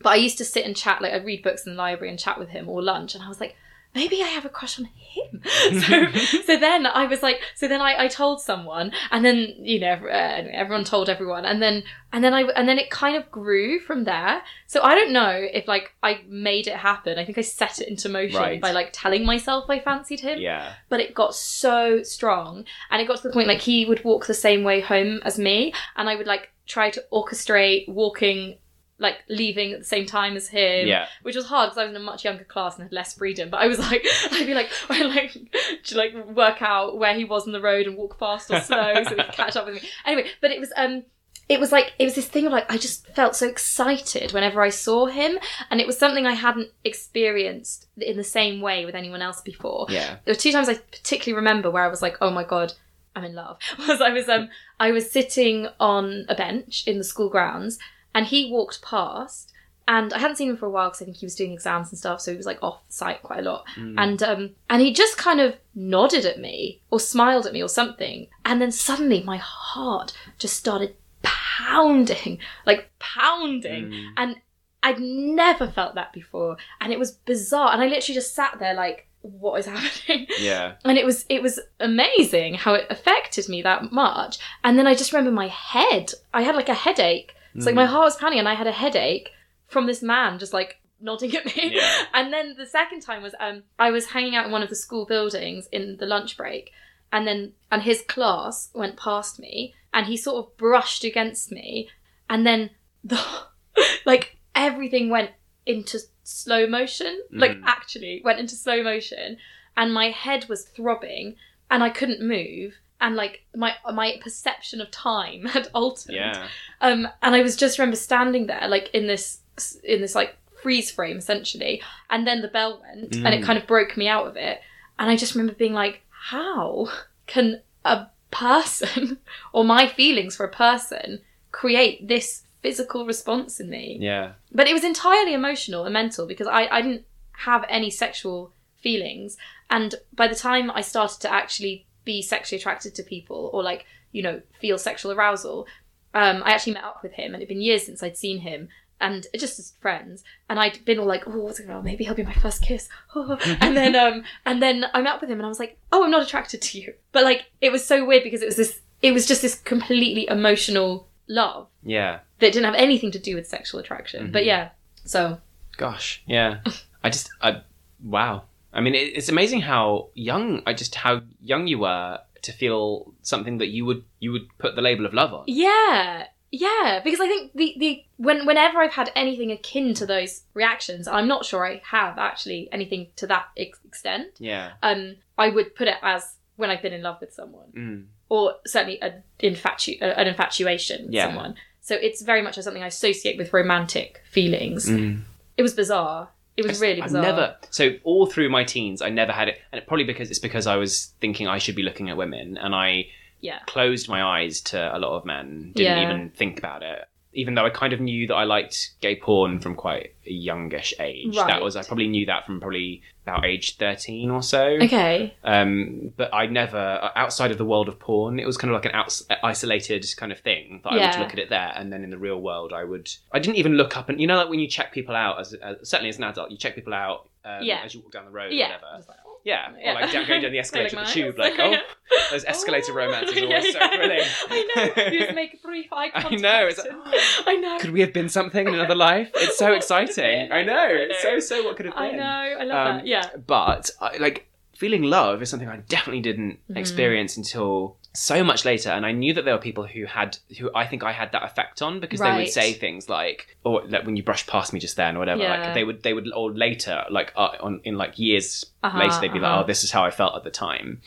But 0.00 0.10
I 0.10 0.16
used 0.16 0.38
to 0.38 0.44
sit 0.44 0.66
and 0.66 0.76
chat, 0.76 1.00
like 1.02 1.12
I'd 1.12 1.24
read 1.24 1.42
books 1.42 1.66
in 1.66 1.72
the 1.72 1.78
library 1.78 2.10
and 2.10 2.18
chat 2.18 2.38
with 2.38 2.50
him 2.50 2.68
all 2.68 2.82
lunch, 2.82 3.14
and 3.14 3.22
I 3.24 3.28
was 3.28 3.40
like, 3.40 3.56
maybe 3.96 4.22
I 4.22 4.26
have 4.28 4.44
a 4.44 4.48
crush 4.48 4.78
on 4.78 4.84
him. 4.84 5.42
so, 5.82 5.96
so 6.44 6.56
then 6.56 6.86
I 6.86 7.06
was 7.06 7.22
like, 7.22 7.40
so 7.54 7.66
then 7.66 7.80
I, 7.80 8.04
I 8.04 8.08
told 8.08 8.40
someone, 8.40 8.92
and 9.10 9.24
then 9.24 9.54
you 9.58 9.80
know 9.80 9.94
uh, 9.94 10.44
everyone 10.52 10.84
told 10.84 11.08
everyone, 11.08 11.44
and 11.44 11.60
then 11.60 11.82
and 12.12 12.22
then 12.22 12.32
I 12.32 12.42
and 12.42 12.68
then 12.68 12.78
it 12.78 12.90
kind 12.90 13.16
of 13.16 13.30
grew 13.30 13.80
from 13.80 14.04
there. 14.04 14.42
So 14.66 14.82
I 14.82 14.94
don't 14.94 15.12
know 15.12 15.30
if 15.30 15.66
like 15.66 15.92
I 16.02 16.20
made 16.28 16.68
it 16.68 16.76
happen. 16.76 17.18
I 17.18 17.24
think 17.24 17.38
I 17.38 17.42
set 17.42 17.80
it 17.80 17.88
into 17.88 18.08
motion 18.08 18.36
Right. 18.40 18.60
by 18.60 18.70
like 18.72 18.90
telling 18.92 19.24
myself 19.24 19.68
I 19.70 19.80
fancied 19.80 20.20
him 20.20 20.38
yeah 20.38 20.74
but 20.90 21.00
it 21.00 21.14
got 21.14 21.34
so 21.34 22.02
strong 22.02 22.64
and 22.90 23.00
it 23.00 23.06
got 23.08 23.16
to 23.18 23.22
the 23.28 23.32
point 23.32 23.48
like 23.48 23.60
he 23.60 23.84
would 23.86 24.04
walk 24.04 24.26
the 24.26 24.34
same 24.34 24.62
way 24.64 24.80
home 24.80 25.20
as 25.24 25.38
me 25.38 25.72
and 25.96 26.08
i 26.10 26.14
would 26.16 26.26
like 26.26 26.50
try 26.66 26.90
to 26.90 27.02
orchestrate 27.12 27.88
walking 27.88 28.58
like 28.98 29.16
leaving 29.28 29.72
at 29.72 29.78
the 29.78 29.84
same 29.84 30.06
time 30.06 30.36
as 30.36 30.48
him. 30.48 30.88
yeah. 30.88 31.06
Which 31.22 31.36
was 31.36 31.46
hard 31.46 31.68
because 31.70 31.78
I 31.78 31.84
was 31.84 31.90
in 31.90 32.00
a 32.00 32.04
much 32.04 32.24
younger 32.24 32.44
class 32.44 32.74
and 32.74 32.82
had 32.84 32.92
less 32.92 33.14
freedom. 33.14 33.50
But 33.50 33.60
I 33.60 33.66
was 33.66 33.78
like, 33.78 34.04
I'd 34.32 34.46
be 34.46 34.54
like, 34.54 34.70
I 34.88 35.02
like 35.02 35.36
to 35.84 35.96
like 35.96 36.14
work 36.28 36.62
out 36.62 36.98
where 36.98 37.14
he 37.14 37.24
was 37.24 37.46
on 37.46 37.52
the 37.52 37.60
road 37.60 37.86
and 37.86 37.96
walk 37.96 38.18
fast 38.18 38.50
or 38.50 38.60
slow 38.60 39.04
so 39.04 39.10
he 39.10 39.16
could 39.16 39.32
catch 39.32 39.56
up 39.56 39.66
with 39.66 39.82
me. 39.82 39.88
Anyway, 40.06 40.28
but 40.40 40.50
it 40.50 40.60
was 40.60 40.72
um, 40.76 41.02
it 41.48 41.60
was 41.60 41.72
like 41.72 41.92
it 41.98 42.04
was 42.04 42.14
this 42.14 42.28
thing 42.28 42.46
of 42.46 42.52
like 42.52 42.70
I 42.70 42.78
just 42.78 43.06
felt 43.08 43.36
so 43.36 43.46
excited 43.48 44.32
whenever 44.32 44.62
I 44.62 44.70
saw 44.70 45.06
him, 45.06 45.38
and 45.70 45.80
it 45.80 45.86
was 45.86 45.98
something 45.98 46.26
I 46.26 46.34
hadn't 46.34 46.70
experienced 46.84 47.88
in 47.98 48.16
the 48.16 48.24
same 48.24 48.60
way 48.60 48.84
with 48.84 48.94
anyone 48.94 49.22
else 49.22 49.40
before. 49.40 49.86
Yeah. 49.88 50.16
There 50.24 50.34
were 50.34 50.38
two 50.40 50.52
times 50.52 50.68
I 50.68 50.74
particularly 50.74 51.36
remember 51.36 51.70
where 51.70 51.84
I 51.84 51.88
was 51.88 52.02
like, 52.02 52.16
oh 52.20 52.30
my 52.30 52.44
god. 52.44 52.72
I'm 53.14 53.24
in 53.24 53.34
love. 53.34 53.58
Was 53.78 54.02
I 54.02 54.10
was 54.10 54.28
um 54.28 54.50
I 54.78 54.90
was 54.92 55.10
sitting 55.10 55.68
on 55.80 56.26
a 56.28 56.34
bench 56.34 56.84
in 56.86 56.98
the 56.98 57.04
school 57.04 57.30
grounds 57.30 57.78
and 58.16 58.26
he 58.26 58.50
walked 58.50 58.82
past 58.82 59.52
and 59.88 60.12
I 60.12 60.18
hadn't 60.18 60.36
seen 60.38 60.50
him 60.50 60.56
for 60.56 60.66
a 60.66 60.70
while 60.70 60.88
because 60.88 61.02
I 61.02 61.04
think 61.04 61.18
he 61.18 61.26
was 61.26 61.36
doing 61.36 61.52
exams 61.52 61.90
and 61.92 61.98
stuff, 61.98 62.20
so 62.20 62.32
he 62.32 62.36
was 62.36 62.46
like 62.46 62.58
off 62.60 62.80
site 62.88 63.22
quite 63.22 63.38
a 63.38 63.48
lot. 63.50 63.64
Mm. 63.76 63.94
And 64.02 64.20
um 64.24 64.50
and 64.68 64.82
he 64.82 64.92
just 64.92 65.16
kind 65.16 65.40
of 65.40 65.54
nodded 65.76 66.24
at 66.24 66.40
me 66.40 66.80
or 66.90 66.98
smiled 66.98 67.46
at 67.46 67.52
me 67.52 67.62
or 67.62 67.68
something, 67.68 68.26
and 68.44 68.60
then 68.60 68.72
suddenly 68.72 69.22
my 69.22 69.36
heart 69.36 70.12
just 70.38 70.56
started 70.56 70.96
pounding, 71.22 72.38
like 72.66 72.90
pounding, 72.98 73.84
Mm. 73.90 74.08
and 74.16 74.36
I'd 74.82 75.00
never 75.00 75.66
felt 75.68 75.94
that 75.96 76.12
before, 76.12 76.56
and 76.80 76.92
it 76.92 76.98
was 76.98 77.12
bizarre. 77.12 77.72
And 77.72 77.82
I 77.82 77.86
literally 77.86 78.14
just 78.14 78.34
sat 78.34 78.58
there 78.58 78.74
like, 78.74 79.08
what 79.22 79.58
is 79.58 79.66
happening? 79.74 80.26
Yeah. 80.40 80.74
and 80.84 80.96
it 80.98 81.04
was 81.04 81.26
it 81.28 81.42
was 81.42 81.58
amazing 81.80 82.54
how 82.54 82.74
it 82.74 82.86
affected 82.90 83.48
me 83.48 83.62
that 83.62 83.90
much 83.92 84.38
and 84.62 84.78
then 84.78 84.86
i 84.86 84.94
just 84.94 85.12
remember 85.12 85.32
my 85.32 85.48
head 85.48 86.12
i 86.32 86.42
had 86.42 86.54
like 86.54 86.68
a 86.68 86.74
headache 86.74 87.34
it's 87.56 87.66
like 87.66 87.74
Mm. 87.74 87.82
my 87.84 87.86
heart 87.86 88.04
was 88.04 88.16
pounding 88.16 88.38
and 88.38 88.48
i 88.48 88.54
had 88.54 88.66
a 88.66 88.72
headache 88.72 89.30
from 89.66 89.86
this 89.86 90.02
man 90.02 90.38
just 90.38 90.52
like 90.52 90.76
nodding 91.00 91.34
at 91.36 91.44
me 91.46 91.72
Yeah. 91.74 92.04
and 92.14 92.32
then 92.32 92.54
the 92.56 92.66
second 92.66 93.00
time 93.00 93.22
was 93.22 93.34
um 93.40 93.62
i 93.78 93.90
was 93.90 94.06
hanging 94.06 94.34
out 94.36 94.46
in 94.46 94.52
one 94.52 94.62
of 94.62 94.68
the 94.68 94.76
school 94.76 95.04
buildings 95.06 95.66
in 95.72 95.96
the 95.98 96.06
lunch 96.06 96.36
break 96.36 96.70
and 97.12 97.26
then 97.26 97.52
and 97.70 97.82
his 97.82 98.02
class 98.02 98.70
went 98.74 98.96
past 98.96 99.38
me 99.38 99.74
and 99.92 100.06
he 100.06 100.16
sort 100.16 100.38
of 100.44 100.56
brushed 100.56 101.04
against 101.04 101.50
me 101.52 101.88
and 102.30 102.46
then 102.46 102.70
the 103.04 103.20
like 104.06 104.36
everything 104.54 105.08
went 105.10 105.30
into 105.66 105.98
slow 106.22 106.66
motion 106.66 107.20
like 107.30 107.52
Mm. 107.52 107.62
actually 107.66 108.22
went 108.24 108.38
into 108.38 108.54
slow 108.56 108.82
motion 108.82 109.36
and 109.76 109.92
my 109.92 110.10
head 110.10 110.46
was 110.48 110.64
throbbing 110.64 111.36
and 111.70 111.82
i 111.84 111.90
couldn't 111.90 112.20
move 112.20 112.74
and 113.00 113.14
like 113.16 113.42
my 113.54 113.72
my 113.92 114.18
perception 114.22 114.80
of 114.80 114.90
time 114.90 115.44
had 115.54 115.68
altered 115.74 116.14
Yeah. 116.14 116.46
um 116.80 117.06
and 117.22 117.34
i 117.34 117.42
was 117.42 117.56
just 117.56 117.78
remember 117.78 117.96
standing 117.96 118.46
there 118.46 118.68
like 118.68 118.90
in 118.94 119.06
this 119.06 119.40
in 119.84 120.00
this 120.00 120.14
like 120.14 120.36
freeze 120.62 120.90
frame 120.90 121.18
essentially 121.18 121.82
and 122.10 122.26
then 122.26 122.42
the 122.42 122.48
bell 122.48 122.80
went 122.82 123.14
and 123.16 123.26
it 123.34 123.40
Mm. 123.40 123.44
kind 123.44 123.58
of 123.58 123.66
broke 123.66 123.96
me 123.96 124.08
out 124.08 124.26
of 124.26 124.36
it 124.36 124.60
and 124.98 125.10
i 125.10 125.16
just 125.16 125.34
remember 125.34 125.54
being 125.54 125.72
like 125.74 126.02
how 126.10 126.88
can 127.26 127.60
a 127.84 128.06
person 128.30 129.18
or 129.52 129.64
my 129.64 129.86
feelings 129.86 130.34
for 130.36 130.44
a 130.44 130.50
person 130.50 131.20
create 131.52 132.06
this 132.08 132.42
physical 132.62 133.06
response 133.06 133.60
in 133.60 133.70
me 133.70 133.96
Yeah. 134.00 134.32
but 134.52 134.66
it 134.66 134.72
was 134.72 134.82
entirely 134.84 135.32
emotional 135.34 135.84
and 135.84 135.92
mental 135.92 136.26
because 136.26 136.46
I, 136.48 136.66
I 136.66 136.82
didn't 136.82 137.04
have 137.32 137.64
any 137.68 137.90
sexual 137.90 138.52
feelings 138.80 139.36
and 139.70 139.94
by 140.14 140.26
the 140.28 140.34
time 140.34 140.70
i 140.70 140.80
started 140.80 141.20
to 141.20 141.32
actually 141.32 141.85
be 142.06 142.22
sexually 142.22 142.58
attracted 142.58 142.94
to 142.94 143.02
people 143.02 143.50
or 143.52 143.62
like 143.62 143.84
you 144.12 144.22
know 144.22 144.40
feel 144.60 144.78
sexual 144.78 145.12
arousal 145.12 145.66
um, 146.14 146.42
i 146.46 146.52
actually 146.52 146.72
met 146.72 146.84
up 146.84 147.02
with 147.02 147.12
him 147.12 147.34
and 147.34 147.42
it'd 147.42 147.48
been 147.48 147.60
years 147.60 147.84
since 147.84 148.02
i'd 148.02 148.16
seen 148.16 148.38
him 148.38 148.68
and 148.98 149.26
just 149.36 149.58
as 149.58 149.74
friends 149.82 150.24
and 150.48 150.58
i'd 150.58 150.82
been 150.86 150.98
all 150.98 151.04
like 151.04 151.24
oh 151.26 151.38
what's 151.40 151.60
it, 151.60 151.68
oh, 151.68 151.82
maybe 151.82 152.04
he'll 152.04 152.14
be 152.14 152.22
my 152.22 152.32
first 152.32 152.62
kiss 152.62 152.88
and 153.14 153.76
then 153.76 153.94
um 153.94 154.22
and 154.46 154.62
then 154.62 154.86
i 154.94 155.02
met 155.02 155.14
up 155.16 155.20
with 155.20 155.28
him 155.28 155.38
and 155.38 155.44
i 155.44 155.48
was 155.50 155.58
like 155.60 155.76
oh 155.92 156.02
i'm 156.04 156.10
not 156.10 156.22
attracted 156.22 156.62
to 156.62 156.80
you 156.80 156.94
but 157.12 157.22
like 157.24 157.44
it 157.60 157.70
was 157.70 157.84
so 157.84 158.06
weird 158.06 158.22
because 158.22 158.40
it 158.40 158.46
was 158.46 158.56
this 158.56 158.80
it 159.02 159.12
was 159.12 159.26
just 159.26 159.42
this 159.42 159.56
completely 159.56 160.26
emotional 160.28 161.08
love 161.28 161.66
Yeah. 161.82 162.20
that 162.38 162.52
didn't 162.52 162.64
have 162.64 162.74
anything 162.76 163.10
to 163.10 163.18
do 163.18 163.34
with 163.34 163.46
sexual 163.46 163.78
attraction. 163.80 164.30
But 164.32 164.44
Mhm. 164.44 164.46
yeah, 164.46 164.68
so 165.04 165.38
Gosh. 165.76 166.22
Yeah. 166.26 166.60
I 167.04 167.10
just. 167.10 167.28
I. 167.42 167.60
Wow. 168.02 168.44
I 168.76 168.80
mean, 168.80 168.94
it's 168.94 169.28
amazing 169.28 169.62
how 169.62 170.10
young. 170.14 170.62
I 170.66 170.72
just 170.74 170.94
how 170.94 171.22
young 171.40 171.66
you 171.66 171.78
were 171.80 172.20
to 172.42 172.52
feel 172.52 173.12
something 173.22 173.58
that 173.58 173.68
you 173.68 173.84
would 173.86 174.04
you 174.20 174.30
would 174.32 174.46
put 174.58 174.76
the 174.76 174.82
label 174.82 175.06
of 175.06 175.14
love 175.14 175.32
on. 175.34 175.44
yeah, 175.48 176.26
yeah, 176.52 177.00
because 177.02 177.20
I 177.20 177.26
think 177.26 177.52
the 177.54 177.74
the 177.78 178.04
when 178.18 178.46
whenever 178.46 178.78
I've 178.78 178.92
had 178.92 179.10
anything 179.16 179.50
akin 179.50 179.94
to 179.94 180.06
those 180.06 180.42
reactions, 180.54 181.08
I'm 181.08 181.26
not 181.26 181.44
sure 181.44 181.66
I 181.66 181.80
have 181.90 182.18
actually 182.18 182.68
anything 182.70 183.08
to 183.16 183.26
that 183.28 183.46
ex- 183.56 183.80
extent. 183.84 184.28
Yeah. 184.38 184.72
Um, 184.82 185.16
I 185.38 185.48
would 185.48 185.74
put 185.74 185.88
it 185.88 185.96
as 186.02 186.36
when 186.56 186.70
I've 186.70 186.82
been 186.82 186.92
in 186.92 187.02
love 187.02 187.18
with 187.20 187.32
someone, 187.32 187.70
Mm. 187.76 188.04
or 188.28 188.54
certainly 188.66 189.00
an, 189.02 189.22
infatu- 189.40 189.98
an 190.00 190.26
infatuation 190.26 191.06
with 191.06 191.14
Yeah. 191.14 191.26
someone. 191.26 191.56
So 191.80 191.94
it's 191.94 192.22
very 192.22 192.42
much 192.42 192.54
something 192.56 192.82
I 192.82 192.86
associate 192.88 193.36
with 193.38 193.52
romantic 193.52 194.22
feelings. 194.30 194.88
Mm. 194.88 195.22
It 195.56 195.62
was 195.62 195.74
bizarre. 195.74 196.30
It 196.56 196.66
was 196.66 196.80
really 196.80 197.00
I've 197.02 197.08
bizarre. 197.08 197.22
never. 197.22 197.56
So 197.70 197.90
all 198.04 198.26
through 198.26 198.48
my 198.48 198.64
teens, 198.64 199.02
I 199.02 199.10
never 199.10 199.32
had 199.32 199.48
it, 199.48 199.58
and 199.72 199.80
it, 199.80 199.86
probably 199.86 200.04
because 200.04 200.30
it's 200.30 200.38
because 200.38 200.66
I 200.66 200.76
was 200.76 201.12
thinking 201.20 201.46
I 201.48 201.58
should 201.58 201.76
be 201.76 201.82
looking 201.82 202.08
at 202.10 202.16
women, 202.16 202.56
and 202.56 202.74
I 202.74 203.06
Yeah. 203.40 203.58
closed 203.66 204.08
my 204.08 204.22
eyes 204.22 204.60
to 204.62 204.96
a 204.96 204.98
lot 204.98 205.16
of 205.16 205.24
men. 205.26 205.72
Didn't 205.74 205.98
Yeah. 205.98 206.10
even 206.10 206.30
think 206.30 206.58
about 206.58 206.82
it. 206.82 207.06
Even 207.36 207.54
though 207.54 207.64
I 207.66 207.70
kind 207.70 207.92
of 207.92 208.00
knew 208.00 208.26
that 208.26 208.34
I 208.34 208.44
liked 208.44 208.90
gay 209.00 209.14
porn 209.16 209.60
from 209.60 209.74
quite 209.74 210.14
a 210.26 210.32
youngish 210.32 210.92
age. 210.98 211.36
Right. 211.36 211.46
That 211.46 211.62
was 211.62 211.76
I 211.76 211.82
probably 211.84 212.08
knew 212.08 212.26
that 212.26 212.44
from 212.46 212.60
probably 212.60 213.02
about 213.24 213.44
age 213.44 213.76
thirteen 213.76 214.30
or 214.30 214.42
so. 214.42 214.62
Okay. 214.82 215.34
Um, 215.44 216.12
but 216.16 216.32
I 216.32 216.46
never 216.46 217.10
outside 217.14 217.50
of 217.50 217.58
the 217.58 217.64
world 217.64 217.88
of 217.88 217.98
porn. 217.98 218.38
It 218.38 218.46
was 218.46 218.56
kind 218.56 218.70
of 218.70 218.74
like 218.74 218.86
an 218.86 218.92
outs- 218.98 219.24
isolated 219.42 220.04
kind 220.16 220.32
of 220.32 220.38
thing 220.40 220.80
that 220.84 220.90
I 220.92 220.96
would 221.10 221.20
look 221.20 221.32
at 221.32 221.38
it 221.38 221.50
there, 221.50 221.72
and 221.76 221.92
then 221.92 222.02
in 222.04 222.10
the 222.10 222.18
real 222.18 222.40
world, 222.40 222.72
I 222.72 222.84
would. 222.84 223.08
I 223.32 223.38
didn't 223.38 223.56
even 223.56 223.74
look 223.76 223.96
up, 223.96 224.08
and 224.08 224.20
you 224.20 224.26
know, 224.26 224.36
like 224.36 224.48
when 224.48 224.58
you 224.60 224.68
check 224.68 224.92
people 224.92 225.14
out 225.14 225.38
as, 225.40 225.54
as 225.54 225.76
certainly 225.88 226.08
as 226.08 226.18
an 226.18 226.24
adult, 226.24 226.50
you 226.50 226.56
check 226.56 226.74
people 226.74 226.94
out 226.94 227.28
um, 227.44 227.62
Yeah. 227.62 227.82
as 227.84 227.94
you 227.94 228.00
walk 228.00 228.12
down 228.12 228.24
the 228.24 228.30
road, 228.30 228.50
or 228.50 228.54
Yeah. 228.54 228.66
whatever. 228.76 229.04
Like. 229.08 229.16
Yeah, 229.46 229.68
Yeah. 229.78 229.90
or 229.90 229.94
like 229.94 230.12
down, 230.12 230.26
going 230.26 230.42
down 230.42 230.50
the 230.50 230.58
escalator 230.64 230.96
look 230.96 231.02
of 231.06 231.14
the 231.14 231.14
tube, 231.14 231.38
like 231.38 231.54
oh, 231.58 231.76
those 232.32 232.44
escalator 232.44 232.92
Oh. 232.92 232.96
romances 232.96 233.36
are 233.36 233.44
always 233.46 233.72
so 233.72 233.78
thrilling. 233.78 234.20
I 234.50 234.68
know. 234.96 235.02
You 235.12 235.18
just 235.20 235.34
make 235.34 235.54
a 235.54 235.58
brief 235.66 235.92
eye 235.92 236.10
I 236.12 236.20
contact. 236.20 236.42
know, 236.42 236.66
it's 236.66 236.78
like, 236.78 236.90
and- 236.90 237.02
I 237.46 237.54
know. 237.54 237.78
Could 237.78 237.90
we 237.92 238.00
have 238.00 238.12
been 238.12 238.28
something 238.28 238.66
in 238.66 238.74
another 238.74 238.96
life? 238.96 239.30
It's 239.36 239.56
so 239.56 239.66
What 239.72 239.82
could 239.86 239.90
have 239.94 240.00
exciting. 240.08 240.50
I 240.52 240.64
know. 240.64 240.74
I 240.76 240.88
It's 241.10 241.22
so 241.22 241.38
so. 241.38 241.62
What 241.64 241.76
could 241.76 241.86
have 241.86 241.94
been? 241.94 242.04
I 242.04 242.10
know. 242.10 242.58
I 242.60 242.64
love 242.64 242.86
Um, 242.88 242.96
that. 242.98 243.06
Yeah. 243.06 243.28
but 243.46 243.90
I, 244.00 244.16
like 244.16 244.48
feeling 244.76 245.02
love 245.02 245.42
is 245.42 245.50
something 245.50 245.68
I 245.68 245.78
definitely 245.88 246.20
didn't 246.22 246.58
Mhm. 246.70 246.76
experience 246.76 247.36
until 247.36 247.96
so 248.12 248.42
much 248.42 248.64
later, 248.64 248.90
and 248.90 249.04
I 249.04 249.12
knew 249.12 249.34
that 249.34 249.44
there 249.44 249.54
were 249.54 249.60
people 249.60 249.86
who 249.86 250.04
had 250.06 250.38
who 250.58 250.70
I 250.74 250.86
think 250.86 251.02
I 251.02 251.12
had 251.12 251.32
that 251.32 251.42
effect 251.44 251.82
on 251.82 252.00
because 252.00 252.20
they 252.20 252.32
would 252.34 252.48
say 252.48 252.72
things 252.72 253.08
like, 253.08 253.56
or 253.64 253.82
like 253.88 254.06
when 254.06 254.16
you 254.16 254.22
brushed 254.22 254.46
past 254.46 254.72
me 254.72 254.80
just 254.80 254.96
then, 254.96 255.16
or 255.16 255.18
whatever. 255.20 255.42
Yeah. 255.42 255.60
Like 255.64 255.74
they 255.74 255.84
would 255.84 256.02
they 256.02 256.14
would 256.14 256.32
or 256.34 256.50
later 256.52 257.04
like 257.10 257.32
uh, 257.36 257.50
on 257.60 257.80
in 257.84 257.96
like 257.98 258.18
years 258.18 258.64
Uh-huh, 258.82 258.98
later 258.98 259.16
they'd 259.20 259.32
be 259.32 259.38
uh-huh. 259.38 259.56
like, 259.56 259.64
oh, 259.64 259.66
this 259.66 259.84
is 259.84 259.90
how 259.90 260.04
I 260.04 260.10
felt 260.10 260.34
at 260.36 260.44
the 260.44 260.50
time. 260.50 261.00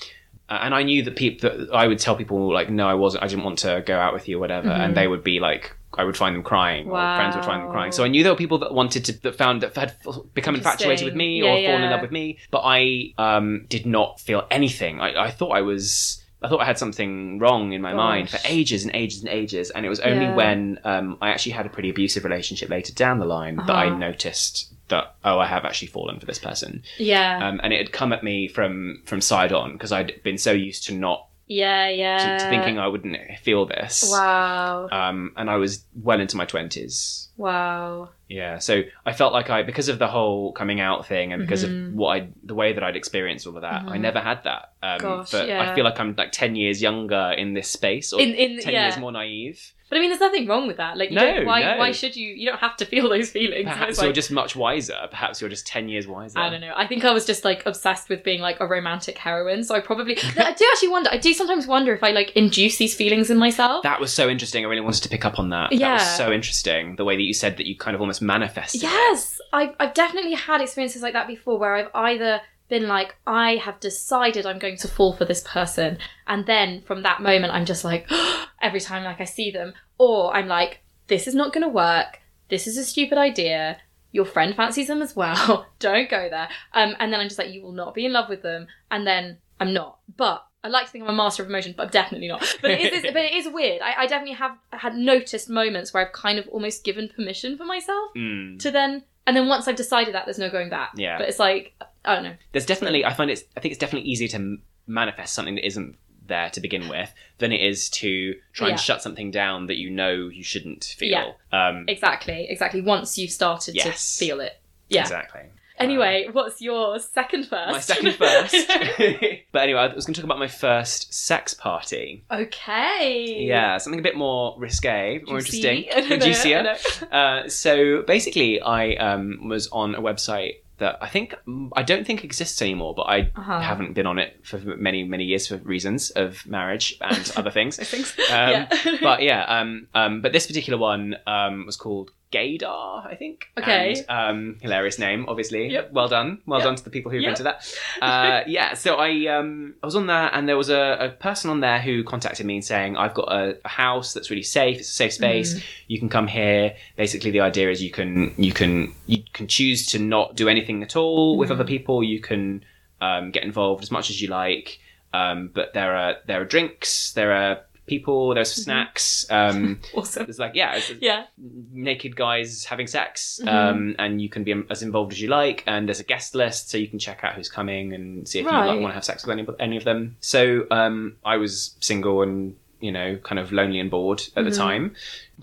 Uh, 0.50 0.60
and 0.64 0.74
I 0.74 0.84
knew 0.84 1.02
that 1.04 1.16
people 1.16 1.50
that 1.50 1.74
I 1.74 1.88
would 1.88 2.00
tell 2.00 2.16
people 2.16 2.52
like, 2.54 2.70
no, 2.70 2.88
I 2.88 2.96
wasn't. 2.96 3.24
I 3.24 3.28
didn't 3.28 3.44
want 3.44 3.60
to 3.60 3.84
go 3.86 3.98
out 4.00 4.14
with 4.14 4.28
you, 4.28 4.38
or 4.38 4.40
whatever. 4.40 4.70
Mhm. 4.70 4.80
And 4.80 4.98
they 4.98 5.08
would 5.08 5.24
be 5.24 5.40
like, 5.40 5.76
I 5.98 6.04
would 6.04 6.16
find 6.18 6.36
them 6.36 6.44
crying, 6.44 6.88
or 6.90 7.16
friends 7.16 7.36
would 7.36 7.44
find 7.46 7.62
them 7.64 7.70
crying. 7.70 7.92
So 7.92 8.04
I 8.04 8.08
knew 8.08 8.22
there 8.24 8.32
were 8.32 8.38
people 8.38 8.60
that 8.60 8.74
wanted 8.74 9.06
to 9.06 9.14
that 9.24 9.36
found 9.36 9.62
that 9.62 9.76
had 9.76 9.96
become 10.34 10.56
infatuated 10.56 11.04
with 11.06 11.16
me 11.16 11.38
Interesting. 11.40 11.44
or 11.56 11.60
Yeah, 11.62 11.68
fallen 11.68 11.84
in 11.84 11.90
love 11.90 12.02
with 12.02 12.12
me, 12.12 12.38
but 12.52 12.62
I 12.64 13.14
um, 13.18 13.66
did 13.70 13.86
not 13.86 14.20
feel 14.20 14.46
anything. 14.52 15.02
I, 15.02 15.26
I 15.26 15.32
thought 15.32 15.50
I 15.50 15.62
was. 15.62 16.24
I 16.42 16.48
thought 16.48 16.62
I 16.62 16.66
had 16.66 16.78
something 16.78 17.38
wrong 17.40 17.74
in 17.74 17.82
my 17.82 17.94
mind 17.94 18.30
for 18.30 18.40
ages 18.46 18.84
and 18.86 18.96
ages 18.96 19.20
and 19.20 19.28
ages, 19.28 19.72
and 19.72 19.86
it 19.86 19.90
was 19.90 20.00
only 20.00 20.28
Yeah. 20.28 20.34
when 20.36 20.80
um, 20.86 21.18
I 21.22 21.32
actually 21.32 21.52
had 21.52 21.66
a 21.66 21.70
pretty 21.70 21.90
abusive 21.90 22.24
relationship 22.24 22.70
later 22.70 22.94
down 22.94 23.20
the 23.20 23.26
line 23.26 23.58
that 23.58 23.76
I 23.76 23.88
Uh-huh. 23.88 23.98
noticed 23.98 24.72
that 24.88 25.16
oh, 25.26 25.38
I 25.38 25.46
have 25.48 25.66
actually 25.66 25.90
fallen 25.90 26.18
for 26.20 26.26
this 26.26 26.40
person 26.40 26.82
Yeah. 26.98 27.46
um, 27.46 27.60
and 27.62 27.74
it 27.74 27.78
had 27.80 27.92
come 27.92 28.14
at 28.14 28.24
me 28.24 28.48
from 28.48 29.02
from 29.06 29.20
side 29.22 29.52
on 29.52 29.74
because 29.74 29.92
I'd 29.92 30.24
been 30.24 30.38
so 30.38 30.52
used 30.54 30.86
to 30.86 30.94
not 30.94 31.28
yeah. 31.50 31.90
Yeah. 31.90 32.38
to 32.38 32.50
thinking 32.50 32.80
I 32.80 32.88
wouldn't 32.88 33.18
feel 33.42 33.66
this. 33.66 34.08
Wow. 34.10 34.88
Um, 34.92 35.34
and 35.36 35.50
I 35.50 35.58
was 35.58 35.84
well 36.02 36.22
into 36.22 36.38
my 36.38 36.46
twenties. 36.46 37.28
Wow. 37.36 38.10
Yeah, 38.30 38.60
so 38.60 38.84
I 39.06 39.14
felt 39.14 39.34
like 39.34 39.50
I 39.50 39.64
because 39.64 39.90
of 39.90 39.98
the 39.98 40.08
whole 40.08 40.52
coming 40.54 40.80
out 40.80 41.08
thing 41.08 41.34
and 41.34 41.42
because 41.42 41.66
Mhm. 41.66 41.88
of 41.90 41.94
what 41.96 42.10
I 42.22 42.28
the 42.44 42.54
way 42.54 42.74
that 42.74 42.84
I'd 42.84 42.96
experienced 42.96 43.48
all 43.48 43.56
of 43.56 43.62
that, 43.64 43.84
I 43.88 43.98
Mhm. 43.98 44.02
never 44.02 44.20
had 44.20 44.44
that. 44.44 44.74
Um, 44.84 45.00
Gosh, 45.00 45.32
but 45.32 45.48
yeah. 45.48 45.62
I 45.72 45.74
feel 45.76 45.84
like 45.84 46.00
I'm 46.00 46.14
like 46.18 46.32
ten 46.32 46.56
years 46.56 46.82
younger 46.82 47.34
in 47.38 47.54
this 47.56 47.68
space, 47.70 48.14
or 48.14 48.22
In 48.22 48.36
in 48.36 48.60
ten 48.62 48.74
yeah. 48.74 48.84
years 48.88 48.98
more 48.98 49.12
naive. 49.12 49.74
But 49.90 49.98
I 49.98 50.02
mean, 50.02 50.10
there's 50.12 50.20
nothing 50.22 50.46
wrong 50.48 50.68
with 50.68 50.78
that. 50.78 50.98
Like, 50.98 51.10
you 51.10 51.16
No, 51.16 51.26
don't, 51.26 51.46
why 51.48 51.62
no. 51.62 51.78
why 51.78 51.92
should 51.92 52.16
you? 52.16 52.28
You 52.36 52.48
don't 52.50 52.60
have 52.60 52.78
to 52.78 52.86
feel 52.86 53.10
those 53.10 53.30
feelings. 53.32 53.66
Perhaps 53.68 53.98
you're 53.98 54.08
like- 54.08 54.16
just 54.16 54.30
much 54.32 54.56
wiser. 54.56 54.98
Perhaps 55.10 55.42
you're 55.42 55.50
just 55.50 55.66
ten 55.66 55.90
years 55.90 56.06
wiser. 56.08 56.38
I 56.38 56.50
don't 56.50 56.62
know. 56.62 56.74
I 56.76 56.86
think 56.86 57.04
I 57.06 57.12
was 57.12 57.26
just 57.26 57.44
like 57.44 57.66
obsessed 57.66 58.08
with 58.10 58.24
being 58.24 58.40
like 58.40 58.60
a 58.60 58.68
romantic 58.68 59.18
heroine. 59.18 59.64
So 59.64 59.74
I 59.76 59.80
probably. 59.80 60.18
I 60.38 60.54
do 60.54 60.66
actually 60.72 60.90
wonder. 60.90 61.10
I 61.12 61.18
do 61.18 61.34
sometimes 61.34 61.66
wonder 61.68 61.94
if 61.94 62.04
I 62.04 62.12
like 62.12 62.32
induce 62.36 62.78
these 62.78 62.94
feelings 62.94 63.30
in 63.32 63.38
myself. 63.38 63.84
That 63.84 64.00
was 64.00 64.14
so 64.14 64.30
interesting. 64.30 64.64
I 64.66 64.70
really 64.70 64.82
wanted 64.82 65.02
to 65.04 65.10
pick 65.10 65.26
up 65.26 65.40
on 65.40 65.50
that. 65.50 65.72
That 65.72 65.80
Yeah. 65.80 65.94
was 65.94 66.16
so 66.18 66.32
interesting. 66.32 66.96
The 66.96 67.06
way 67.06 67.16
that 67.16 67.24
you 67.24 67.34
said 67.34 67.58
that 67.58 67.66
you 67.66 67.76
kind 67.76 67.96
of 67.96 68.02
almost 68.02 68.22
manifested. 68.22 68.82
it. 68.84 68.86
Yes, 68.86 69.40
I've, 69.52 69.74
I've 69.80 69.94
definitely 69.96 70.34
had 70.36 70.62
experiences 70.62 71.02
like 71.02 71.14
that 71.14 71.26
before 71.28 71.58
where 71.58 71.76
I've 71.76 71.90
either 71.96 72.42
been 72.70 72.88
like, 72.88 73.16
I 73.28 73.56
have 73.58 73.80
decided 73.80 74.46
I'm 74.46 74.60
going 74.60 74.78
to 74.78 74.88
fall 74.88 75.14
for 75.14 75.26
this 75.26 75.42
person, 75.46 75.98
and 76.28 76.46
then 76.46 76.82
from 76.84 77.04
that 77.04 77.22
moment, 77.22 77.54
I'm 77.54 77.66
just 77.66 77.84
like, 77.84 78.10
every 78.62 78.80
time 78.80 79.04
like 79.04 79.20
I 79.20 79.26
see 79.26 79.52
them, 79.52 79.74
or 79.98 80.34
I'm 80.36 80.48
like, 80.48 80.82
this 81.08 81.28
is 81.28 81.36
not 81.36 81.52
going 81.54 81.64
to 81.64 81.70
work. 81.70 82.20
This 82.50 82.68
is 82.68 82.78
a 82.78 82.84
stupid 82.86 83.18
idea. 83.18 83.78
Your 84.12 84.26
friend 84.26 84.56
fancies 84.56 84.88
them 84.88 85.02
as 85.02 85.16
well. 85.16 85.68
Don't 85.80 86.10
go 86.10 86.30
there. 86.30 86.50
Um, 86.74 86.96
and 87.00 87.12
then 87.14 87.20
I'm 87.20 87.28
just 87.28 87.38
like, 87.38 87.52
you 87.54 87.62
will 87.62 87.74
not 87.74 87.94
be 87.94 88.06
in 88.06 88.14
love 88.14 88.30
with 88.30 88.42
them, 88.42 88.68
and 88.90 89.06
then 89.06 89.38
I'm 89.60 89.74
not. 89.74 90.00
But 90.16 90.46
I 90.64 90.68
like 90.68 90.86
to 90.88 90.92
think 90.92 91.04
I'm 91.04 91.10
a 91.10 91.14
master 91.14 91.42
of 91.44 91.50
emotion, 91.50 91.74
but 91.76 91.84
I'm 91.84 91.90
definitely 91.90 92.28
not. 92.28 92.58
But 92.62 92.72
it 92.72 92.94
is, 92.94 93.04
but 93.04 93.24
it 93.24 93.34
is 93.34 93.48
weird. 93.48 93.82
I, 93.82 94.02
I 94.04 94.08
definitely 94.08 94.36
have 94.36 94.58
had 94.72 94.96
noticed 94.96 95.50
moments 95.50 95.94
where 95.94 96.06
I've 96.06 96.14
kind 96.14 96.38
of 96.40 96.48
almost 96.50 96.84
given 96.84 97.08
permission 97.10 97.58
for 97.58 97.66
myself 97.66 98.12
Mm. 98.16 98.60
to 98.60 98.72
then 98.72 99.04
and 99.28 99.38
then 99.38 99.48
once 99.48 99.68
I've 99.68 99.76
decided 99.76 100.16
that, 100.16 100.26
there's 100.26 100.40
no 100.40 100.50
going 100.50 100.70
back. 100.70 100.94
Yeah. 100.96 101.20
But 101.20 101.30
it's 101.30 101.38
like 101.38 101.76
I 102.06 102.16
don't 102.16 102.24
know. 102.24 102.36
There's 102.52 102.66
definitely. 102.66 103.04
I 103.06 103.14
find 103.14 103.30
it's. 103.30 103.44
I 103.56 103.60
think 103.60 103.72
it's 103.74 103.80
definitely 103.80 104.10
easier 104.10 104.28
to 104.30 104.58
manifest 104.88 105.34
something 105.34 105.56
that 105.56 105.66
isn't 105.66 105.98
there 106.26 106.50
to 106.52 106.62
begin 106.62 106.88
with 106.90 107.12
than 107.40 107.52
it 107.52 107.60
is 107.62 107.90
to 107.90 108.36
try 108.54 108.68
Yeah. 108.68 108.74
and 108.74 108.80
shut 108.80 109.02
something 109.02 109.32
down 109.32 109.66
that 109.68 109.78
you 109.78 109.90
know 109.90 110.28
you 110.30 110.44
shouldn't 110.44 110.84
feel. 110.98 111.36
Um, 111.52 111.86
Exactly, 111.88 112.46
exactly. 112.50 112.82
Once 112.82 113.18
you've 113.18 113.32
started 113.32 113.76
Yes. 113.76 114.18
to 114.18 114.26
feel 114.26 114.40
it. 114.40 114.60
Yeah. 114.90 115.02
Exactly. 115.02 115.42
Anyway, 115.80 116.28
what's 116.32 116.62
your 116.62 117.00
second 117.00 117.48
first? 117.48 117.72
My 117.72 117.80
second 117.80 118.14
first. 118.16 118.54
but 119.52 119.62
anyway, 119.64 119.80
I 119.80 119.88
was 119.96 120.06
going 120.06 120.14
to 120.14 120.22
talk 120.22 120.26
about 120.26 120.38
my 120.38 120.48
first 120.48 121.14
sex 121.14 121.54
party. 121.54 122.26
okay. 122.30 123.46
Yeah, 123.46 123.78
something 123.78 124.00
a 124.00 124.04
bit 124.04 124.18
more 124.18 124.56
risque, 124.60 125.22
more 125.26 125.40
Juicy. 125.40 125.62
interesting, 125.88 126.04
I 126.04 126.08
know, 126.10 126.16
I 126.16 126.20
juicier. 126.20 126.76
Uh, 127.12 127.48
so 127.50 128.02
basically, 128.04 128.62
I 128.62 128.94
um, 128.96 129.48
was 129.48 129.68
on 129.70 129.96
a 129.96 130.02
website 130.02 130.56
that 130.80 130.98
I 131.02 131.08
think 131.08 131.36
I 131.76 131.84
don't 131.84 132.06
think 132.06 132.24
exists 132.24 132.62
anymore, 132.62 132.94
but 132.96 133.04
I 133.04 133.32
Uh-huh. 133.36 133.60
haven't 133.60 133.94
been 133.94 134.06
on 134.08 134.18
it 134.20 134.40
for 134.46 134.58
many 134.60 135.04
many 135.04 135.24
years 135.26 135.48
for 135.48 135.58
reasons 135.58 136.10
of 136.12 136.46
marriage 136.48 136.98
and 137.02 137.32
other 137.36 137.52
things. 137.58 137.80
I 137.80 137.84
think 137.84 138.06
so. 138.06 138.24
Um, 138.24 138.50
yeah. 138.52 138.98
but 139.02 139.22
yeah, 139.22 139.44
um, 139.48 139.88
um, 139.94 140.22
but 140.22 140.34
this 140.34 140.48
particular 140.48 140.80
one 140.80 141.16
um, 141.28 141.66
was 141.66 141.78
called 141.78 142.12
Gaydar, 142.32 143.06
I 143.08 143.16
think. 143.16 143.48
Okay. 143.58 143.96
And, 144.08 144.10
um, 144.10 144.58
hilarious 144.62 145.00
name, 145.00 145.26
obviously. 145.28 145.70
Yep. 145.70 145.92
Well 145.92 146.08
done. 146.08 146.42
Well 146.46 146.60
Yep. 146.60 146.66
done 146.68 146.76
to 146.76 146.84
the 146.84 146.90
people 146.90 147.12
who 147.12 147.18
Yep. 147.18 147.30
invented 147.40 147.46
that. 147.48 147.76
Uh, 148.02 148.44
yeah. 148.48 148.74
So 148.76 148.96
I 148.96 149.26
um, 149.28 149.74
I 149.84 149.86
was 149.88 149.96
on 149.96 150.08
there, 150.08 150.30
and 150.34 150.48
there 150.48 150.58
was 150.58 150.70
a, 150.70 150.98
a 151.00 151.10
person 151.10 151.50
on 151.50 151.60
there 151.60 151.80
who 151.82 152.04
contacted 152.04 152.46
me 152.46 152.62
saying, 152.62 152.96
"I've 152.98 153.14
got 153.14 153.32
a, 153.32 153.58
a 153.66 153.68
house 153.68 154.14
that's 154.14 154.30
really 154.30 154.44
safe. 154.44 154.78
It's 154.80 154.90
a 154.90 154.94
safe 154.94 155.14
space. 155.14 155.56
Mm. 155.56 155.64
You 155.88 156.00
can 156.00 156.10
come 156.10 156.28
here. 156.28 156.76
Basically, 156.96 157.32
the 157.32 157.42
idea 157.42 157.70
is 157.72 157.82
you 157.84 157.92
can 157.92 158.34
you 158.38 158.54
can 158.54 158.94
you 159.08 159.24
can 159.34 159.48
choose 159.48 159.88
to 159.88 160.00
not 160.00 160.36
do 160.36 160.48
anything 160.48 160.84
at 160.84 160.96
all 160.96 161.38
with 161.38 161.50
Mhm. 161.50 161.54
other 161.54 161.66
people. 161.66 162.04
You 162.04 162.20
can 162.22 162.64
um, 163.02 163.32
get 163.32 163.44
involved 163.44 163.84
as 163.84 163.92
much 163.92 164.10
as 164.10 164.22
you 164.22 164.28
like." 164.30 164.80
Um, 165.12 165.50
but 165.54 165.74
there 165.74 165.96
are 165.96 166.16
there 166.28 166.40
are 166.42 166.46
drinks, 166.46 167.12
there 167.14 167.32
are 167.34 167.62
people, 167.90 168.34
there's 168.36 168.54
Mhm. 168.54 168.64
snacks. 168.64 169.26
Um, 169.30 169.80
awesome. 169.94 170.26
there's 170.26 170.40
like 170.40 170.56
yeah, 170.56 170.76
it's 170.76 170.92
Yeah. 171.02 171.26
naked 171.72 172.16
guys 172.16 172.66
having 172.66 172.88
sex, 172.88 173.40
Mhm. 173.44 173.48
um, 173.54 173.96
and 174.00 174.22
you 174.22 174.30
can 174.30 174.44
be 174.44 174.54
as 174.70 174.82
involved 174.84 175.12
as 175.14 175.22
you 175.22 175.28
like. 175.28 175.64
And 175.68 175.88
there's 175.88 176.00
a 176.00 176.04
guest 176.06 176.36
list, 176.36 176.70
so 176.70 176.78
you 176.78 176.88
can 176.88 177.00
check 177.00 177.24
out 177.24 177.34
who's 177.36 177.50
coming 177.50 177.94
and 177.94 178.28
see 178.28 178.40
if 178.40 178.46
you 178.46 178.52
like, 178.52 178.80
want 178.80 178.92
to 178.92 178.94
have 178.94 179.04
sex 179.06 179.26
with 179.26 179.38
any 179.38 179.46
any 179.60 179.78
of 179.78 179.84
them. 179.84 180.16
So 180.22 180.66
um, 180.72 181.18
I 181.26 181.38
was 181.38 181.76
single 181.82 182.22
and 182.22 182.56
you 182.80 182.92
know 182.92 183.18
kind 183.24 183.40
of 183.40 183.52
lonely 183.52 183.80
and 183.80 183.92
bored 183.92 184.22
at 184.38 184.46
the 184.46 184.52
Mhm. 184.52 184.58
time. 184.58 184.96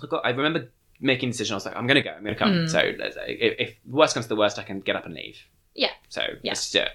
I 0.02 0.06
got- 0.06 0.24
I 0.24 0.30
remember 0.30 0.70
making 1.00 1.28
a 1.28 1.32
decision. 1.32 1.52
I 1.52 1.56
was 1.56 1.66
like, 1.66 1.76
I'm 1.76 1.86
gonna 1.86 2.00
go. 2.00 2.10
I'm 2.16 2.24
gonna 2.24 2.34
come. 2.36 2.52
Mm. 2.52 2.70
So 2.70 2.78
if, 2.78 3.54
if 3.58 3.74
worst 3.86 4.14
comes 4.14 4.24
to 4.26 4.28
the 4.30 4.36
worst, 4.36 4.58
I 4.58 4.62
can 4.62 4.80
get 4.80 4.96
up 4.96 5.04
and 5.04 5.14
leave. 5.14 5.38
Yeah. 5.74 5.90
So 6.08 6.22
Yeah. 6.42 6.52
let's 6.52 6.70
do 6.70 6.80
it. 6.80 6.92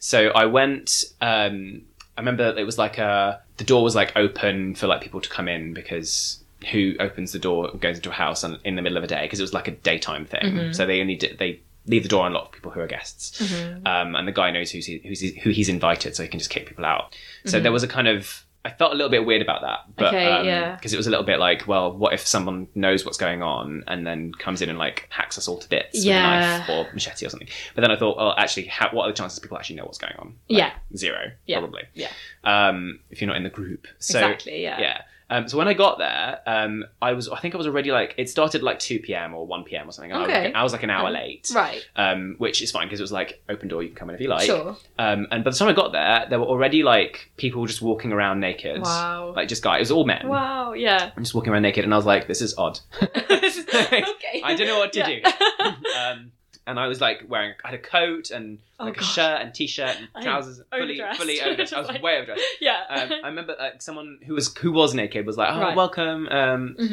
So 0.00 0.28
I 0.34 0.44
went. 0.44 1.04
Um, 1.22 1.82
I 2.16 2.20
remember 2.20 2.54
it 2.58 2.64
was 2.64 2.76
like 2.76 2.98
a 2.98 3.40
the 3.58 3.64
door 3.64 3.82
was 3.84 3.94
like 3.94 4.12
open 4.16 4.74
for 4.74 4.86
like 4.86 5.00
people 5.02 5.20
to 5.20 5.28
come 5.28 5.46
in 5.48 5.74
because 5.74 6.42
who 6.72 6.94
opens 6.98 7.32
the 7.32 7.38
door 7.38 7.68
and 7.70 7.80
goes 7.80 7.96
into 7.96 8.08
a 8.10 8.12
house 8.14 8.42
on, 8.42 8.58
in 8.64 8.74
the 8.74 8.82
middle 8.82 8.98
of 8.98 9.04
a 9.04 9.06
day 9.06 9.22
because 9.22 9.38
it 9.38 9.42
was 9.42 9.54
like 9.54 9.68
a 9.68 9.72
daytime 9.72 10.24
thing. 10.24 10.40
Mhm. 10.54 10.74
So 10.74 10.86
they 10.86 11.00
only 11.00 11.14
did, 11.14 11.38
they 11.38 11.60
leave 11.86 12.02
the 12.02 12.08
door 12.08 12.26
unlocked 12.26 12.48
for 12.48 12.54
people 12.56 12.70
who 12.72 12.80
are 12.80 12.86
guests. 12.86 13.40
Mhm. 13.40 13.86
Um, 13.86 14.14
and 14.16 14.26
the 14.26 14.32
guy 14.32 14.50
knows 14.50 14.70
who's, 14.72 14.86
he, 14.86 14.98
who's 15.06 15.20
he, 15.20 15.30
who 15.40 15.50
he's 15.50 15.68
invited, 15.68 16.16
so 16.16 16.22
he 16.22 16.28
can 16.28 16.38
just 16.40 16.50
kick 16.50 16.66
people 16.66 16.84
out. 16.84 17.14
So 17.46 17.58
Mhm. 17.58 17.62
there 17.62 17.72
was 17.72 17.82
a 17.84 17.88
kind 17.88 18.08
of 18.08 18.44
I 18.68 18.74
felt 18.76 18.92
a 18.92 18.94
little 18.94 19.10
bit 19.10 19.24
weird 19.24 19.40
about 19.42 19.62
that, 19.62 19.80
but 19.96 20.08
Okay, 20.08 20.26
um, 20.30 20.44
yeah. 20.46 20.74
because 20.76 20.92
it 20.92 20.96
was 20.96 21.06
a 21.06 21.10
little 21.10 21.24
bit 21.24 21.38
like, 21.38 21.66
well, 21.66 21.92
what 21.96 22.12
if 22.12 22.26
someone 22.26 22.68
knows 22.74 23.04
what's 23.04 23.16
going 23.18 23.42
on 23.42 23.82
and 23.86 24.06
then 24.06 24.32
comes 24.34 24.60
in 24.62 24.68
and 24.68 24.78
like 24.78 25.06
hacks 25.10 25.38
us 25.38 25.48
all 25.48 25.58
to 25.58 25.68
bits 25.68 26.04
Yeah. 26.04 26.14
with 26.14 26.34
a 26.34 26.58
knife 26.58 26.68
or 26.88 26.92
machete 26.92 27.26
or 27.26 27.30
something? 27.30 27.48
But 27.74 27.80
then 27.80 27.90
I 27.90 27.96
thought, 27.96 28.16
well, 28.16 28.34
actually, 28.36 28.66
how, 28.66 28.90
what 28.90 29.04
are 29.04 29.12
the 29.12 29.16
chances 29.16 29.38
people 29.38 29.56
actually 29.56 29.76
know 29.76 29.84
what's 29.84 29.98
going 29.98 30.14
on? 30.18 30.26
Like, 30.48 30.58
Yeah. 30.58 30.72
zero, 30.96 31.32
Yeah. 31.46 31.58
probably. 31.60 31.84
Yeah. 31.94 32.10
Um, 32.44 33.00
if 33.10 33.20
you're 33.20 33.28
not 33.28 33.36
in 33.36 33.42
the 33.44 33.50
group, 33.50 33.86
so 33.98 34.18
exactly. 34.18 34.62
Yeah. 34.62 34.80
yeah. 34.80 35.02
Um, 35.30 35.46
so 35.46 35.58
when 35.58 35.68
I 35.68 35.74
got 35.74 35.98
there, 35.98 36.40
um, 36.46 36.84
I 37.02 37.12
was 37.12 37.28
I 37.28 37.38
think 37.38 37.54
I 37.54 37.58
was 37.58 37.66
already 37.66 37.90
like 37.92 38.14
it 38.16 38.30
started 38.30 38.62
like 38.62 38.78
two 38.78 38.98
p.m. 38.98 39.34
or 39.34 39.46
one 39.46 39.62
p.m. 39.64 39.86
or 39.88 39.92
something. 39.92 40.10
and 40.10 40.18
I 40.20 40.22
was, 40.26 40.30
Okay. 40.30 40.44
like, 40.46 40.54
I 40.54 40.62
was 40.62 40.72
like 40.72 40.82
an 40.84 40.90
hour 40.90 41.08
Um, 41.08 41.12
late, 41.12 41.50
Right. 41.54 41.86
um, 41.96 42.36
which 42.38 42.62
is 42.62 42.70
fine 42.70 42.86
because 42.86 42.98
it 43.00 43.02
was 43.02 43.12
like 43.12 43.42
open 43.48 43.68
door. 43.68 43.82
You 43.82 43.90
can 43.90 43.96
come 43.96 44.08
in 44.08 44.14
if 44.14 44.20
you 44.22 44.28
like. 44.28 44.46
sure. 44.46 44.76
Um, 44.98 45.26
and 45.30 45.44
by 45.44 45.50
the 45.50 45.56
time 45.56 45.68
I 45.68 45.74
got 45.74 45.92
there, 45.92 46.26
there 46.30 46.38
were 46.40 46.46
already 46.46 46.82
like 46.82 47.30
people 47.36 47.66
just 47.66 47.82
walking 47.82 48.10
around 48.12 48.40
naked, 48.40 48.80
Wow. 48.80 49.34
like 49.36 49.48
just 49.48 49.62
guys. 49.62 49.76
It 49.78 49.82
was 49.82 49.90
all 49.90 50.06
men. 50.06 50.28
wow. 50.28 50.72
Yeah. 50.72 51.10
I'm 51.16 51.22
just 51.24 51.34
walking 51.34 51.52
around 51.52 51.62
naked, 51.62 51.84
and 51.84 51.92
I 51.92 51.96
was 51.98 52.06
like, 52.06 52.26
this 52.26 52.40
is 52.40 52.56
odd. 52.56 52.80
okay. 53.02 54.04
I 54.42 54.54
don't 54.56 54.66
know 54.66 54.78
what 54.78 54.92
to 54.94 54.98
Yeah. 55.00 55.06
do. 55.08 55.22
um, 55.98 56.32
and 56.68 56.78
I 56.78 56.86
was 56.86 57.00
like 57.00 57.24
wearing, 57.28 57.54
I 57.64 57.68
had 57.70 57.74
a 57.80 57.82
coat 57.82 58.30
and 58.30 58.58
Oh, 58.80 58.84
like 58.84 59.00
a 59.00 59.02
shirt 59.02 59.40
and 59.40 59.52
t-shirt 59.52 59.96
and 60.14 60.22
trousers, 60.22 60.60
fully, 60.70 60.82
overdressed. 61.00 61.18
fully 61.20 61.40
overdressed. 61.40 61.72
I 61.74 61.80
was 61.80 61.88
Like- 61.88 62.02
way 62.02 62.16
overdressed. 62.18 62.42
yeah. 62.60 62.84
Um, 62.88 63.12
I 63.24 63.28
remember 63.32 63.56
like 63.58 63.82
someone 63.82 64.18
who 64.24 64.34
was 64.34 64.54
who 64.56 64.70
was 64.70 64.94
naked 64.94 65.26
was 65.26 65.36
like, 65.36 65.52
"Oh, 65.52 65.60
Right. 65.60 65.76
welcome. 65.76 66.28
Um, 66.28 66.76
hmm 66.78 66.84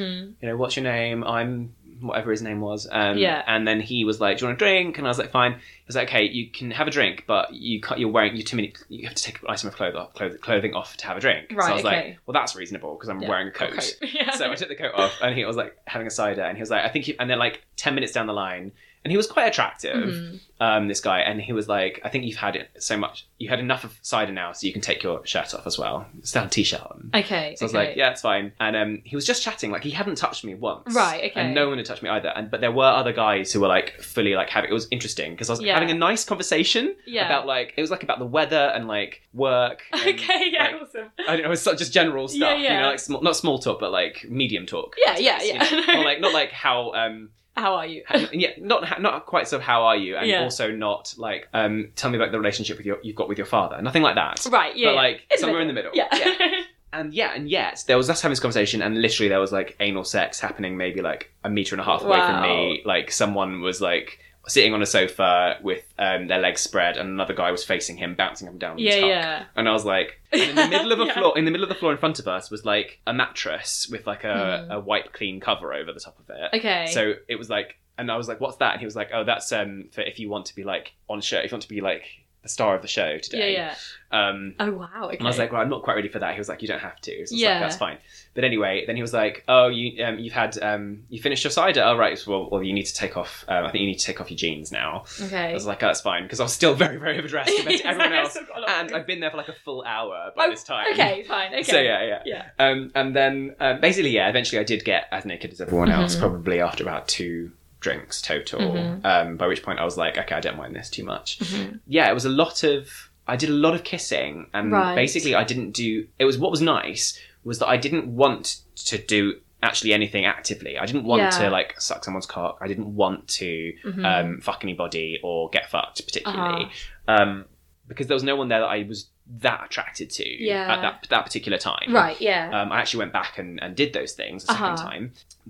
you 0.41 0.47
know, 0.49 0.57
what's 0.57 0.75
your 0.75 0.83
name? 0.83 1.23
I'm 1.23 1.75
whatever 2.01 2.31
his 2.31 2.41
name 2.41 2.59
was." 2.59 2.88
Um, 2.91 3.17
Yeah. 3.19 3.43
And 3.47 3.67
then 3.67 3.79
he 3.81 4.03
was 4.03 4.19
like, 4.19 4.38
"Do 4.39 4.45
you 4.45 4.47
want 4.49 4.59
a 4.59 4.65
drink?" 4.65 4.97
And 4.97 5.05
I 5.05 5.09
was 5.11 5.19
like, 5.19 5.29
"Fine." 5.31 5.53
He 5.53 5.59
was 5.88 5.95
like, 5.95 6.07
"Okay, 6.09 6.23
you 6.27 6.49
can 6.49 6.71
have 6.71 6.88
a 6.88 6.91
drink, 6.91 7.25
but 7.27 7.53
you 7.53 7.79
can't, 7.81 7.99
you're 7.99 8.09
wearing 8.09 8.35
you 8.35 8.41
too 8.43 8.55
many. 8.55 8.73
You 8.89 9.05
have 9.07 9.15
to 9.15 9.23
take 9.23 9.38
an 9.41 9.45
item 9.49 9.69
of 9.69 9.75
clothing 9.75 9.97
off, 10.01 10.13
clothing, 10.15 10.39
clothing 10.39 10.73
off 10.73 10.97
to 10.97 11.05
have 11.05 11.17
a 11.17 11.19
drink." 11.19 11.51
Right. 11.53 11.65
so 11.65 11.71
I 11.71 11.75
was 11.75 11.85
okay. 11.85 11.95
like, 11.95 12.17
"Well, 12.25 12.33
that's 12.33 12.55
reasonable 12.55 12.95
because 12.95 13.09
I'm 13.09 13.21
Yeah. 13.21 13.29
wearing 13.29 13.47
a 13.49 13.51
coat." 13.51 13.95
Yeah. 14.01 14.31
so 14.31 14.51
I 14.51 14.55
took 14.55 14.69
the 14.69 14.75
coat 14.75 14.93
off, 14.95 15.13
and 15.21 15.35
he 15.38 15.45
was 15.45 15.55
like 15.55 15.77
having 15.85 16.07
a 16.07 16.11
cider, 16.11 16.41
and 16.41 16.57
he 16.57 16.61
was 16.61 16.71
like, 16.71 16.83
"I 16.83 16.89
think," 16.89 17.07
you, 17.07 17.15
and 17.19 17.29
then 17.29 17.38
like 17.38 17.63
ten 17.75 17.93
minutes 17.93 18.11
down 18.13 18.25
the 18.25 18.33
line. 18.33 18.71
And 19.05 19.11
he 19.11 19.17
was 19.17 19.27
quite 19.27 19.45
attractive, 19.47 20.07
Mhm. 20.09 20.39
um, 20.59 20.87
this 20.87 20.99
guy, 20.99 21.19
and 21.19 21.39
he 21.39 21.53
was 21.53 21.67
like, 21.69 22.01
"I 22.03 22.09
think 22.09 22.25
you've 22.25 22.37
had 22.37 22.55
it 22.55 22.69
so 22.79 22.97
much. 22.97 23.27
You 23.37 23.49
had 23.49 23.59
enough 23.59 23.83
of 23.83 23.97
cider 24.01 24.31
now, 24.33 24.51
so 24.51 24.65
you 24.65 24.73
can 24.73 24.81
take 24.81 25.03
your 25.03 25.23
shirt 25.27 25.53
off 25.53 25.67
as 25.67 25.77
well. 25.77 26.07
Still 26.23 26.45
a 26.45 26.49
t-shirt 26.49 26.81
on." 26.81 27.11
Okay. 27.13 27.55
So 27.55 27.63
I 27.63 27.67
was 27.67 27.73
like, 27.75 27.95
yeah, 27.95 28.09
it's 28.09 28.21
fine. 28.21 28.51
And 28.59 28.75
um, 28.75 29.01
he 29.05 29.15
was 29.15 29.23
just 29.25 29.43
chatting, 29.43 29.69
like 29.71 29.83
he 29.83 29.91
hadn't 29.91 30.15
touched 30.15 30.43
me 30.43 30.55
once. 30.55 30.93
Right, 30.95 31.29
okay. 31.31 31.39
And 31.39 31.53
no 31.53 31.69
one 31.69 31.77
had 31.77 31.85
touched 31.85 32.01
me 32.01 32.09
either. 32.09 32.29
And 32.35 32.49
but 32.49 32.61
there 32.61 32.71
were 32.71 32.83
other 33.01 33.13
guys 33.13 33.53
who 33.53 33.59
were 33.61 33.67
like 33.67 34.01
fully 34.01 34.33
like 34.33 34.49
having. 34.49 34.71
It 34.71 34.73
was 34.73 34.87
interesting 34.89 35.33
because 35.33 35.51
I 35.51 35.53
was 35.53 35.61
Yeah. 35.61 35.75
having 35.75 35.91
a 35.91 35.93
nice 35.93 36.25
conversation 36.25 36.95
Yeah. 37.05 37.27
about 37.27 37.45
like 37.45 37.75
it 37.77 37.81
was 37.81 37.91
like 37.91 38.01
about 38.01 38.17
the 38.17 38.25
weather 38.25 38.71
and 38.73 38.87
like 38.87 39.21
work. 39.33 39.83
and, 39.93 40.01
Okay. 40.19 40.49
Yeah. 40.51 40.63
like, 40.63 40.81
awesome. 40.81 41.11
I 41.27 41.35
don't 41.35 41.45
know, 41.45 41.51
it's 41.51 41.61
sort 41.61 41.75
of 41.75 41.79
just 41.79 41.93
general 41.93 42.27
stuff. 42.27 42.39
Yeah, 42.39 42.47
stuff. 42.57 42.61
You 42.63 42.79
know, 42.81 42.87
like 42.87 42.99
small, 42.99 43.21
not 43.21 43.35
small 43.35 43.59
talk, 43.59 43.79
but 43.79 43.91
like 43.91 44.25
medium 44.27 44.65
talk. 44.65 44.95
Yeah. 45.05 45.17
Yeah. 45.19 45.43
You 45.43 45.53
Yeah. 45.53 45.69
know? 45.69 45.99
Or 45.99 46.03
like 46.03 46.19
not 46.21 46.33
like 46.33 46.51
how 46.51 46.91
um 46.93 47.29
How 47.55 47.75
are 47.75 47.85
you? 47.85 48.03
yeah 48.33 48.49
not 48.59 49.01
not 49.01 49.25
quite 49.25 49.47
so 49.47 49.59
how 49.59 49.83
are 49.85 49.95
you 49.95 50.17
and 50.17 50.27
Yeah. 50.27 50.43
also 50.43 50.71
not 50.71 51.13
like 51.17 51.47
um 51.53 51.89
tell 51.95 52.09
me 52.11 52.17
about 52.17 52.31
the 52.31 52.37
relationship 52.39 52.77
with 52.77 52.85
your 52.85 52.97
you've 53.03 53.15
got 53.15 53.29
with 53.29 53.37
your 53.37 53.47
father 53.47 53.81
nothing 53.81 54.01
like 54.03 54.15
that 54.15 54.45
right. 54.51 54.75
Yeah. 54.75 54.89
but 54.89 54.95
like 54.95 55.21
In 55.31 55.37
somewhere 55.39 55.61
in 55.61 55.67
the 55.67 55.73
middle 55.73 55.91
Yeah. 55.93 56.07
and 56.93 57.13
yeah, 57.13 57.31
and 57.35 57.49
yet 57.49 57.83
there 57.87 57.97
was 57.97 58.09
us 58.09 58.21
having 58.21 58.31
this 58.31 58.39
conversation, 58.39 58.81
and 58.81 59.01
literally 59.01 59.27
there 59.27 59.39
was 59.41 59.51
like 59.51 59.75
anal 59.81 60.05
sex 60.05 60.39
happening, 60.39 60.77
maybe 60.77 61.01
like 61.01 61.29
a 61.43 61.49
meter 61.49 61.75
and 61.75 61.81
a 61.81 61.83
half 61.83 62.01
away 62.03 62.17
from 62.19 62.41
me. 62.41 62.83
Like 62.85 63.11
someone 63.11 63.59
was 63.59 63.81
like 63.81 64.19
sitting 64.47 64.73
on 64.73 64.81
a 64.81 64.86
sofa 64.86 65.58
with 65.63 65.84
um, 65.97 66.27
their 66.27 66.39
legs 66.39 66.62
spread, 66.62 66.97
and 66.97 67.10
another 67.10 67.34
guy 67.34 67.51
was 67.51 67.63
facing 67.63 67.97
him, 67.97 68.15
bouncing 68.15 68.47
up 68.47 68.53
and 68.53 68.60
down. 68.62 68.77
yeah. 68.77 68.95
Yeah. 68.95 69.43
And 69.55 69.67
I 69.67 69.71
was 69.71 69.86
like, 69.86 70.19
in 70.31 70.55
the 70.55 70.67
middle 70.67 70.91
of 70.91 70.99
a 70.99 71.05
Yeah. 71.05 71.13
floor, 71.13 71.38
in 71.38 71.45
the 71.45 71.51
middle 71.51 71.63
of 71.63 71.69
the 71.69 71.75
floor 71.75 71.91
in 71.91 71.97
front 71.97 72.19
of 72.19 72.27
us 72.27 72.51
was 72.51 72.65
like 72.65 72.99
a 73.08 73.13
mattress 73.13 73.88
with 73.91 74.05
like 74.08 74.23
a, 74.23 74.65
Hmm. 74.65 74.71
a 74.71 74.79
white 74.79 75.13
clean 75.13 75.39
cover 75.39 75.73
over 75.73 75.91
the 75.93 75.99
top 75.99 76.17
of 76.19 76.29
it. 76.29 76.58
Okay. 76.58 76.88
So 76.88 77.13
it 77.27 77.36
was 77.38 77.49
like, 77.49 77.77
and 77.97 78.12
I 78.12 78.17
was 78.17 78.27
like, 78.27 78.41
"What's 78.41 78.58
that?" 78.58 78.71
And 78.73 78.79
he 78.81 78.86
was 78.86 78.95
like, 78.95 79.10
"Oh, 79.13 79.23
that's 79.23 79.51
um 79.53 79.86
for 79.93 80.01
if 80.01 80.19
you 80.19 80.29
want 80.29 80.47
to 80.47 80.55
be 80.55 80.63
like 80.65 80.93
on 81.10 81.21
show, 81.21 81.38
if 81.39 81.51
you 81.51 81.55
want 81.55 81.63
to 81.63 81.69
be 81.69 81.79
like 81.81 82.03
the 82.45 82.49
star 82.49 82.75
of 82.75 82.81
the 82.84 82.88
show 82.88 83.17
today. 83.17 83.53
yeah. 83.53 83.75
Um, 84.12 84.53
Oh 84.60 84.71
wow. 84.71 85.08
Okay. 85.08 85.17
and 85.17 85.27
I 85.27 85.29
was 85.29 85.38
like, 85.39 85.51
well, 85.51 85.62
I'm 85.62 85.67
not 85.69 85.81
quite 85.84 85.95
ready 85.95 86.08
for 86.08 86.19
that. 86.19 86.34
He 86.34 86.39
was 86.39 86.47
like, 86.47 86.62
you 86.62 86.67
don't 86.67 86.79
have 86.79 87.01
to. 87.01 87.12
So 87.12 87.17
I 87.17 87.21
was 87.21 87.31
Yeah. 87.34 87.49
like, 87.53 87.60
that's 87.62 87.75
fine. 87.75 87.97
But 88.36 88.43
anyway, 88.43 88.83
then 88.85 88.96
he 88.96 89.02
was 89.02 89.13
like, 89.13 89.43
oh, 89.48 89.67
you 89.67 90.04
um, 90.06 90.19
you've 90.19 90.31
had 90.33 90.58
um, 90.62 91.04
you 91.10 91.19
finished 91.21 91.43
your 91.43 91.52
cider. 91.52 91.81
Oh 91.83 91.98
right, 91.98 92.17
well, 92.27 92.48
well, 92.50 92.63
you 92.63 92.71
need 92.71 92.85
to 92.85 92.93
take 92.93 93.17
off. 93.17 93.43
Um, 93.48 93.65
I 93.65 93.71
think 93.71 93.81
you 93.81 93.87
need 93.87 93.98
to 94.00 94.06
take 94.06 94.21
off 94.21 94.29
your 94.29 94.37
jeans 94.37 94.71
now. 94.71 95.04
okay. 95.21 95.50
I 95.50 95.54
was 95.54 95.65
like, 95.65 95.81
oh, 95.83 95.87
that's 95.87 96.02
fine 96.02 96.23
because 96.23 96.39
I 96.39 96.43
was 96.43 96.54
still 96.54 96.75
very 96.85 96.98
very 96.98 97.17
overdressed 97.17 97.54
compared 97.58 97.79
to 97.81 97.87
everyone 97.87 98.13
else, 98.13 98.37
I've 98.37 98.48
got 98.48 98.58
a 98.58 98.62
lot 98.62 98.69
and 98.69 98.91
I've 98.96 99.08
been 99.08 99.19
there 99.19 99.31
for 99.31 99.37
like 99.37 99.50
a 99.50 99.54
full 99.54 99.83
hour 99.85 100.31
by 100.37 100.46
Oh, 100.46 100.50
this 100.52 100.63
time. 100.63 100.85
Okay, 100.93 101.23
fine. 101.23 101.52
Okay. 101.54 101.63
So 101.63 101.79
yeah, 101.81 102.04
yeah. 102.06 102.21
Yeah. 102.25 102.46
Um, 102.60 102.91
and 102.96 103.15
then 103.15 103.56
um, 103.60 103.81
basically, 103.81 104.12
yeah, 104.12 104.29
eventually 104.29 104.60
I 104.60 104.63
did 104.63 104.85
get 104.85 105.08
as 105.12 105.25
naked 105.25 105.52
as 105.52 105.60
everyone 105.62 105.89
else, 105.89 106.15
Mhm. 106.15 106.19
probably 106.19 106.62
after 106.62 106.83
about 106.83 107.08
two 107.08 107.52
drinks 107.86 108.21
total. 108.21 108.60
Mhm. 108.62 109.06
Um, 109.12 109.38
by 109.38 109.48
which 109.48 109.62
point 109.63 109.79
I 109.79 109.86
was 109.86 109.98
like, 110.04 110.17
okay, 110.17 110.36
I 110.36 110.40
don't 110.46 110.58
mind 110.58 110.75
this 110.75 110.90
too 110.90 111.04
much. 111.13 111.40
Mhm. 111.40 111.79
Yeah, 111.88 112.10
it 112.10 112.13
was 112.19 112.25
a 112.25 112.29
lot 112.44 112.63
of. 112.63 112.79
I 113.27 113.36
did 113.36 113.50
a 113.50 113.54
lot 113.65 113.73
of 113.77 113.83
kissing, 113.83 114.33
and 114.54 114.71
Right. 114.71 114.96
basically 114.96 115.33
I 115.36 115.44
didn't 115.52 115.71
do. 115.71 116.08
It 116.19 116.25
was 116.25 116.38
what 116.38 116.52
was 116.56 116.62
nice 116.62 117.06
was 117.44 117.60
that 117.60 117.67
I 117.75 117.77
didn't 117.86 118.08
want 118.23 118.46
to 118.92 118.98
do 118.98 119.19
actually 119.63 119.94
anything 119.94 120.25
actively. 120.25 120.73
I 120.83 120.86
didn't 120.90 121.06
want 121.12 121.21
Yeah. 121.23 121.29
to 121.42 121.50
like 121.58 121.69
suck 121.79 122.04
someone's 122.06 122.25
cock. 122.38 122.54
I 122.65 122.67
didn't 122.71 122.92
want 123.04 123.27
to 123.42 123.73
Mhm. 123.83 124.04
um, 124.12 124.42
fuck 124.42 124.60
anybody 124.63 125.19
or 125.23 125.50
get 125.50 125.65
fucked 125.73 126.06
particularly, 126.06 126.65
Uh-huh. 126.65 127.13
um, 127.21 127.46
because 127.88 128.06
there 128.08 128.15
was 128.15 128.23
no 128.31 128.36
one 128.36 128.48
there 128.52 128.60
that 128.65 128.73
I 128.77 128.83
was 128.83 129.00
that 129.48 129.60
attracted 129.67 130.08
to 130.19 130.27
Yeah. 130.52 130.71
at 130.73 130.81
that 130.86 131.08
that 131.10 131.23
particular 131.27 131.58
time. 131.58 131.90
Right. 132.04 132.19
Yeah. 132.21 132.44
Um, 132.62 132.71
I 132.71 132.77
actually 132.81 133.00
went 133.06 133.13
back 133.13 133.40
and, 133.40 133.52
and 133.63 133.75
did 133.75 133.92
those 133.94 134.13
things 134.13 134.44
a 134.44 134.48
2nd 134.54 134.73
Uh-huh. 134.73 134.75
time, 134.90 135.04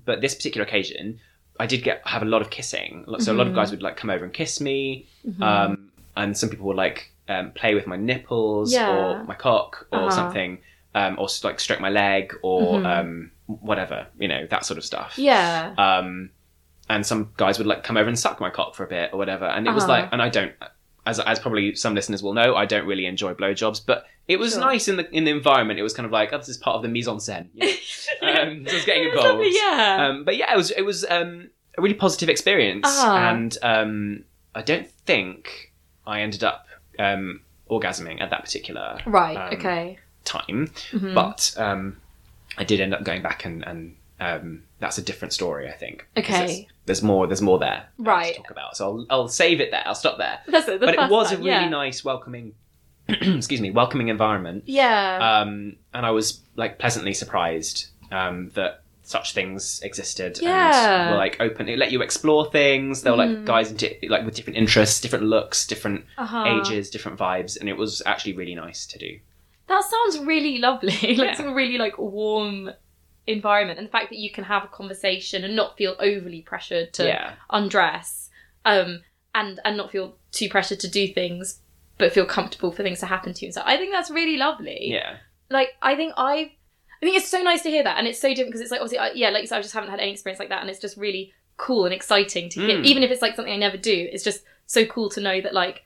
but 0.09 0.21
this 0.21 0.33
particular 0.33 0.65
occasion, 0.65 1.19
I 1.59 1.65
did 1.65 1.83
get 1.83 2.01
have 2.05 2.21
a 2.21 2.25
lot 2.25 2.41
of 2.41 2.49
kissing. 2.49 3.05
So 3.19 3.31
a 3.31 3.35
lot 3.35 3.47
of 3.47 3.53
Mhm. 3.53 3.55
guys 3.55 3.71
would 3.71 3.81
like 3.81 3.95
come 3.97 4.09
over 4.09 4.23
and 4.25 4.33
kiss 4.33 4.59
me, 4.59 5.05
Mhm. 5.27 5.41
um, 5.41 5.91
and 6.17 6.37
some 6.37 6.49
people 6.49 6.65
would 6.67 6.77
like 6.77 7.11
um, 7.27 7.49
play 7.51 7.73
with 7.73 7.87
my 7.87 7.95
nipples 7.95 8.71
Yeah. 8.71 8.91
or 8.91 9.23
my 9.23 9.33
cock 9.33 9.87
or 9.91 9.97
Uh-huh. 9.99 10.09
something, 10.11 10.59
um, 10.93 11.15
or 11.17 11.27
like 11.43 11.59
stroke 11.59 11.79
my 11.81 11.89
leg 11.89 12.35
or 12.43 12.79
Mhm. 12.81 12.85
um, 12.99 13.31
whatever, 13.47 14.05
you 14.19 14.27
know, 14.27 14.45
that 14.47 14.63
sort 14.63 14.77
of 14.77 14.85
stuff. 14.85 15.17
yeah. 15.17 15.73
Um, 15.77 16.29
and 16.87 17.03
some 17.03 17.31
guys 17.35 17.57
would 17.57 17.65
like 17.65 17.83
come 17.83 17.97
over 17.97 18.07
and 18.07 18.17
suck 18.19 18.39
my 18.39 18.51
cock 18.51 18.75
for 18.75 18.83
a 18.83 18.87
bit 18.87 19.09
or 19.11 19.17
whatever. 19.17 19.45
And 19.45 19.65
it 19.67 19.71
was 19.73 19.85
Uh-huh. 19.85 19.93
like, 19.93 20.09
and 20.11 20.21
I 20.21 20.29
don't, 20.29 20.51
as 21.05 21.19
as 21.19 21.39
probably 21.39 21.75
some 21.75 21.93
listeners 21.95 22.21
will 22.23 22.33
know, 22.33 22.55
I 22.55 22.65
don't 22.65 22.85
really 22.85 23.05
enjoy 23.05 23.33
blowjobs, 23.33 23.81
but 23.85 24.05
it 24.27 24.37
was 24.39 24.53
Sure. 24.53 24.61
nice 24.61 24.87
in 24.87 24.97
the 24.97 25.09
in 25.15 25.23
the 25.25 25.31
environment. 25.31 25.79
It 25.79 25.83
was 25.83 25.93
kind 25.93 26.05
of 26.05 26.11
like, 26.11 26.33
oh, 26.33 26.37
this 26.37 26.49
is 26.49 26.57
part 26.57 26.75
of 26.77 26.81
the 26.81 26.87
mise 26.89 27.07
en 27.07 27.17
scène. 27.17 27.47
you 27.53 27.67
know? 27.67 27.71
um, 28.41 28.65
so 28.65 28.71
I 28.71 28.75
was 28.75 28.85
getting 28.85 29.03
It 29.03 29.15
was 29.15 29.23
lovely, 29.23 29.47
involved. 29.47 29.57
Yeah. 29.61 30.07
Um, 30.09 30.23
but 30.23 30.35
yeah, 30.37 30.53
it 30.53 30.57
was 30.57 30.71
it 30.71 30.81
was 30.81 31.05
um, 31.09 31.49
a 31.77 31.81
really 31.81 31.95
positive 31.95 32.29
experience, 32.29 32.85
Ah. 32.87 33.29
and 33.29 33.57
um, 33.61 34.23
I 34.55 34.61
don't 34.61 34.89
think 35.05 35.71
I 36.07 36.21
ended 36.21 36.43
up 36.43 36.65
um, 36.99 37.41
orgasming 37.69 38.21
at 38.21 38.29
that 38.29 38.43
particular 38.43 38.99
right. 39.05 39.37
um, 39.37 39.53
okay. 39.59 39.97
time, 40.23 40.71
Mhm. 40.91 41.13
but 41.13 41.53
um, 41.57 41.97
I 42.57 42.63
did 42.63 42.79
end 42.79 42.93
up 42.93 43.03
going 43.03 43.21
back 43.21 43.43
and, 43.45 43.63
and 43.67 43.95
um, 44.19 44.63
that's 44.79 44.97
a 44.97 45.01
different 45.01 45.33
story, 45.33 45.69
I 45.69 45.73
think. 45.73 46.07
Okay. 46.17 46.67
There's 46.85 47.01
more. 47.01 47.27
There's 47.27 47.41
more 47.41 47.59
there. 47.59 47.87
Right. 47.97 48.35
To 48.35 48.41
talk 48.41 48.51
about. 48.51 48.77
So 48.77 48.85
I'll, 48.85 49.05
I'll 49.09 49.27
save 49.27 49.61
it 49.61 49.71
there. 49.71 49.83
I'll 49.85 49.95
stop 49.95 50.17
there. 50.17 50.39
That's 50.47 50.67
it. 50.67 50.79
the 50.79 50.85
but 50.85 50.95
it 50.95 51.09
was 51.09 51.29
time, 51.29 51.37
a 51.37 51.39
really 51.39 51.49
yeah. 51.49 51.69
nice, 51.69 52.03
welcoming. 52.03 52.53
excuse 53.07 53.61
me, 53.61 53.71
welcoming 53.71 54.07
environment. 54.09 54.63
Yeah. 54.65 55.41
Um, 55.41 55.77
and 55.93 56.05
I 56.05 56.11
was 56.11 56.41
like 56.55 56.79
pleasantly 56.79 57.13
surprised 57.13 57.87
um, 58.11 58.49
that 58.55 58.81
such 59.03 59.33
things 59.33 59.79
existed. 59.81 60.39
Yeah. 60.41 61.03
And 61.03 61.11
were 61.11 61.17
like 61.17 61.39
open. 61.39 61.69
It 61.69 61.77
let 61.77 61.91
you 61.91 62.01
explore 62.01 62.49
things. 62.49 63.03
There 63.03 63.13
were 63.13 63.17
like 63.17 63.29
Mhm. 63.29 63.45
guys 63.45 63.71
into 63.71 63.95
like 64.09 64.25
with 64.25 64.35
different 64.35 64.57
interests, 64.57 64.99
different 64.99 65.25
looks, 65.25 65.67
different 65.67 66.05
uh-huh. 66.17 66.61
ages, 66.61 66.89
different 66.89 67.19
vibes, 67.19 67.59
and 67.59 67.69
it 67.69 67.77
was 67.77 68.01
actually 68.05 68.33
really 68.33 68.55
nice 68.55 68.85
to 68.87 68.97
do. 68.97 69.19
That 69.67 69.83
sounds 69.83 70.25
really 70.25 70.57
lovely. 70.57 70.91
like 71.15 71.17
Yeah. 71.17 71.33
some 71.35 71.53
really 71.53 71.77
like 71.77 71.97
warm 71.97 72.71
environment, 73.27 73.79
and 73.79 73.87
the 73.87 73.91
fact 73.91 74.09
that 74.09 74.19
you 74.19 74.31
can 74.31 74.43
have 74.43 74.63
a 74.63 74.67
conversation 74.67 75.43
and 75.43 75.55
not 75.55 75.77
feel 75.77 75.95
overly 75.99 76.41
pressured 76.41 76.93
to 76.93 77.07
yeah. 77.07 77.33
undress, 77.49 78.29
um, 78.65 79.01
and 79.33 79.59
and 79.65 79.77
not 79.77 79.91
feel 79.91 80.17
too 80.31 80.49
pressured 80.49 80.79
to 80.81 80.89
do 80.89 81.07
things, 81.07 81.61
but 81.97 82.11
feel 82.11 82.25
comfortable 82.25 82.71
for 82.71 82.83
things 82.83 82.99
to 82.99 83.05
happen 83.05 83.33
to 83.33 83.45
you. 83.45 83.51
So 83.51 83.61
I 83.65 83.77
think 83.77 83.91
that's 83.91 84.09
really 84.09 84.37
lovely. 84.37 84.91
Yeah. 84.91 85.17
Like 85.49 85.69
I 85.81 85.95
think 85.95 86.13
I, 86.17 86.33
I 86.33 87.05
think 87.05 87.17
it's 87.17 87.29
so 87.29 87.41
nice 87.41 87.61
to 87.63 87.69
hear 87.69 87.83
that, 87.83 87.97
and 87.97 88.07
it's 88.07 88.19
so 88.19 88.29
different 88.29 88.49
because 88.49 88.61
it's 88.61 88.71
like 88.71 88.81
obviously 88.81 88.99
I, 88.99 89.11
yeah, 89.11 89.29
like 89.29 89.41
you 89.41 89.47
said, 89.47 89.59
I 89.59 89.61
just 89.61 89.73
haven't 89.73 89.91
had 89.91 89.99
any 89.99 90.11
experience 90.11 90.39
like 90.39 90.49
that, 90.49 90.61
and 90.61 90.69
it's 90.69 90.79
just 90.79 90.97
really 90.97 91.33
cool 91.57 91.85
and 91.85 91.93
exciting 91.93 92.49
to 92.49 92.59
hear. 92.59 92.77
Mm. 92.77 92.85
Even 92.85 93.03
if 93.03 93.11
it's 93.11 93.21
like 93.21 93.35
something 93.35 93.53
I 93.53 93.57
never 93.57 93.77
do, 93.77 94.09
it's 94.11 94.23
just 94.23 94.43
so 94.65 94.85
cool 94.85 95.09
to 95.11 95.21
know 95.21 95.41
that 95.41 95.53
like 95.53 95.84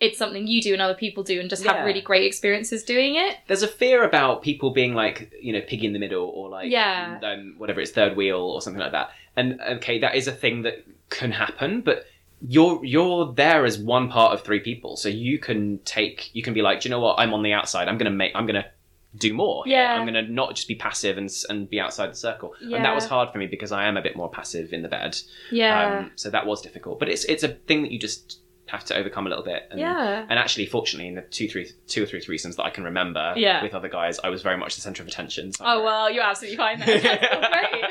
it's 0.00 0.16
something 0.18 0.46
you 0.46 0.62
do 0.62 0.72
and 0.72 0.80
other 0.82 0.94
people 0.94 1.22
do, 1.22 1.38
and 1.40 1.48
just 1.50 1.64
Yeah. 1.64 1.74
have 1.74 1.86
really 1.86 2.00
great 2.00 2.24
experiences 2.24 2.82
doing 2.84 3.16
it. 3.16 3.36
there's 3.48 3.62
a 3.62 3.68
fear 3.68 4.02
about 4.04 4.42
people 4.42 4.70
being 4.70 4.94
like 4.94 5.32
you 5.40 5.52
know 5.52 5.60
piggy 5.60 5.86
in 5.86 5.92
the 5.92 5.98
middle 5.98 6.26
or 6.28 6.48
like 6.48 6.70
Yeah. 6.70 7.18
um, 7.22 7.54
whatever 7.58 7.80
it's 7.80 7.90
third 7.90 8.16
wheel 8.16 8.38
or 8.40 8.60
something 8.62 8.80
like 8.80 8.92
that 8.92 9.10
and 9.36 9.60
okay 9.60 9.98
that 10.00 10.14
is 10.16 10.26
a 10.26 10.32
thing 10.32 10.62
that 10.62 10.84
can 11.10 11.32
happen 11.32 11.80
but 11.82 12.06
you're 12.48 12.82
you're 12.84 13.32
there 13.34 13.64
as 13.66 13.78
one 13.78 14.08
part 14.08 14.32
of 14.32 14.42
three 14.42 14.60
people 14.60 14.96
so 14.96 15.08
you 15.08 15.38
can 15.38 15.78
take 15.84 16.30
you 16.34 16.42
can 16.42 16.54
be 16.54 16.62
like 16.62 16.80
do 16.80 16.88
you 16.88 16.90
know 16.90 17.00
what 17.00 17.18
i'm 17.18 17.34
on 17.34 17.42
the 17.42 17.52
outside 17.52 17.86
i'm 17.88 17.98
gonna 17.98 18.10
make 18.10 18.32
i'm 18.34 18.46
gonna 18.46 18.64
do 19.16 19.34
more. 19.34 19.64
Yeah. 19.66 19.92
i'm 19.94 20.06
gonna 20.06 20.22
not 20.22 20.54
just 20.56 20.66
be 20.68 20.74
passive 20.76 21.18
and 21.18 21.28
and 21.50 21.68
be 21.68 21.78
outside 21.80 22.10
the 22.12 22.14
circle 22.16 22.54
Yeah. 22.62 22.76
and 22.76 22.84
that 22.86 22.94
was 22.94 23.06
hard 23.06 23.30
for 23.32 23.38
me 23.38 23.46
because 23.46 23.72
i 23.72 23.84
am 23.86 23.96
a 23.96 24.02
bit 24.02 24.16
more 24.16 24.30
passive 24.30 24.72
in 24.72 24.82
the 24.82 24.88
bed 24.88 25.18
Yeah. 25.50 25.98
um, 25.98 26.12
so 26.14 26.30
that 26.30 26.46
was 26.46 26.62
difficult 26.62 26.98
but 27.00 27.08
it's 27.08 27.24
it's 27.24 27.42
a 27.42 27.48
thing 27.48 27.82
that 27.82 27.90
you 27.92 27.98
just 27.98 28.38
have 28.70 28.84
to 28.86 28.96
overcome 28.96 29.26
a 29.26 29.28
little 29.30 29.44
bit 29.44 29.66
and 29.70 29.78
yeah. 29.80 30.24
and 30.28 30.38
actually, 30.38 30.66
fortunately, 30.66 31.08
in 31.08 31.14
the 31.16 31.22
two, 31.22 31.48
three, 31.48 31.70
two 31.88 32.02
or 32.02 32.06
three 32.06 32.20
threesomes 32.20 32.56
that 32.56 32.64
I 32.64 32.70
can 32.70 32.84
remember 32.84 33.34
Yeah. 33.36 33.62
with 33.62 33.74
other 33.74 33.88
guys, 33.88 34.18
I 34.22 34.28
was 34.28 34.42
very 34.42 34.56
much 34.56 34.74
the 34.76 34.80
centre 34.80 35.02
of 35.02 35.08
attention. 35.08 35.52
so 35.52 35.64
Oh 35.66 35.82
well, 35.82 36.10
you're 36.10 36.22
absolutely 36.22 36.56
fine 36.56 36.78
then. 36.78 37.02
That's 37.02 37.48
great. 37.48 37.84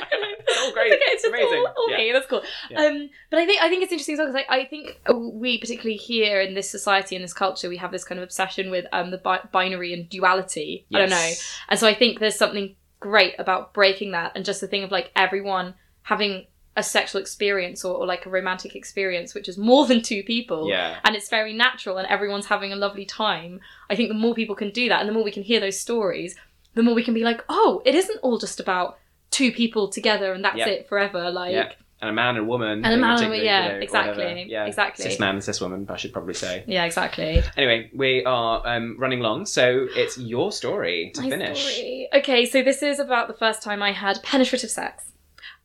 It's 0.47 0.57
all 0.61 0.71
great. 0.71 0.91
okay, 0.93 1.01
it's 1.07 1.23
just 1.23 1.33
Amazing. 1.33 1.59
all, 1.59 1.73
all 1.77 1.91
Yeah. 1.91 1.97
me. 1.97 2.11
That's 2.13 2.25
cool. 2.27 2.41
Yeah. 2.69 2.81
Um, 2.85 3.09
but 3.29 3.39
I 3.39 3.45
think 3.45 3.61
I 3.61 3.69
think 3.69 3.83
it's 3.83 3.91
interesting 3.91 4.13
as 4.13 4.19
well 4.19 4.27
because 4.27 4.43
I, 4.49 4.55
I 4.59 4.65
think 4.65 4.99
we 5.41 5.57
particularly 5.57 5.97
here 5.97 6.41
in 6.41 6.53
this 6.55 6.69
society 6.69 7.15
in 7.15 7.21
this 7.21 7.33
culture 7.33 7.69
we 7.69 7.77
have 7.77 7.91
this 7.91 8.03
kind 8.03 8.19
of 8.19 8.23
obsession 8.23 8.69
with 8.71 8.85
um 8.91 9.11
the 9.11 9.17
bi- 9.17 9.41
binary 9.51 9.93
and 9.93 10.09
duality. 10.09 10.85
I 10.93 10.99
don't 10.99 11.09
know, 11.09 11.31
and 11.69 11.79
so 11.79 11.87
I 11.87 11.93
think 11.93 12.19
there's 12.19 12.35
something 12.37 12.75
great 12.99 13.35
about 13.39 13.73
breaking 13.73 14.11
that 14.11 14.33
and 14.35 14.43
just 14.43 14.59
the 14.61 14.67
thing 14.67 14.83
of 14.83 14.91
like 14.91 15.11
everyone 15.15 15.73
having 16.01 16.45
a 16.77 16.83
sexual 16.83 17.19
experience 17.19 17.83
or, 17.83 17.95
or 17.97 18.05
like 18.05 18.25
a 18.25 18.29
romantic 18.29 18.75
experience 18.75 19.33
which 19.33 19.49
is 19.49 19.57
more 19.57 19.85
than 19.89 20.01
two 20.01 20.23
people 20.23 20.69
Yeah. 20.69 20.97
and 21.03 21.15
it's 21.15 21.29
very 21.29 21.53
natural 21.53 21.97
and 21.97 22.07
everyone's 22.07 22.45
having 22.45 22.71
a 22.71 22.75
lovely 22.75 23.05
time 23.05 23.59
i 23.89 23.95
think 23.95 24.07
the 24.09 24.15
more 24.15 24.33
people 24.33 24.55
can 24.55 24.69
do 24.71 24.87
that 24.89 24.99
and 25.01 25.09
the 25.09 25.13
more 25.13 25.23
we 25.23 25.31
can 25.31 25.43
hear 25.43 25.59
those 25.59 25.79
stories 25.79 26.35
the 26.75 26.83
more 26.83 26.93
we 26.95 27.03
can 27.03 27.13
be 27.13 27.23
like 27.23 27.43
oh 27.49 27.81
it 27.85 27.95
isn't 27.95 28.17
all 28.21 28.37
just 28.37 28.59
about 28.59 28.97
two 29.31 29.51
people 29.51 29.87
together 29.89 30.33
and 30.33 30.43
that's 30.45 30.57
Yeah. 30.57 30.67
it 30.69 30.87
forever 30.87 31.29
like 31.31 31.51
Yeah. 31.53 31.71
And 32.01 32.09
a 32.09 32.13
man 32.13 32.37
and 32.37 32.37
a 32.37 32.43
woman. 32.45 32.85
And 32.85 32.93
a 32.93 32.97
man 32.97 33.17
and 33.17 33.25
a 33.25 33.29
woman, 33.29 33.43
yeah, 33.43 33.65
you 33.65 33.71
know, 33.73 33.79
exactly, 33.79 34.23
whatever. 34.23 34.39
Yeah. 34.47 34.65
exactly. 34.67 35.03
Cis 35.03 35.19
man 35.19 35.35
and 35.35 35.43
cis 35.43 35.59
woman, 35.59 35.85
I 35.89 35.97
should 35.97 36.13
probably 36.13 36.33
say. 36.33 36.63
yeah 36.65 36.85
exactly 36.85 37.43
Anyway, 37.57 37.89
we 37.93 38.23
are 38.23 38.65
um, 38.65 38.95
running 38.97 39.19
long, 39.19 39.45
so 39.45 39.85
it's 39.93 40.17
your 40.17 40.53
story 40.53 41.11
to 41.15 41.21
My 41.23 41.29
finish. 41.29 41.59
story. 41.61 42.07
Okay, 42.13 42.45
so 42.45 42.63
this 42.63 42.81
is 42.81 42.99
about 42.99 43.27
the 43.27 43.33
first 43.33 43.61
time 43.61 43.83
I 43.83 43.91
had 43.91 44.23
penetrative 44.23 44.69
sex. 44.69 45.11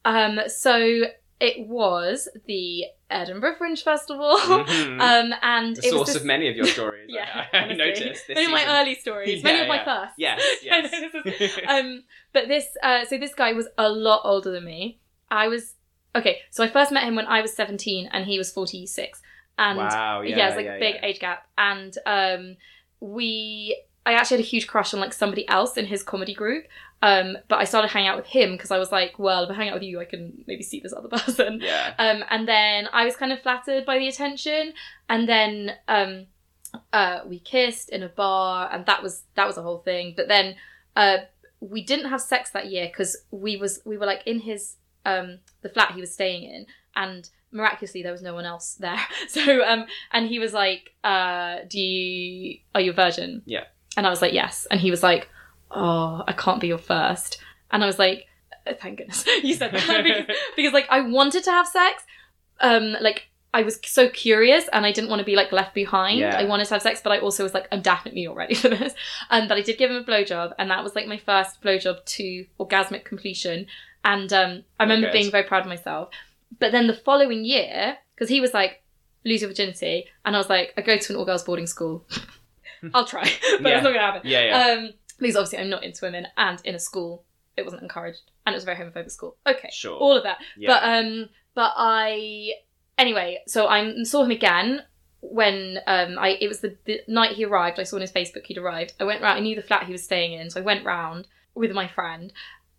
Um, 0.04 0.40
so 0.48 1.02
it 1.40 1.66
was 1.66 2.28
the 2.46 2.84
Edinburgh 3.10 3.56
Fringe 3.56 3.82
Festival, 3.82 4.36
Mhm. 4.38 5.00
um, 5.00 5.34
and 5.42 5.76
the 5.76 5.80
it 5.86 5.92
was 5.92 5.92
source 5.92 6.06
this- 6.08 6.16
of 6.16 6.24
many 6.24 6.48
of 6.48 6.56
your 6.56 6.66
stories. 6.66 7.06
yeah, 7.08 7.46
I, 7.52 7.58
I 7.58 7.72
noticed. 7.74 8.28
Many 8.28 8.44
of 8.46 8.50
my 8.50 8.80
early 8.80 8.94
stories, 8.94 9.42
many 9.42 9.58
Yeah, 9.58 9.62
of 9.62 9.68
my 9.68 9.76
yeah. 9.76 9.84
first. 9.84 10.14
Yes, 10.18 10.42
yes. 10.62 10.90
this 11.24 11.40
is- 11.40 11.58
um, 11.68 12.04
but 12.32 12.48
this, 12.48 12.66
uh, 12.82 13.04
so 13.04 13.18
this 13.18 13.34
guy 13.34 13.52
was 13.52 13.68
a 13.78 13.88
lot 13.88 14.22
older 14.24 14.50
than 14.50 14.64
me. 14.64 14.98
I 15.30 15.48
was 15.48 15.74
okay. 16.16 16.38
So 16.50 16.62
I 16.64 16.68
first 16.68 16.92
met 16.92 17.04
him 17.04 17.14
when 17.16 17.26
I 17.26 17.40
was 17.40 17.52
seventeen, 17.54 18.08
and 18.12 18.24
he 18.26 18.38
was 18.38 18.52
forty 18.52 18.86
six. 18.86 19.20
And 19.58 19.78
wow, 19.78 20.22
yeah, 20.22 20.36
yeah, 20.36 20.46
it's 20.48 20.56
like 20.56 20.66
yeah, 20.66 20.74
a 20.74 20.78
big 20.80 20.94
yeah. 20.96 21.06
age 21.06 21.20
gap. 21.20 21.46
And 21.56 21.96
um, 22.06 22.56
we, 23.00 23.80
I 24.06 24.14
actually 24.14 24.38
had 24.38 24.46
a 24.46 24.48
huge 24.48 24.66
crush 24.66 24.92
on 24.94 25.00
like 25.00 25.12
somebody 25.12 25.48
else 25.48 25.76
in 25.76 25.86
his 25.86 26.02
comedy 26.02 26.34
group. 26.34 26.66
Um, 27.04 27.36
but 27.48 27.58
I 27.58 27.64
started 27.64 27.88
hanging 27.88 28.08
out 28.08 28.16
with 28.16 28.24
him 28.24 28.52
because 28.52 28.70
I 28.70 28.78
was 28.78 28.90
like, 28.90 29.18
well, 29.18 29.44
if 29.44 29.50
I 29.50 29.54
hang 29.54 29.68
out 29.68 29.74
with 29.74 29.82
you, 29.82 30.00
I 30.00 30.06
can 30.06 30.42
maybe 30.46 30.62
see 30.62 30.80
this 30.80 30.94
other 30.94 31.08
person. 31.18 31.60
Yeah. 31.60 31.92
Um, 31.98 32.24
and 32.30 32.48
then 32.48 32.88
I 32.94 33.04
was 33.04 33.14
kind 33.14 33.30
of 33.30 33.42
flattered 33.42 33.84
by 33.84 33.98
the 33.98 34.08
attention, 34.08 34.72
and 35.10 35.28
then 35.28 35.72
um, 35.86 36.28
uh, 36.94 37.20
we 37.26 37.40
kissed 37.40 37.90
in 37.90 38.02
a 38.02 38.08
bar, 38.08 38.70
and 38.72 38.86
that 38.86 39.02
was 39.02 39.24
that 39.34 39.46
was 39.46 39.58
a 39.58 39.62
whole 39.62 39.80
thing. 39.80 40.14
But 40.16 40.28
then 40.28 40.56
uh, 40.96 41.18
we 41.60 41.84
didn't 41.84 42.08
have 42.08 42.22
sex 42.22 42.52
that 42.52 42.70
year 42.70 42.86
because 42.86 43.18
we 43.30 43.58
was 43.58 43.80
we 43.84 43.98
were 43.98 44.06
like 44.06 44.22
in 44.24 44.40
his 44.40 44.76
um, 45.04 45.40
the 45.60 45.68
flat 45.68 45.92
he 45.92 46.00
was 46.00 46.10
staying 46.10 46.44
in, 46.44 46.64
and 46.96 47.28
miraculously 47.52 48.02
there 48.02 48.12
was 48.12 48.22
no 48.22 48.32
one 48.32 48.46
else 48.46 48.76
there. 48.76 48.98
So 49.28 49.62
um, 49.62 49.84
and 50.10 50.26
he 50.26 50.38
was 50.38 50.54
like, 50.54 50.94
uh, 51.04 51.58
"Do 51.68 51.78
you 51.78 52.60
are 52.74 52.80
you 52.80 52.92
a 52.92 52.94
virgin?" 52.94 53.42
Yeah. 53.44 53.64
And 53.94 54.06
I 54.06 54.10
was 54.10 54.22
like, 54.22 54.32
"Yes," 54.32 54.66
and 54.70 54.80
he 54.80 54.90
was 54.90 55.02
like, 55.02 55.28
"Oh, 55.74 56.22
I 56.26 56.32
can't 56.32 56.60
be 56.60 56.68
your 56.68 56.78
first. 56.78 57.38
And 57.70 57.82
I 57.82 57.86
was 57.86 57.98
like, 57.98 58.26
"Uh, 58.66 58.72
"Thank 58.80 58.98
goodness 58.98 59.24
you 59.42 59.54
said 59.54 59.72
that," 59.72 60.02
because, 60.04 60.36
because 60.56 60.72
like 60.72 60.86
I 60.90 61.00
wanted 61.00 61.44
to 61.44 61.50
have 61.50 61.66
sex, 61.66 62.02
um, 62.60 62.96
like 63.00 63.28
I 63.52 63.62
was 63.62 63.78
so 63.84 64.08
curious 64.08 64.68
and 64.72 64.84
I 64.84 64.90
didn't 64.92 65.10
want 65.10 65.20
to 65.20 65.24
be 65.24 65.36
like 65.36 65.52
left 65.52 65.74
behind. 65.74 66.18
Yeah. 66.18 66.36
I 66.36 66.44
wanted 66.44 66.64
to 66.66 66.74
have 66.74 66.82
sex, 66.82 67.00
but 67.02 67.12
I 67.12 67.18
also 67.18 67.42
was 67.44 67.54
like, 67.54 67.68
I'm 67.70 67.82
definitely 67.82 68.26
not 68.26 68.34
ready 68.36 68.54
for 68.62 68.68
this. 68.68 68.94
And 69.30 69.48
but 69.48 69.56
I 69.58 69.60
did 69.62 69.78
give 69.78 69.90
him 69.90 69.96
a 69.96 70.04
blowjob, 70.04 70.54
and 70.58 70.70
that 70.70 70.82
was 70.82 70.94
like 70.94 71.06
my 71.06 71.18
first 71.18 71.60
blowjob 71.62 72.04
to 72.04 72.46
orgasmic 72.58 73.04
completion. 73.04 73.66
And 74.04 74.32
um, 74.32 74.64
I 74.78 74.82
remember 74.84 75.06
Okay. 75.08 75.18
being 75.20 75.30
very 75.30 75.44
proud 75.44 75.62
of 75.62 75.68
myself. 75.68 76.10
But 76.58 76.72
then 76.72 76.86
the 76.88 76.94
following 76.94 77.44
year, 77.44 77.96
because 78.14 78.28
he 78.28 78.40
was 78.40 78.52
like, 78.52 78.82
lose 79.24 79.40
your 79.40 79.48
virginity, 79.50 80.06
and 80.24 80.36
I 80.36 80.38
was 80.38 80.50
like, 80.50 80.74
I 80.76 80.82
go 80.82 80.96
to 80.98 81.12
an 81.12 81.18
all 81.18 81.24
girls 81.24 81.42
boarding 81.42 81.66
school. 81.66 82.04
I'll 82.92 83.06
try, 83.06 83.22
but 83.22 83.70
Yeah. 83.70 83.76
it's 83.76 83.84
not 83.84 83.92
gonna 83.94 83.98
happen. 84.00 84.20
Yeah, 84.24 84.44
yeah. 84.44 84.66
Um, 84.72 84.92
because 85.18 85.36
obviously 85.36 85.58
I'm 85.58 85.70
not 85.70 85.84
into 85.84 86.04
women, 86.04 86.26
and 86.36 86.60
in 86.64 86.74
a 86.74 86.78
school 86.78 87.24
it 87.56 87.64
wasn't 87.64 87.82
encouraged, 87.82 88.22
and 88.46 88.54
it 88.54 88.56
was 88.56 88.64
a 88.64 88.66
very 88.66 88.78
homophobic 88.78 89.10
school. 89.10 89.36
Okay, 89.46 89.70
sure. 89.72 89.96
all 89.96 90.16
of 90.16 90.22
that. 90.24 90.38
yeah. 90.56 90.68
But 90.68 90.82
um, 90.84 91.28
but 91.54 91.72
I 91.76 92.52
anyway. 92.98 93.42
So 93.46 93.66
I 93.66 94.02
saw 94.04 94.24
him 94.24 94.30
again 94.30 94.82
when 95.20 95.78
um 95.86 96.18
I 96.18 96.36
it 96.40 96.48
was 96.48 96.60
the, 96.60 96.76
the 96.84 97.00
night 97.08 97.32
he 97.32 97.44
arrived. 97.44 97.80
I 97.80 97.84
saw 97.84 97.96
on 97.96 98.02
his 98.02 98.12
Facebook 98.12 98.44
he'd 98.44 98.58
arrived. 98.58 98.94
I 99.00 99.04
went 99.04 99.22
round. 99.22 99.38
I 99.38 99.40
knew 99.40 99.56
the 99.56 99.62
flat 99.62 99.84
he 99.84 99.92
was 99.92 100.04
staying 100.04 100.32
in, 100.32 100.50
so 100.50 100.60
I 100.60 100.64
went 100.64 100.84
round 100.84 101.26
with 101.54 101.72
my 101.72 101.88
friend, 101.88 102.32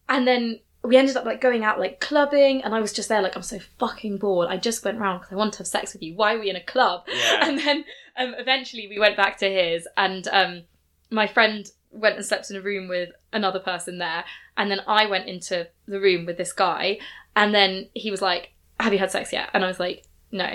and 0.10 0.28
then 0.28 0.60
we 0.84 0.98
ended 0.98 1.18
up 1.18 1.26
like 1.26 1.42
going 1.42 1.64
out 1.64 1.80
like 1.80 2.00
clubbing, 2.00 2.64
and 2.64 2.76
I 2.76 2.80
was 2.80 2.94
just 2.94 3.10
there 3.10 3.22
like 3.22 3.36
I'm 3.36 3.42
so 3.42 3.60
fucking 3.80 4.18
bored. 4.18 4.50
I 4.50 4.58
just 4.58 4.84
went 4.84 5.00
round 5.00 5.22
because 5.22 5.34
I 5.34 5.36
want 5.36 5.54
to 5.54 5.60
have 5.60 5.68
sex 5.68 5.94
with 5.94 6.04
you. 6.04 6.16
Why 6.16 6.36
are 6.36 6.40
we 6.40 6.50
in 6.50 6.56
a 6.56 6.64
club? 6.64 7.04
yeah. 7.08 7.40
And 7.48 7.58
then 7.58 7.86
um, 8.18 8.36
eventually 8.38 8.88
we 8.88 9.00
went 9.00 9.18
back 9.18 9.38
to 9.40 9.50
his, 9.50 9.88
and 9.98 10.28
um, 10.28 10.64
my 11.10 11.28
friend 11.28 11.70
went 11.96 12.18
and 12.18 12.26
slept 12.26 12.52
in 12.52 12.58
a 12.58 12.62
room 12.62 12.88
with 12.88 13.10
another 13.34 13.60
person 13.60 13.98
there. 13.98 14.26
And 14.58 14.70
then 14.70 14.82
I 14.88 15.06
went 15.06 15.28
into 15.28 15.68
the 15.88 16.00
room 16.00 16.26
with 16.26 16.38
this 16.38 16.54
guy, 16.54 17.00
and 17.36 17.54
then 17.54 17.90
he 17.94 18.12
was 18.12 18.22
like, 18.22 18.54
Have 18.80 18.94
you 18.94 19.00
had 19.00 19.12
sex 19.12 19.34
yet? 19.34 19.50
And 19.54 19.64
I 19.64 19.68
was 19.68 19.80
like, 19.80 20.04
No, 20.32 20.54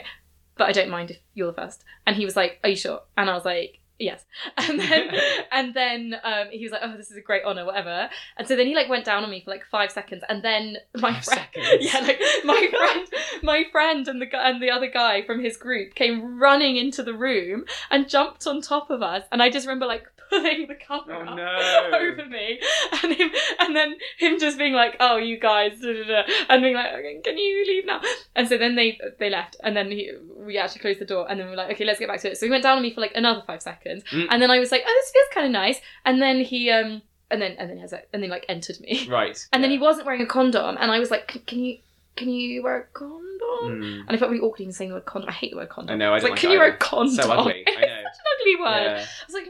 but 0.57 0.69
I 0.69 0.73
don't 0.73 0.91
mind 0.91 1.11
if 1.11 1.19
you're 1.35 1.49
the 1.49 1.61
first. 1.61 1.85
And 2.07 2.17
he 2.17 2.25
was 2.25 2.37
like, 2.37 2.61
Are 2.63 2.71
you 2.71 2.77
sure? 2.77 3.01
And 3.17 3.29
I 3.29 3.35
was 3.35 3.45
like, 3.45 3.79
Yes. 3.99 4.25
And 4.57 4.81
then 4.81 5.11
and 5.53 5.75
then 5.75 6.17
um, 6.25 6.49
he 6.51 6.63
was 6.65 6.73
like, 6.73 6.81
Oh, 6.83 6.97
this 6.97 7.11
is 7.11 7.17
a 7.17 7.21
great 7.21 7.45
honour, 7.45 7.67
whatever. 7.67 8.09
And 8.39 8.49
so 8.49 8.57
then 8.57 8.67
he 8.67 8.75
like 8.75 8.89
went 8.89 9.05
down 9.05 9.25
on 9.25 9.31
me 9.31 9.43
for 9.45 9.51
like 9.51 9.65
five 9.71 9.93
seconds, 9.93 10.23
and 10.29 10.43
then 10.43 10.79
my 10.97 11.13
Five 11.13 11.25
friend 11.25 11.49
seconds. 11.55 11.93
Yeah, 11.93 12.01
like 12.01 12.21
my 12.45 12.69
friend 12.71 13.09
my 13.43 13.65
friend 13.71 14.09
and 14.09 14.21
the 14.21 14.27
guy 14.27 14.49
and 14.49 14.63
the 14.63 14.71
other 14.71 14.91
guy 14.91 15.23
from 15.23 15.43
his 15.43 15.57
group 15.57 15.95
came 15.95 16.39
running 16.39 16.77
into 16.77 17.03
the 17.03 17.15
room 17.15 17.65
and 17.91 18.09
jumped 18.09 18.47
on 18.47 18.61
top 18.61 18.91
of 18.91 19.03
us 19.03 19.25
and 19.33 19.43
I 19.43 19.51
just 19.51 19.67
remember 19.67 19.87
like 19.87 20.07
pulling 20.31 20.67
the 20.69 20.75
cover 20.77 21.13
Oh, 21.15 21.21
up 21.23 21.37
no. 21.37 21.99
over 21.99 22.25
me 22.27 22.59
and 23.03 23.13
him 23.13 23.31
and 23.59 23.77
then 23.77 23.97
him 24.19 24.39
just 24.39 24.57
being 24.59 24.73
like 24.73 24.97
oh 25.01 25.17
you 25.17 25.39
guys 25.39 25.79
da, 25.81 25.93
da, 25.93 26.05
da, 26.05 26.23
and 26.49 26.63
being 26.63 26.75
like 26.75 26.93
okay, 26.95 27.21
can 27.23 27.37
you 27.37 27.65
leave 27.67 27.85
now 27.87 28.01
and 28.37 28.49
so 28.49 28.57
then 28.57 28.77
they 28.77 28.99
they 29.19 29.29
left 29.31 29.57
and 29.63 29.77
then 29.77 29.91
he, 29.91 30.11
we 30.37 30.57
actually 30.57 30.81
closed 30.81 31.01
the 31.01 31.05
door 31.05 31.27
and 31.29 31.39
then 31.39 31.47
we 31.47 31.51
were 31.51 31.57
like 31.57 31.71
okay 31.71 31.85
let's 31.85 31.99
get 31.99 32.09
back 32.09 32.21
to 32.21 32.31
it 32.31 32.37
so 32.39 32.47
he 32.47 32.51
went 32.51 32.63
down 32.63 32.77
on 32.77 32.83
me 32.83 32.93
for 32.95 33.01
like 33.01 33.13
another 33.15 33.43
five 33.47 33.61
seconds 33.63 34.03
Mm. 34.13 34.27
and 34.31 34.41
then 34.43 34.51
I 34.51 34.59
was 34.59 34.73
like 34.73 34.83
oh 34.87 35.01
this 35.03 35.11
feels 35.13 35.27
kind 35.35 35.47
of 35.47 35.53
nice 35.53 35.81
and 36.05 36.23
then 36.23 36.41
he 36.41 36.71
um 36.71 37.03
and 37.31 37.41
then 37.43 37.53
and 37.59 37.69
then 37.69 37.77
he 37.77 37.81
has 37.83 37.93
like, 37.93 38.09
and 38.13 38.23
then 38.23 38.31
like 38.31 38.47
entered 38.49 38.81
me 38.81 39.07
right. 39.09 39.39
and 39.53 39.63
then 39.63 39.71
he 39.71 39.79
wasn't 39.79 40.07
wearing 40.07 40.23
a 40.23 40.27
condom 40.27 40.77
and 40.81 40.91
I 40.91 40.99
was 40.99 41.11
like 41.11 41.45
"Can- 41.47 41.59
you 41.59 41.79
can 42.17 42.29
you 42.29 42.63
wear 42.63 42.77
a 42.77 42.85
condom 42.99 43.19
Mm. 43.65 44.01
and 44.07 44.11
I 44.11 44.17
felt 44.17 44.31
really 44.31 44.43
awkward 44.43 44.61
even 44.61 44.73
saying 44.73 44.91
the 44.91 44.95
word 44.97 45.05
condom. 45.07 45.29
I 45.29 45.33
hate 45.33 45.51
the 45.51 45.57
word 45.59 45.69
condom. 45.69 45.95
I 45.95 45.97
know, 45.99 46.11
I 46.13 46.15
was 46.15 46.23
like, 46.23 46.33
like 46.33 46.41
can 46.41 46.51
it 46.51 46.55
you 46.55 46.59
wear 46.61 46.69
a 46.73 46.77
condom? 46.77 47.15
So 47.15 47.31
ugly. 47.33 47.65
I 47.67 47.71
know. 47.81 47.81
It's 47.81 48.17
such 48.17 48.21
an 48.21 48.27
ugly 48.41 48.57
word. 48.57 48.85
Yeah. 48.85 49.05
I 49.05 49.25
was 49.27 49.35
like, 49.35 49.47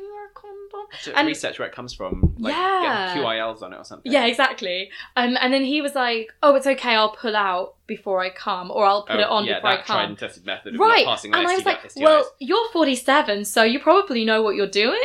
can 0.71 0.79
you 0.81 0.83
wear 0.83 0.89
a 0.89 0.91
condom? 0.91 1.03
To 1.05 1.19
And- 1.19 1.27
research 1.29 1.59
where 1.59 1.69
it 1.69 1.75
comes 1.75 1.93
from. 1.95 2.35
Like, 2.39 2.55
Yeah. 2.55 3.15
Get 3.15 3.23
QI 3.25 3.39
Elves 3.41 3.63
on 3.63 3.73
it 3.73 3.77
or 3.77 3.85
something. 3.85 4.11
Yeah, 4.11 4.27
exactly. 4.27 4.91
Um, 5.17 5.37
and 5.41 5.53
then 5.53 5.65
he 5.65 5.81
was 5.83 5.95
like, 5.95 6.33
oh, 6.43 6.55
it's 6.55 6.67
okay, 6.67 6.95
I'll 6.95 7.11
pull 7.13 7.37
out 7.37 7.75
before 7.87 8.21
I 8.21 8.31
come, 8.31 8.71
or 8.71 8.85
I'll 8.87 9.05
put 9.05 9.17
Oh, 9.17 9.21
it 9.21 9.27
on 9.27 9.45
yeah, 9.45 9.57
before 9.57 9.71
I 9.71 9.77
that 9.77 9.87
tried 9.87 10.05
and 10.05 10.19
tested 10.19 10.47
method 10.47 10.75
of 10.75 10.81
Right, 10.81 11.05
passing 11.05 11.33
and 11.35 11.45
on 11.45 11.51
I 11.51 11.57
was 11.57 11.65
like, 11.67 11.83
STIs. 11.83 12.03
well, 12.03 12.25
you're 12.39 12.69
47, 12.73 13.45
so 13.45 13.63
you 13.65 13.81
probably 13.81 14.25
know 14.25 14.43
what 14.43 14.55
you're 14.55 14.69
doing. 14.69 14.99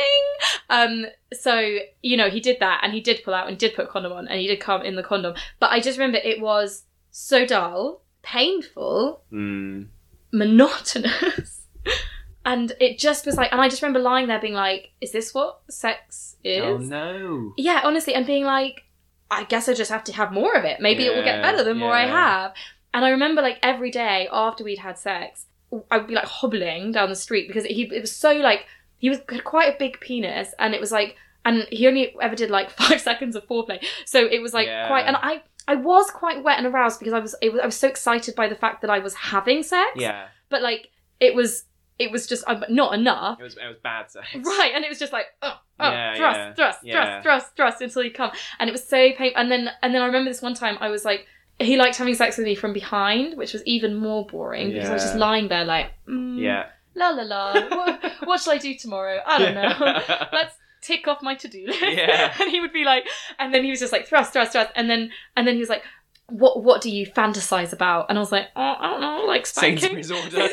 Um, 0.70 1.06
so 1.32 1.78
you 2.02 2.16
know, 2.16 2.28
he 2.30 2.40
did 2.40 2.58
that, 2.60 2.80
and 2.84 2.92
he 2.92 3.00
did 3.00 3.22
pull 3.24 3.34
out, 3.34 3.48
and 3.48 3.58
did 3.58 3.74
put 3.74 3.86
a 3.86 3.88
condom 3.88 4.12
on, 4.12 4.28
and 4.28 4.38
he 4.40 4.46
did 4.46 4.60
come 4.60 4.82
in 4.82 4.94
the 4.96 5.02
condom. 5.02 5.34
But 5.58 5.70
I 5.72 5.80
just 5.80 5.98
remember 5.98 6.18
it 6.22 6.40
was 6.40 6.84
so 7.10 7.44
dull, 7.46 8.02
painful, 8.22 9.22
Mm. 9.32 9.88
monotonous. 10.32 11.62
and 12.46 12.72
it 12.80 12.98
just 12.98 13.26
was 13.26 13.36
like, 13.36 13.50
and 13.52 13.60
I 13.60 13.68
just 13.68 13.82
remember 13.82 13.98
lying 13.98 14.28
there 14.28 14.40
being 14.40 14.54
like, 14.54 14.92
is 15.02 15.10
this 15.12 15.34
what 15.34 15.60
sex 15.68 16.36
is? 16.44 16.62
Oh 16.64 16.78
no. 16.78 17.52
Yeah, 17.58 17.80
honestly, 17.84 18.14
and 18.14 18.24
being 18.24 18.44
like, 18.44 18.84
I 19.30 19.44
guess 19.44 19.68
I 19.68 19.74
just 19.74 19.90
have 19.90 20.04
to 20.04 20.12
have 20.12 20.32
more 20.32 20.54
of 20.54 20.64
it. 20.64 20.80
Maybe 20.80 21.04
it 21.04 21.14
will 21.14 21.24
get 21.24 21.42
better 21.42 21.62
the 21.64 21.74
more 21.74 21.92
I 21.92 22.06
have. 22.06 22.54
And 22.94 23.04
I 23.04 23.10
remember 23.10 23.42
like 23.42 23.58
every 23.62 23.90
day 23.90 24.28
after 24.32 24.64
we'd 24.64 24.78
had 24.78 24.96
sex, 24.96 25.46
I 25.90 25.98
would 25.98 26.06
be 26.06 26.14
like 26.14 26.24
hobbling 26.26 26.92
down 26.92 27.08
the 27.10 27.16
street 27.16 27.48
because 27.48 27.64
he 27.64 27.82
it 27.92 28.00
was 28.00 28.12
so 28.12 28.32
like 28.34 28.66
he 28.98 29.10
was 29.10 29.18
had 29.28 29.44
quite 29.44 29.74
a 29.74 29.76
big 29.78 30.00
penis 30.00 30.54
and 30.58 30.72
it 30.74 30.80
was 30.80 30.92
like 30.92 31.16
and 31.44 31.66
he 31.70 31.86
only 31.88 32.14
ever 32.22 32.34
did 32.36 32.50
like 32.50 32.70
five 32.82 33.00
seconds 33.00 33.34
of 33.34 33.44
foreplay. 33.48 33.84
So 34.04 34.20
it 34.24 34.40
was 34.40 34.54
like 34.54 34.68
Yeah. 34.68 34.86
quite 34.86 35.04
and 35.06 35.16
I 35.16 35.42
I 35.68 35.74
was 35.74 36.08
quite 36.10 36.44
wet 36.44 36.58
and 36.58 36.66
aroused 36.68 37.00
because 37.00 37.12
I 37.12 37.18
was, 37.18 37.34
it 37.42 37.52
was 37.52 37.60
I 37.60 37.66
was 37.66 37.76
so 37.76 37.88
excited 37.88 38.36
by 38.36 38.46
the 38.48 38.54
fact 38.54 38.80
that 38.82 38.90
I 38.90 39.00
was 39.00 39.14
having 39.14 39.64
sex. 39.64 39.90
Yeah. 39.96 40.28
But 40.48 40.62
like 40.62 40.90
it 41.18 41.34
was 41.34 41.64
it 41.98 42.10
was 42.10 42.26
just 42.26 42.44
uh, 42.46 42.60
not 42.68 42.94
enough. 42.94 43.40
It 43.40 43.44
was 43.44 43.56
it 43.56 43.66
was 43.66 43.76
bad 43.82 44.10
sex. 44.10 44.26
Right, 44.34 44.72
and 44.74 44.84
it 44.84 44.88
was 44.88 44.98
just 44.98 45.12
like, 45.12 45.26
oh, 45.42 45.54
oh, 45.80 45.90
Yeah, 45.90 46.14
thrust, 46.16 46.38
yeah, 46.38 46.54
thrust, 46.54 46.78
yeah. 46.82 46.92
thrust, 46.92 47.22
thrust, 47.22 47.56
thrust 47.56 47.80
until 47.82 48.02
you 48.02 48.10
come, 48.12 48.30
and 48.58 48.68
it 48.68 48.72
was 48.72 48.86
so 48.86 49.10
painful. 49.12 49.40
And 49.40 49.50
then, 49.50 49.70
and 49.82 49.94
then 49.94 50.02
I 50.02 50.06
remember 50.06 50.30
this 50.30 50.42
one 50.42 50.54
time 50.54 50.76
I 50.80 50.88
was 50.90 51.04
like, 51.04 51.26
he 51.58 51.76
liked 51.78 51.96
having 51.96 52.14
sex 52.14 52.36
with 52.36 52.44
me 52.46 52.54
from 52.54 52.72
behind, 52.74 53.36
which 53.38 53.52
was 53.54 53.62
even 53.64 53.94
more 53.96 54.26
boring 54.26 54.72
because 54.72 54.90
I 54.90 54.92
was 54.92 55.02
just 55.02 55.16
lying 55.16 55.48
there 55.48 55.64
like, 55.64 55.92
mm, 56.06 56.38
Yeah. 56.38 56.66
la 56.94 57.08
la 57.10 57.22
la. 57.22 57.52
what, 57.70 58.12
what 58.24 58.40
shall 58.40 58.52
I 58.52 58.58
do 58.58 58.74
tomorrow? 58.74 59.20
I 59.26 59.38
don't 59.38 59.54
know. 59.54 60.26
Let's 60.32 60.54
tick 60.82 61.08
off 61.08 61.22
my 61.22 61.34
to 61.36 61.48
do 61.48 61.66
list. 61.66 61.80
Yeah. 61.82 62.34
and 62.40 62.50
he 62.50 62.60
would 62.60 62.74
be 62.74 62.84
like, 62.84 63.04
and 63.38 63.54
then 63.54 63.64
he 63.64 63.70
was 63.70 63.80
just 63.80 63.90
like 63.92 64.06
thrust, 64.06 64.34
thrust, 64.34 64.52
thrust, 64.52 64.70
and 64.76 64.90
then, 64.90 65.10
and 65.34 65.46
then 65.46 65.54
he 65.54 65.60
was 65.60 65.70
like. 65.70 65.82
What 66.28 66.64
what 66.64 66.80
do 66.82 66.90
you 66.90 67.06
fantasize 67.06 67.72
about? 67.72 68.06
And 68.08 68.18
I 68.18 68.20
was 68.20 68.32
like, 68.32 68.46
oh, 68.56 68.74
I 68.80 68.90
don't 68.90 69.00
know, 69.00 69.24
like 69.28 69.46
spanking. 69.46 69.78
Sainsbury's 69.78 70.10
order. 70.10 70.48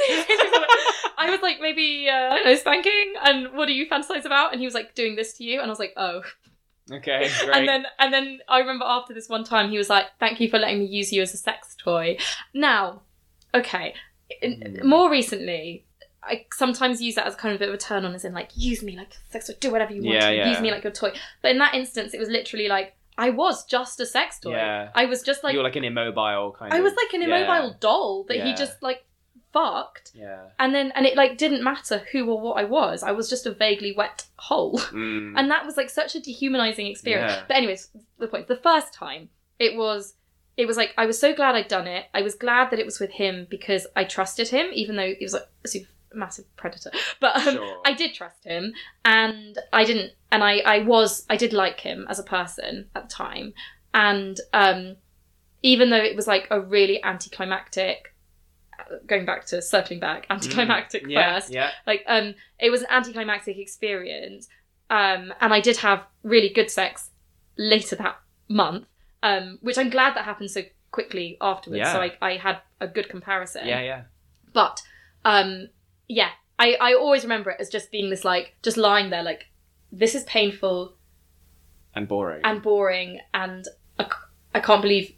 I 1.28 1.32
was 1.32 1.42
like, 1.42 1.58
maybe 1.62 2.08
uh, 2.10 2.14
I 2.34 2.36
don't 2.38 2.46
know, 2.46 2.56
spanking. 2.56 3.14
And 3.24 3.54
what 3.54 3.66
do 3.68 3.74
you 3.74 3.88
fantasize 3.90 4.26
about? 4.26 4.52
And 4.52 4.60
he 4.60 4.66
was 4.68 4.74
like, 4.74 4.96
doing 4.96 5.16
this 5.16 5.34
to 5.38 5.44
you. 5.44 5.60
And 5.60 5.68
I 5.68 5.70
was 5.70 5.80
like, 5.80 5.94
oh. 5.98 6.22
okay, 6.92 7.30
great. 7.46 7.56
And 7.56 7.68
then 7.68 7.86
and 8.00 8.14
then 8.14 8.40
I 8.50 8.60
remember 8.60 8.86
after 8.86 9.14
this 9.14 9.30
one 9.30 9.44
time, 9.44 9.70
he 9.70 9.78
was 9.78 9.90
like, 9.90 10.06
thank 10.20 10.40
you 10.40 10.50
for 10.50 10.60
letting 10.60 10.80
me 10.80 10.86
use 10.86 11.12
you 11.14 11.22
as 11.22 11.34
a 11.34 11.38
sex 11.38 11.76
toy. 11.82 12.18
Now, 12.54 13.02
okay, 13.54 13.94
in- 14.42 14.60
Mm. 14.62 14.84
more 14.84 15.10
recently. 15.10 15.86
I 16.26 16.46
sometimes 16.54 17.02
use 17.02 17.16
that 17.16 17.28
as 17.28 17.36
kind 17.36 17.54
of 17.54 17.58
a 17.58 17.60
bit 17.60 17.68
of 17.68 17.76
a 17.76 17.78
turn 17.78 18.06
on, 18.06 18.16
as 18.16 18.24
in 18.24 18.34
like 18.34 18.50
use 18.56 18.82
me 18.82 18.96
like 18.96 19.12
a 19.12 19.32
sex 19.34 19.48
toy, 19.48 19.56
do 19.60 19.72
whatever 19.72 19.92
you 19.94 20.02
want, 20.04 20.16
Yeah, 20.16 20.30
to, 20.30 20.36
yeah. 20.38 20.50
use 20.52 20.62
me 20.62 20.72
like 20.72 20.82
your 20.82 20.94
toy. 20.94 21.12
But 21.42 21.52
in 21.52 21.58
that 21.58 21.74
instance, 21.76 22.14
it 22.14 22.20
was 22.20 22.30
literally 22.30 22.70
like 22.70 22.96
I 23.18 23.30
was 23.30 23.66
just 23.66 24.00
a 24.00 24.06
sex 24.06 24.40
toy. 24.40 24.52
Yeah. 24.52 24.90
I 24.96 25.04
was 25.04 25.22
just 25.22 25.44
like 25.44 25.52
you 25.52 25.60
were 25.60 25.66
like 25.66 25.76
an 25.76 25.84
immobile 25.84 26.56
kind 26.58 26.72
of. 26.72 26.80
I 26.80 26.82
was 26.82 26.94
like 26.96 27.14
an 27.14 27.24
immobile 27.24 27.76
doll 27.82 28.24
that 28.30 28.38
he 28.38 28.54
just 28.54 28.82
like 28.82 29.04
fucked 29.54 30.12
Yeah. 30.16 30.48
and 30.60 30.74
then 30.76 30.92
and 30.96 31.06
it 31.06 31.16
like 31.16 31.38
didn't 31.38 31.64
matter 31.64 32.00
who 32.12 32.30
or 32.30 32.42
what 32.42 32.54
I 32.60 32.64
was. 32.64 33.04
I 33.04 33.12
was 33.12 33.30
just 33.30 33.46
a 33.46 33.52
vaguely 33.54 33.94
wet 33.96 34.26
hole. 34.38 34.80
Mm. 34.92 35.34
And 35.38 35.50
that 35.52 35.66
was 35.66 35.78
like 35.78 35.90
such 35.90 36.16
a 36.16 36.20
dehumanizing 36.20 36.88
experience. 36.88 37.34
Yeah. 37.34 37.44
But 37.48 37.58
anyways, 37.58 37.90
the 38.20 38.28
point. 38.28 38.48
The 38.48 38.56
first 38.58 38.94
time 38.94 39.30
it 39.60 39.76
was 39.78 40.16
it 40.58 40.66
was 40.68 40.78
like 40.78 40.94
I 40.98 41.06
was 41.06 41.18
so 41.20 41.34
glad 41.34 41.56
I'd 41.56 41.68
done 41.68 41.88
it. 41.88 42.06
I 42.14 42.22
was 42.22 42.36
glad 42.36 42.70
that 42.72 42.80
it 42.80 42.86
was 42.86 43.00
with 43.00 43.12
him 43.12 43.48
because 43.50 43.88
I 43.96 44.04
trusted 44.04 44.50
him, 44.50 44.68
even 44.74 44.96
though 44.98 45.14
he 45.18 45.24
was 45.26 45.34
like 45.34 45.48
a 45.64 45.68
super 45.68 45.90
massive 46.14 46.46
predator. 46.58 46.92
But 47.20 47.36
um, 47.48 47.56
Sure. 47.56 47.78
I 47.86 47.94
did 47.94 48.14
trust 48.14 48.44
him 48.44 48.74
and 49.06 49.58
I 49.72 49.84
didn't 49.84 50.12
and 50.32 50.44
I, 50.44 50.60
I 50.60 50.80
was 50.80 51.26
I 51.30 51.38
did 51.38 51.54
like 51.54 51.80
him 51.80 52.06
as 52.10 52.20
a 52.20 52.24
person 52.24 52.90
at 52.96 53.04
the 53.10 53.16
time. 53.16 53.54
And 53.96 54.40
um 54.54 54.98
even 55.64 55.90
though 55.90 56.04
it 56.04 56.16
was 56.16 56.28
like 56.28 56.48
a 56.52 56.60
really 56.62 57.04
anticlimactic 57.04 58.13
going 59.08 59.26
back 59.26 59.46
to 59.48 59.62
circling 59.62 60.00
back, 60.00 60.26
anticlimactic 60.30 61.04
Mm. 61.06 61.12
yeah, 61.12 61.34
first 61.40 61.52
Yeah. 61.54 61.72
like 61.88 62.04
um 62.08 62.36
it 62.60 62.70
was 62.70 62.82
an 62.82 62.88
anticlimactic 62.90 63.58
experience 63.58 64.48
um 64.90 65.34
and 65.42 65.54
i 65.54 65.60
did 65.62 65.78
have 65.78 66.04
really 66.24 66.50
good 66.50 66.70
sex 66.70 67.10
later 67.58 67.96
that 67.98 68.16
month 68.50 68.86
um 69.24 69.58
which 69.62 69.78
i'm 69.78 69.90
glad 69.90 70.16
that 70.16 70.26
happened 70.26 70.52
so 70.52 70.62
quickly 70.92 71.38
afterwards 71.42 71.80
Yeah. 71.80 71.94
so 71.94 72.02
I, 72.02 72.12
I 72.22 72.38
had 72.38 72.58
a 72.82 72.88
good 72.88 73.10
comparison 73.10 73.66
Yeah. 73.68 73.82
Yeah. 73.82 74.02
but 74.54 74.82
um 75.26 75.70
yeah 76.08 76.30
i 76.60 76.76
i 76.82 76.94
always 76.94 77.24
remember 77.24 77.50
it 77.52 77.58
as 77.60 77.70
just 77.70 77.92
being 77.92 78.10
this 78.10 78.24
like 78.26 78.56
just 78.62 78.78
lying 78.78 79.10
there 79.10 79.24
like 79.24 79.46
this 79.92 80.14
is 80.16 80.24
painful 80.26 80.96
And 81.96 82.08
boring. 82.08 82.42
and 82.44 82.62
boring 82.62 83.20
and 83.34 83.66
i, 84.00 84.06
I 84.54 84.60
can't 84.60 84.82
believe 84.82 85.14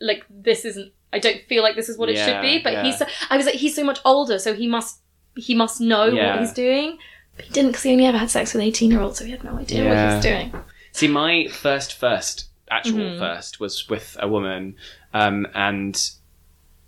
like 0.00 0.24
this 0.30 0.64
isn't 0.64 0.92
i 1.12 1.18
don't 1.18 1.42
feel 1.48 1.62
like 1.62 1.76
this 1.76 1.88
is 1.88 1.96
what 1.98 2.08
it 2.08 2.16
should 2.16 2.40
be 2.42 2.60
but 2.62 2.72
yeah. 2.72 2.82
he's 2.84 2.98
so, 2.98 3.06
i 3.30 3.36
was 3.36 3.46
like 3.46 3.54
he's 3.56 3.74
so 3.74 3.84
much 3.84 3.98
older 4.04 4.38
so 4.38 4.54
he 4.54 4.66
must 4.66 5.00
he 5.36 5.54
must 5.54 5.80
know 5.80 6.06
Yeah. 6.06 6.30
what 6.32 6.40
he's 6.40 6.52
doing 6.52 6.98
but 7.36 7.44
he 7.46 7.52
didn't 7.52 7.70
because 7.70 7.82
he 7.84 7.92
only 7.92 8.06
ever 8.06 8.18
had 8.18 8.30
sex 8.30 8.52
with 8.54 8.62
18 8.62 8.90
year 8.90 9.00
olds 9.00 9.18
so 9.18 9.24
he 9.24 9.30
had 9.30 9.42
no 9.44 9.56
idea 9.58 9.84
what 9.88 9.96
he 9.96 10.14
was 10.16 10.22
doing 10.22 10.52
See, 10.94 11.08
my 11.08 11.48
first, 11.48 11.94
first, 11.94 12.48
actual 12.70 12.98
Mhm. 12.98 13.18
first 13.18 13.58
was 13.58 13.88
with 13.88 14.14
a 14.20 14.28
woman, 14.28 14.76
um, 15.14 15.46
and 15.54 15.98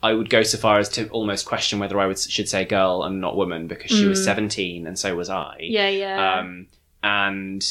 I 0.02 0.12
would 0.12 0.28
go 0.28 0.42
so 0.42 0.58
far 0.58 0.78
as 0.78 0.90
to 0.90 1.08
almost 1.08 1.46
question 1.46 1.78
whether 1.78 1.98
I 1.98 2.06
would 2.06 2.18
should 2.18 2.46
say 2.50 2.66
girl 2.66 3.02
and 3.04 3.22
not 3.22 3.34
woman 3.34 3.66
because 3.66 3.90
she 3.90 4.04
was 4.04 4.20
Mm. 4.20 4.24
17 4.24 4.86
and 4.86 4.98
so 4.98 5.16
was 5.16 5.30
I. 5.30 5.56
Yeah, 5.60 5.88
yeah. 5.88 6.38
Um, 6.38 6.66
and 7.02 7.64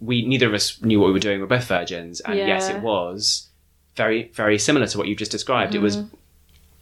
we 0.00 0.24
neither 0.24 0.46
of 0.48 0.54
us 0.54 0.80
knew 0.82 1.00
what 1.00 1.08
we 1.08 1.12
were 1.12 1.18
doing. 1.18 1.40
We're 1.40 1.46
both 1.46 1.66
virgins, 1.66 2.20
and 2.20 2.38
yes, 2.38 2.70
it 2.70 2.80
was 2.80 3.50
very 3.96 4.30
very 4.34 4.58
similar 4.58 4.86
to 4.86 4.98
what 4.98 5.08
you've 5.08 5.18
just 5.18 5.30
described. 5.32 5.74
It 5.74 5.80
was 5.80 5.96
Mhm. 5.98 6.10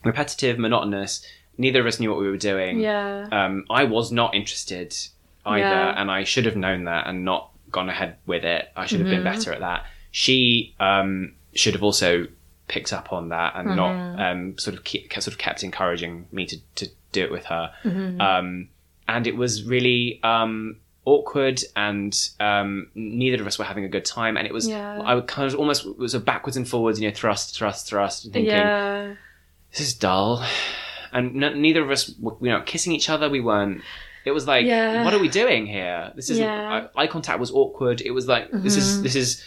repetitive, 0.04 0.58
monotonous. 0.58 1.24
Neither 1.58 1.80
of 1.80 1.86
us 1.86 2.00
knew 2.00 2.10
what 2.10 2.18
we 2.20 2.28
were 2.28 2.36
doing. 2.36 2.80
yeah. 2.80 3.28
Um, 3.30 3.64
I 3.70 3.84
was 3.84 4.10
not 4.10 4.34
interested 4.34 4.96
either, 5.44 5.58
Yeah. 5.60 6.00
and 6.00 6.10
I 6.10 6.24
should 6.24 6.46
have 6.46 6.56
known 6.56 6.84
that 6.84 7.06
and 7.06 7.24
not 7.24 7.50
gone 7.70 7.88
ahead 7.88 8.16
with 8.26 8.44
it. 8.44 8.70
I 8.76 8.86
should 8.86 9.00
have 9.00 9.08
been 9.08 9.20
Mhm. 9.20 9.24
better 9.24 9.52
at 9.52 9.60
that. 9.60 9.86
She 10.10 10.74
um, 10.80 11.34
should 11.54 11.74
have 11.74 11.82
also 11.82 12.26
picked 12.68 12.92
up 12.92 13.12
on 13.12 13.28
that 13.30 13.54
and 13.56 13.68
Mhm. 13.68 13.76
not 13.76 14.20
um, 14.30 14.58
sort 14.58 14.76
of 14.76 14.84
keep, 14.84 15.12
sort 15.12 15.28
of 15.28 15.38
kept 15.38 15.62
encouraging 15.62 16.26
me 16.32 16.46
to, 16.46 16.56
to 16.76 16.88
do 17.12 17.22
it 17.24 17.30
with 17.30 17.44
her. 17.46 17.72
Mhm. 17.84 18.20
Um, 18.20 18.68
and 19.08 19.26
it 19.26 19.36
was 19.36 19.64
really 19.64 20.20
um, 20.22 20.76
awkward, 21.04 21.60
and 21.74 22.16
um, 22.40 22.88
neither 22.94 23.40
of 23.40 23.46
us 23.46 23.58
were 23.58 23.64
having 23.64 23.84
a 23.84 23.88
good 23.88 24.04
time. 24.04 24.36
And 24.36 24.46
it 24.46 24.52
was 24.52 24.68
Yeah. 24.68 25.00
I 25.00 25.14
would 25.14 25.26
kind 25.26 25.52
of 25.52 25.58
almost 25.58 25.84
it 25.86 25.98
was 25.98 26.14
a 26.14 26.20
backwards 26.20 26.56
and 26.56 26.68
forwards, 26.68 27.00
you 27.00 27.08
know, 27.08 27.14
thrust, 27.14 27.56
thrust, 27.56 27.88
thrust, 27.88 28.24
thinking 28.24 28.46
yeah. 28.46 29.14
this 29.70 29.80
is 29.80 29.94
dull. 29.94 30.44
And 31.12 31.42
n- 31.42 31.60
neither 31.60 31.82
of 31.82 31.90
us, 31.90 32.06
w- 32.06 32.38
you 32.40 32.50
know, 32.50 32.62
kissing 32.62 32.92
each 32.92 33.10
other. 33.10 33.28
We 33.28 33.40
weren't. 33.40 33.82
It 34.24 34.30
was 34.30 34.46
like, 34.46 34.64
Yeah. 34.64 35.04
what 35.04 35.12
are 35.12 35.18
we 35.18 35.28
doing 35.28 35.66
here? 35.66 36.12
This 36.14 36.30
is 36.30 36.38
Yeah. 36.38 36.86
eye, 36.94 37.06
contact 37.08 37.40
was 37.40 37.50
awkward. 37.50 38.00
It 38.00 38.12
was 38.12 38.28
like 38.28 38.48
this 38.52 38.76
is 38.76 38.98
Mhm. 38.98 39.02
this 39.02 39.16
is. 39.16 39.44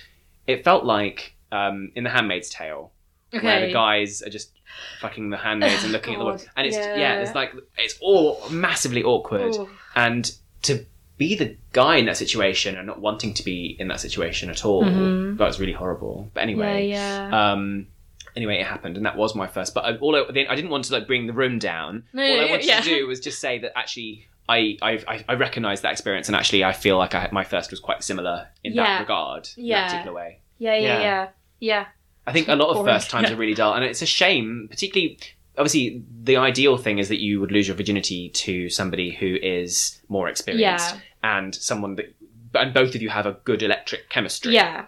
It 0.47 0.63
felt 0.63 0.83
like 0.85 1.33
um, 1.51 1.91
in 1.95 2.03
The 2.03 2.09
Handmaid's 2.09 2.49
Tale, 2.49 2.91
where 3.31 3.65
the 3.67 3.71
guys 3.73 4.21
are 4.21 4.29
just 4.29 4.51
fucking 4.99 5.29
the 5.29 5.37
handmaids 5.37 5.83
and 5.83 5.93
looking 5.93 6.15
at 6.15 6.17
the 6.19 6.25
God, 6.25 6.31
woman, 6.39 6.47
and 6.57 6.67
it's 6.67 6.75
yeah. 6.75 6.95
yeah. 6.97 7.21
it's 7.21 7.33
like 7.33 7.53
it's 7.77 7.97
all 8.01 8.41
massively 8.49 9.01
awkward. 9.03 9.55
Ooh. 9.55 9.69
And 9.95 10.29
to 10.63 10.85
be 11.17 11.35
the 11.35 11.55
guy 11.71 11.95
in 11.97 12.05
that 12.05 12.17
situation 12.17 12.75
and 12.77 12.85
not 12.87 12.99
wanting 12.99 13.33
to 13.35 13.43
be 13.43 13.75
in 13.79 13.87
that 13.87 13.99
situation 13.99 14.49
at 14.49 14.65
all, 14.65 14.83
Mhm. 14.83 15.37
that 15.37 15.45
was 15.45 15.59
really 15.59 15.73
horrible. 15.73 16.29
But 16.33 16.43
anyway, 16.43 16.87
Yeah, 16.89 17.29
yeah. 17.29 17.51
um, 17.53 17.87
anyway, 18.35 18.59
it 18.59 18.65
happened, 18.65 18.97
and 18.97 19.05
that 19.05 19.15
was 19.15 19.33
my 19.35 19.47
first. 19.47 19.73
But 19.73 19.85
I, 19.85 19.95
all 19.97 20.15
I, 20.15 20.25
I 20.27 20.55
didn't 20.55 20.69
want 20.69 20.85
to 20.85 20.93
like 20.93 21.07
bring 21.07 21.27
the 21.27 21.33
room 21.33 21.57
down. 21.59 22.03
No, 22.13 22.21
all 22.23 22.41
I 22.41 22.49
wanted 22.49 22.65
yeah. 22.65 22.81
to 22.81 22.89
do 22.89 23.07
was 23.07 23.19
just 23.19 23.39
say 23.39 23.59
that 23.59 23.77
actually. 23.77 24.27
I, 24.47 24.77
I, 24.83 24.91
I- 25.07 25.25
I 25.29 25.33
recognise 25.33 25.81
that 25.81 25.91
experience, 25.91 26.27
and 26.27 26.35
actually, 26.35 26.63
I 26.63 26.71
feel 26.71 26.97
like 26.99 27.15
I, 27.15 27.29
my 27.31 27.43
first 27.43 27.71
was 27.71 27.79
quite 27.79 28.03
similar 28.03 28.47
in 28.63 28.73
Yeah. 28.73 28.83
that 28.83 28.99
regard, 28.99 29.49
in 29.57 29.65
Yeah. 29.65 29.81
that 29.81 29.89
particular 29.91 30.15
way. 30.15 30.39
yeah, 30.59 30.75
yeah, 30.75 30.81
yeah. 30.81 30.99
yeah, 31.01 31.27
yeah. 31.59 31.85
I 32.27 32.31
think 32.31 32.47
a 32.47 32.55
lot 32.55 32.69
of 32.69 32.75
Boring. 32.75 32.93
first 32.93 33.09
times 33.09 33.31
are 33.31 33.35
really 33.35 33.55
dull, 33.55 33.73
and 33.73 33.83
it's 33.83 34.03
a 34.03 34.05
shame. 34.05 34.67
Particularly, 34.69 35.17
obviously, 35.57 36.03
the 36.23 36.37
ideal 36.37 36.77
thing 36.77 36.99
is 36.99 37.09
that 37.09 37.19
you 37.19 37.39
would 37.39 37.51
lose 37.51 37.67
your 37.67 37.75
virginity 37.77 38.29
to 38.29 38.69
somebody 38.69 39.11
who 39.11 39.35
is 39.41 40.01
more 40.09 40.27
experienced 40.27 40.95
Yeah. 40.95 40.99
and 41.23 41.53
someone 41.55 41.95
that, 41.95 42.13
and 42.53 42.73
both 42.73 42.95
of 42.95 43.01
you 43.01 43.09
have 43.09 43.25
a 43.25 43.33
good 43.43 43.61
electric 43.63 44.09
chemistry. 44.09 44.53
Yeah. 44.53 44.85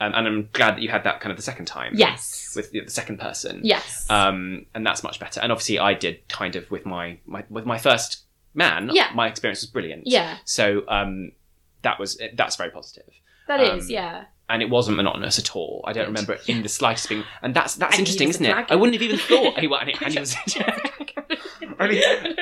um, 0.00 0.12
and 0.14 0.26
I'm 0.26 0.48
glad 0.52 0.76
that 0.76 0.82
you 0.82 0.88
had 0.88 1.04
that 1.04 1.20
kind 1.20 1.30
of 1.30 1.36
the 1.36 1.42
second 1.42 1.66
time. 1.66 1.92
Yes. 1.94 2.52
with 2.56 2.72
the 2.72 2.88
second 2.88 3.18
person. 3.20 3.60
yes. 3.62 4.06
um, 4.10 4.66
and 4.74 4.84
that's 4.86 5.02
much 5.02 5.20
better. 5.20 5.40
And 5.40 5.52
obviously, 5.52 5.78
I 5.78 5.94
did 5.94 6.26
kind 6.28 6.56
of 6.56 6.70
with 6.70 6.84
my, 6.86 7.18
my 7.26 7.44
with 7.48 7.64
my 7.66 7.78
first 7.78 8.22
man. 8.54 8.90
Yeah. 8.92 9.10
my 9.14 9.28
experience 9.28 9.60
was 9.62 9.70
brilliant. 9.70 10.06
yeah. 10.06 10.38
so 10.44 10.82
um, 10.88 11.32
that 11.82 11.98
was 11.98 12.20
that's 12.34 12.56
very 12.56 12.70
positive 12.70 13.04
That 13.48 13.60
is. 13.60 13.84
um, 13.84 13.90
Yeah. 13.90 14.24
And 14.52 14.62
it 14.62 14.70
wasn't 14.70 14.96
monotonous 14.96 15.38
at 15.38 15.56
all. 15.56 15.82
I 15.84 15.92
don't 15.92 16.06
remember 16.06 16.34
it 16.34 16.48
in 16.48 16.62
the 16.62 16.68
slightest 16.68 17.08
being, 17.08 17.24
and 17.42 17.54
that's 17.54 17.74
that's 17.74 17.94
And 17.94 18.00
interesting, 18.00 18.28
isn't 18.28 18.44
it? 18.44 18.66
I 18.70 18.76
wouldn't 18.76 18.94
have 18.94 19.02
even 19.02 19.18
thought. 19.30 19.58
He, 19.58 19.66
and 19.66 19.88
he, 19.90 19.96
and 20.04 20.12
he 20.14 20.20
was, 20.20 20.36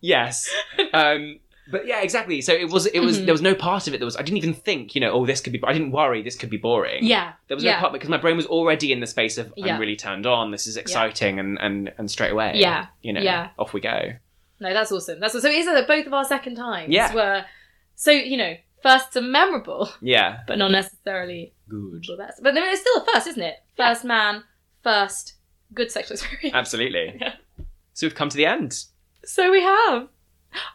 yes, 0.00 0.48
um, 0.92 1.40
but 1.70 1.86
yeah, 1.86 2.02
exactly. 2.02 2.40
So 2.42 2.52
it 2.52 2.68
was 2.70 2.86
it 2.86 3.00
was 3.00 3.18
Mhm. 3.20 3.24
there 3.24 3.34
was 3.34 3.40
no 3.42 3.54
part 3.54 3.88
of 3.88 3.94
it 3.94 3.98
that 3.98 4.04
was 4.04 4.16
I 4.16 4.22
didn't 4.22 4.36
even 4.38 4.52
think 4.54 4.94
you 4.94 5.00
know 5.00 5.10
oh 5.12 5.24
this 5.26 5.40
could 5.40 5.52
be 5.52 5.60
I 5.64 5.72
didn't 5.72 5.92
worry 5.92 6.22
this 6.22 6.36
could 6.36 6.50
be 6.50 6.58
boring. 6.58 7.04
yeah. 7.04 7.32
There 7.48 7.56
was 7.56 7.64
yeah. 7.64 7.76
no 7.76 7.80
part 7.80 7.92
because 7.94 8.10
my 8.10 8.18
brain 8.18 8.36
was 8.36 8.46
already 8.46 8.92
in 8.92 9.00
the 9.00 9.06
space 9.06 9.38
of 9.38 9.52
Yeah. 9.56 9.74
I'm 9.74 9.80
really 9.80 9.96
turned 9.96 10.26
on. 10.26 10.50
This 10.50 10.66
is 10.66 10.76
exciting, 10.76 11.38
and 11.38 11.58
and 11.60 11.92
and 11.96 12.10
straight 12.10 12.32
away, 12.32 12.52
Yeah. 12.56 12.86
you 13.02 13.12
know, 13.14 13.20
Yeah. 13.22 13.48
off 13.58 13.72
we 13.72 13.80
go. 13.80 14.12
No, 14.60 14.72
that's 14.72 14.92
awesome. 14.92 15.20
That's 15.20 15.32
so. 15.40 15.48
It 15.48 15.54
is 15.54 15.66
that 15.66 15.86
both 15.88 16.06
of 16.06 16.12
our 16.12 16.24
second 16.24 16.56
times 16.56 16.92
Yeah. 16.92 17.14
were 17.14 17.44
so 17.94 18.10
you 18.10 18.36
know 18.36 18.56
firsts 18.82 19.16
are 19.16 19.22
memorable, 19.22 19.90
Yeah, 20.02 20.40
but 20.46 20.58
not 20.58 20.70
necessarily 20.70 21.53
good, 21.68 22.04
the 22.06 22.16
best. 22.18 22.42
But 22.42 22.54
it's 22.56 22.80
still 22.80 23.02
a 23.02 23.06
first, 23.12 23.26
isn't 23.28 23.42
it? 23.42 23.56
First 23.76 24.04
man, 24.04 24.44
first 24.82 25.34
good 25.72 25.90
sexual 25.90 26.14
experience. 26.14 26.54
absolutely. 26.54 27.18
Yeah. 27.20 27.34
So 27.94 28.06
we've 28.06 28.14
come 28.14 28.28
to 28.28 28.36
the 28.36 28.46
end. 28.46 28.76
So 29.24 29.50
we 29.52 29.62
have. 29.62 30.08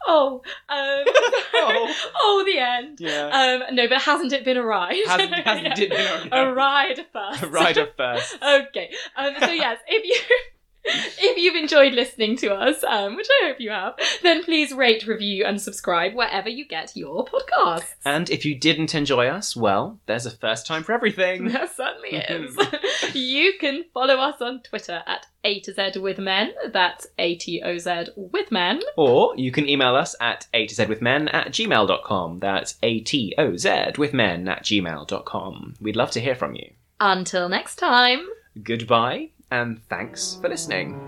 Oh, 0.08 0.42
um, 0.70 1.04
Oh. 1.54 1.96
oh, 2.16 2.44
the 2.46 2.60
end. 2.60 3.00
Yeah, 3.02 3.28
Um, 3.68 3.76
no, 3.76 3.88
but 3.88 4.02
hasn't 4.02 4.32
it 4.34 4.44
been 4.46 4.58
a 4.58 4.64
ride? 4.64 4.96
Hasn't- 5.06 5.34
hasn't 5.34 5.80
it 5.80 5.90
been 5.90 6.00
a 6.00 6.14
ride? 6.16 6.30
a 6.50 6.54
ride 6.54 7.06
first? 7.14 7.44
right 7.44 7.78
up 7.78 7.96
first. 7.98 8.38
okay. 8.42 8.92
Um, 9.18 9.34
so 9.40 9.52
yes, 9.52 9.78
if 9.88 10.06
you 10.06 10.38
if 10.86 11.38
you've 11.38 11.56
enjoyed 11.56 11.94
listening 11.94 12.36
to 12.38 12.54
us, 12.54 12.84
um, 12.84 13.16
which 13.16 13.28
I 13.42 13.48
hope 13.48 13.60
you 13.60 13.70
have, 13.70 13.96
then 14.24 14.44
please 14.44 14.72
rate, 14.74 15.06
review, 15.06 15.46
and 15.46 15.62
subscribe 15.62 16.14
wherever 16.16 16.50
you 16.50 16.66
get 16.66 16.96
your 16.96 17.26
podcasts. 17.26 17.94
And 18.06 18.30
if 18.30 18.46
you 18.46 18.56
didn't 18.56 18.96
enjoy 18.96 19.28
us, 19.28 19.56
well, 19.56 20.00
there's 20.06 20.26
a 20.26 20.32
first 20.32 20.66
time 20.66 20.84
for 20.84 20.94
everything. 20.94 21.50
There 21.50 21.68
certainly 21.68 22.10
is. 22.18 22.58
you 23.16 23.54
can 23.60 23.86
follow 23.94 24.16
us 24.16 24.42
on 24.42 24.62
Twitter 24.62 25.04
at 25.06 25.26
A 25.44 25.60
to 25.62 25.74
Z 25.74 26.00
with 26.00 26.18
men. 26.18 26.52
That's 26.72 27.08
A 27.18 27.36
T 27.36 27.62
O 27.64 27.78
Z 27.78 28.06
with 28.16 28.52
men. 28.52 28.82
or 28.98 29.34
you 29.38 29.52
can 29.52 29.68
email 29.70 29.96
us 29.96 30.16
at 30.22 30.48
a 30.54 30.66
to 30.68 30.76
z 30.76 30.86
with 30.86 31.02
men 31.02 31.28
at 31.30 31.48
gmail.com. 31.50 32.40
That's 32.40 32.76
A 32.84 33.00
T 33.02 33.34
O 33.38 33.56
Z 33.56 33.92
with 33.98 34.14
men 34.14 34.48
at 34.48 34.64
gmail.com. 34.64 35.76
We'd 35.82 35.96
love 35.96 36.12
to 36.12 36.20
hear 36.22 36.36
from 36.36 36.56
you. 36.56 36.72
Until 37.00 37.48
next 37.50 37.76
time. 37.78 38.28
Goodbye, 38.62 39.30
and 39.52 39.82
thanks 39.88 40.38
for 40.42 40.50
listening. 40.50 41.00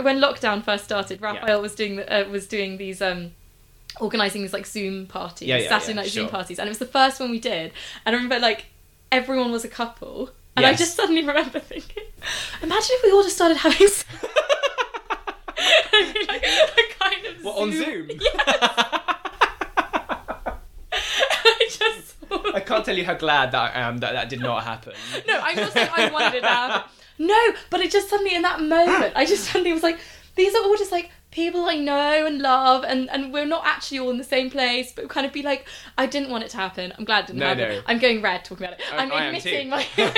When 0.00 0.20
lockdown 0.20 0.62
first 0.62 0.84
started, 0.84 1.20
Raphael 1.20 1.60
was 1.60 1.74
doing 1.74 1.96
the, 1.96 2.26
uh, 2.26 2.28
was 2.28 2.46
doing 2.46 2.78
these 2.78 3.02
um 3.02 3.32
organizing 4.00 4.42
these 4.42 4.52
like 4.52 4.66
Zoom 4.66 5.06
parties, 5.06 5.48
Yeah, 5.48 5.58
yeah, 5.58 5.68
Saturday 5.68 5.92
yeah, 5.92 5.96
night 6.02 6.10
Zoom 6.10 6.28
parties, 6.28 6.58
and 6.58 6.66
it 6.68 6.70
was 6.70 6.78
the 6.78 6.86
first 6.86 7.20
one 7.20 7.30
we 7.30 7.40
did. 7.40 7.72
And 8.06 8.14
I 8.14 8.16
remember 8.16 8.38
like 8.38 8.66
everyone 9.12 9.50
was 9.52 9.64
a 9.64 9.68
couple, 9.68 10.30
and 10.56 10.64
I 10.64 10.74
just 10.74 10.94
suddenly 10.96 11.22
remember 11.24 11.58
thinking, 11.60 12.04
imagine 12.62 12.90
if 12.90 13.02
we 13.02 13.10
all 13.12 13.22
just 13.22 13.36
started 13.36 13.56
having. 13.58 13.88
I'd 15.92 16.14
be 16.14 16.26
like 16.26 16.44
a 16.44 16.46
kind 16.46 16.78
of 16.90 16.93
What, 17.44 17.56
on 17.58 17.72
Zoom? 17.72 18.10
Yeah. 18.20 18.30
I 21.46 21.68
just. 21.68 22.14
I 22.54 22.60
can't 22.60 22.84
tell 22.84 22.96
you 22.96 23.04
how 23.04 23.14
glad 23.14 23.52
that 23.52 23.76
I 23.76 23.80
am 23.80 23.98
that 23.98 24.12
that 24.12 24.28
did 24.28 24.40
not 24.40 24.64
happen. 24.64 24.92
No, 25.26 25.40
I'm 25.42 25.56
not 25.56 25.72
saying 25.72 25.90
I 25.94 26.10
wanted 26.10 26.38
it 26.38 26.42
to. 26.42 26.84
No, 27.18 27.38
but 27.70 27.80
it 27.80 27.90
just 27.92 28.08
suddenly 28.08 28.34
in 28.34 28.42
that 28.42 28.60
moment, 28.60 29.12
I 29.14 29.24
just 29.24 29.44
suddenly 29.44 29.72
was 29.72 29.82
like, 29.82 29.98
these 30.34 30.54
are 30.54 30.62
all 30.64 30.76
just 30.76 30.90
like 30.92 31.10
people 31.30 31.64
I 31.66 31.76
know 31.76 32.26
and 32.26 32.40
love, 32.40 32.84
and 32.84 33.08
and 33.10 33.32
we're 33.32 33.46
not 33.46 33.64
actually 33.66 34.00
all 34.00 34.10
in 34.10 34.18
the 34.18 34.24
same 34.24 34.50
place, 34.50 34.92
but 34.92 35.08
kind 35.08 35.26
of 35.26 35.32
be 35.32 35.42
like, 35.42 35.68
I 35.98 36.06
didn't 36.06 36.30
want 36.30 36.44
it 36.44 36.50
to 36.50 36.56
happen. 36.56 36.92
I'm 36.98 37.04
glad 37.04 37.24
it 37.24 37.26
didn't 37.28 37.40
No, 37.40 37.46
happen. 37.46 37.68
no. 37.68 37.80
I'm 37.86 37.98
going 37.98 38.22
red 38.22 38.44
talking 38.44 38.66
about 38.66 38.78
it. 38.80 38.84
I- 38.92 38.96
I'm 38.98 39.12
I 39.12 39.26
admitting 39.26 39.68
my. 39.68 39.86
no, 39.96 40.12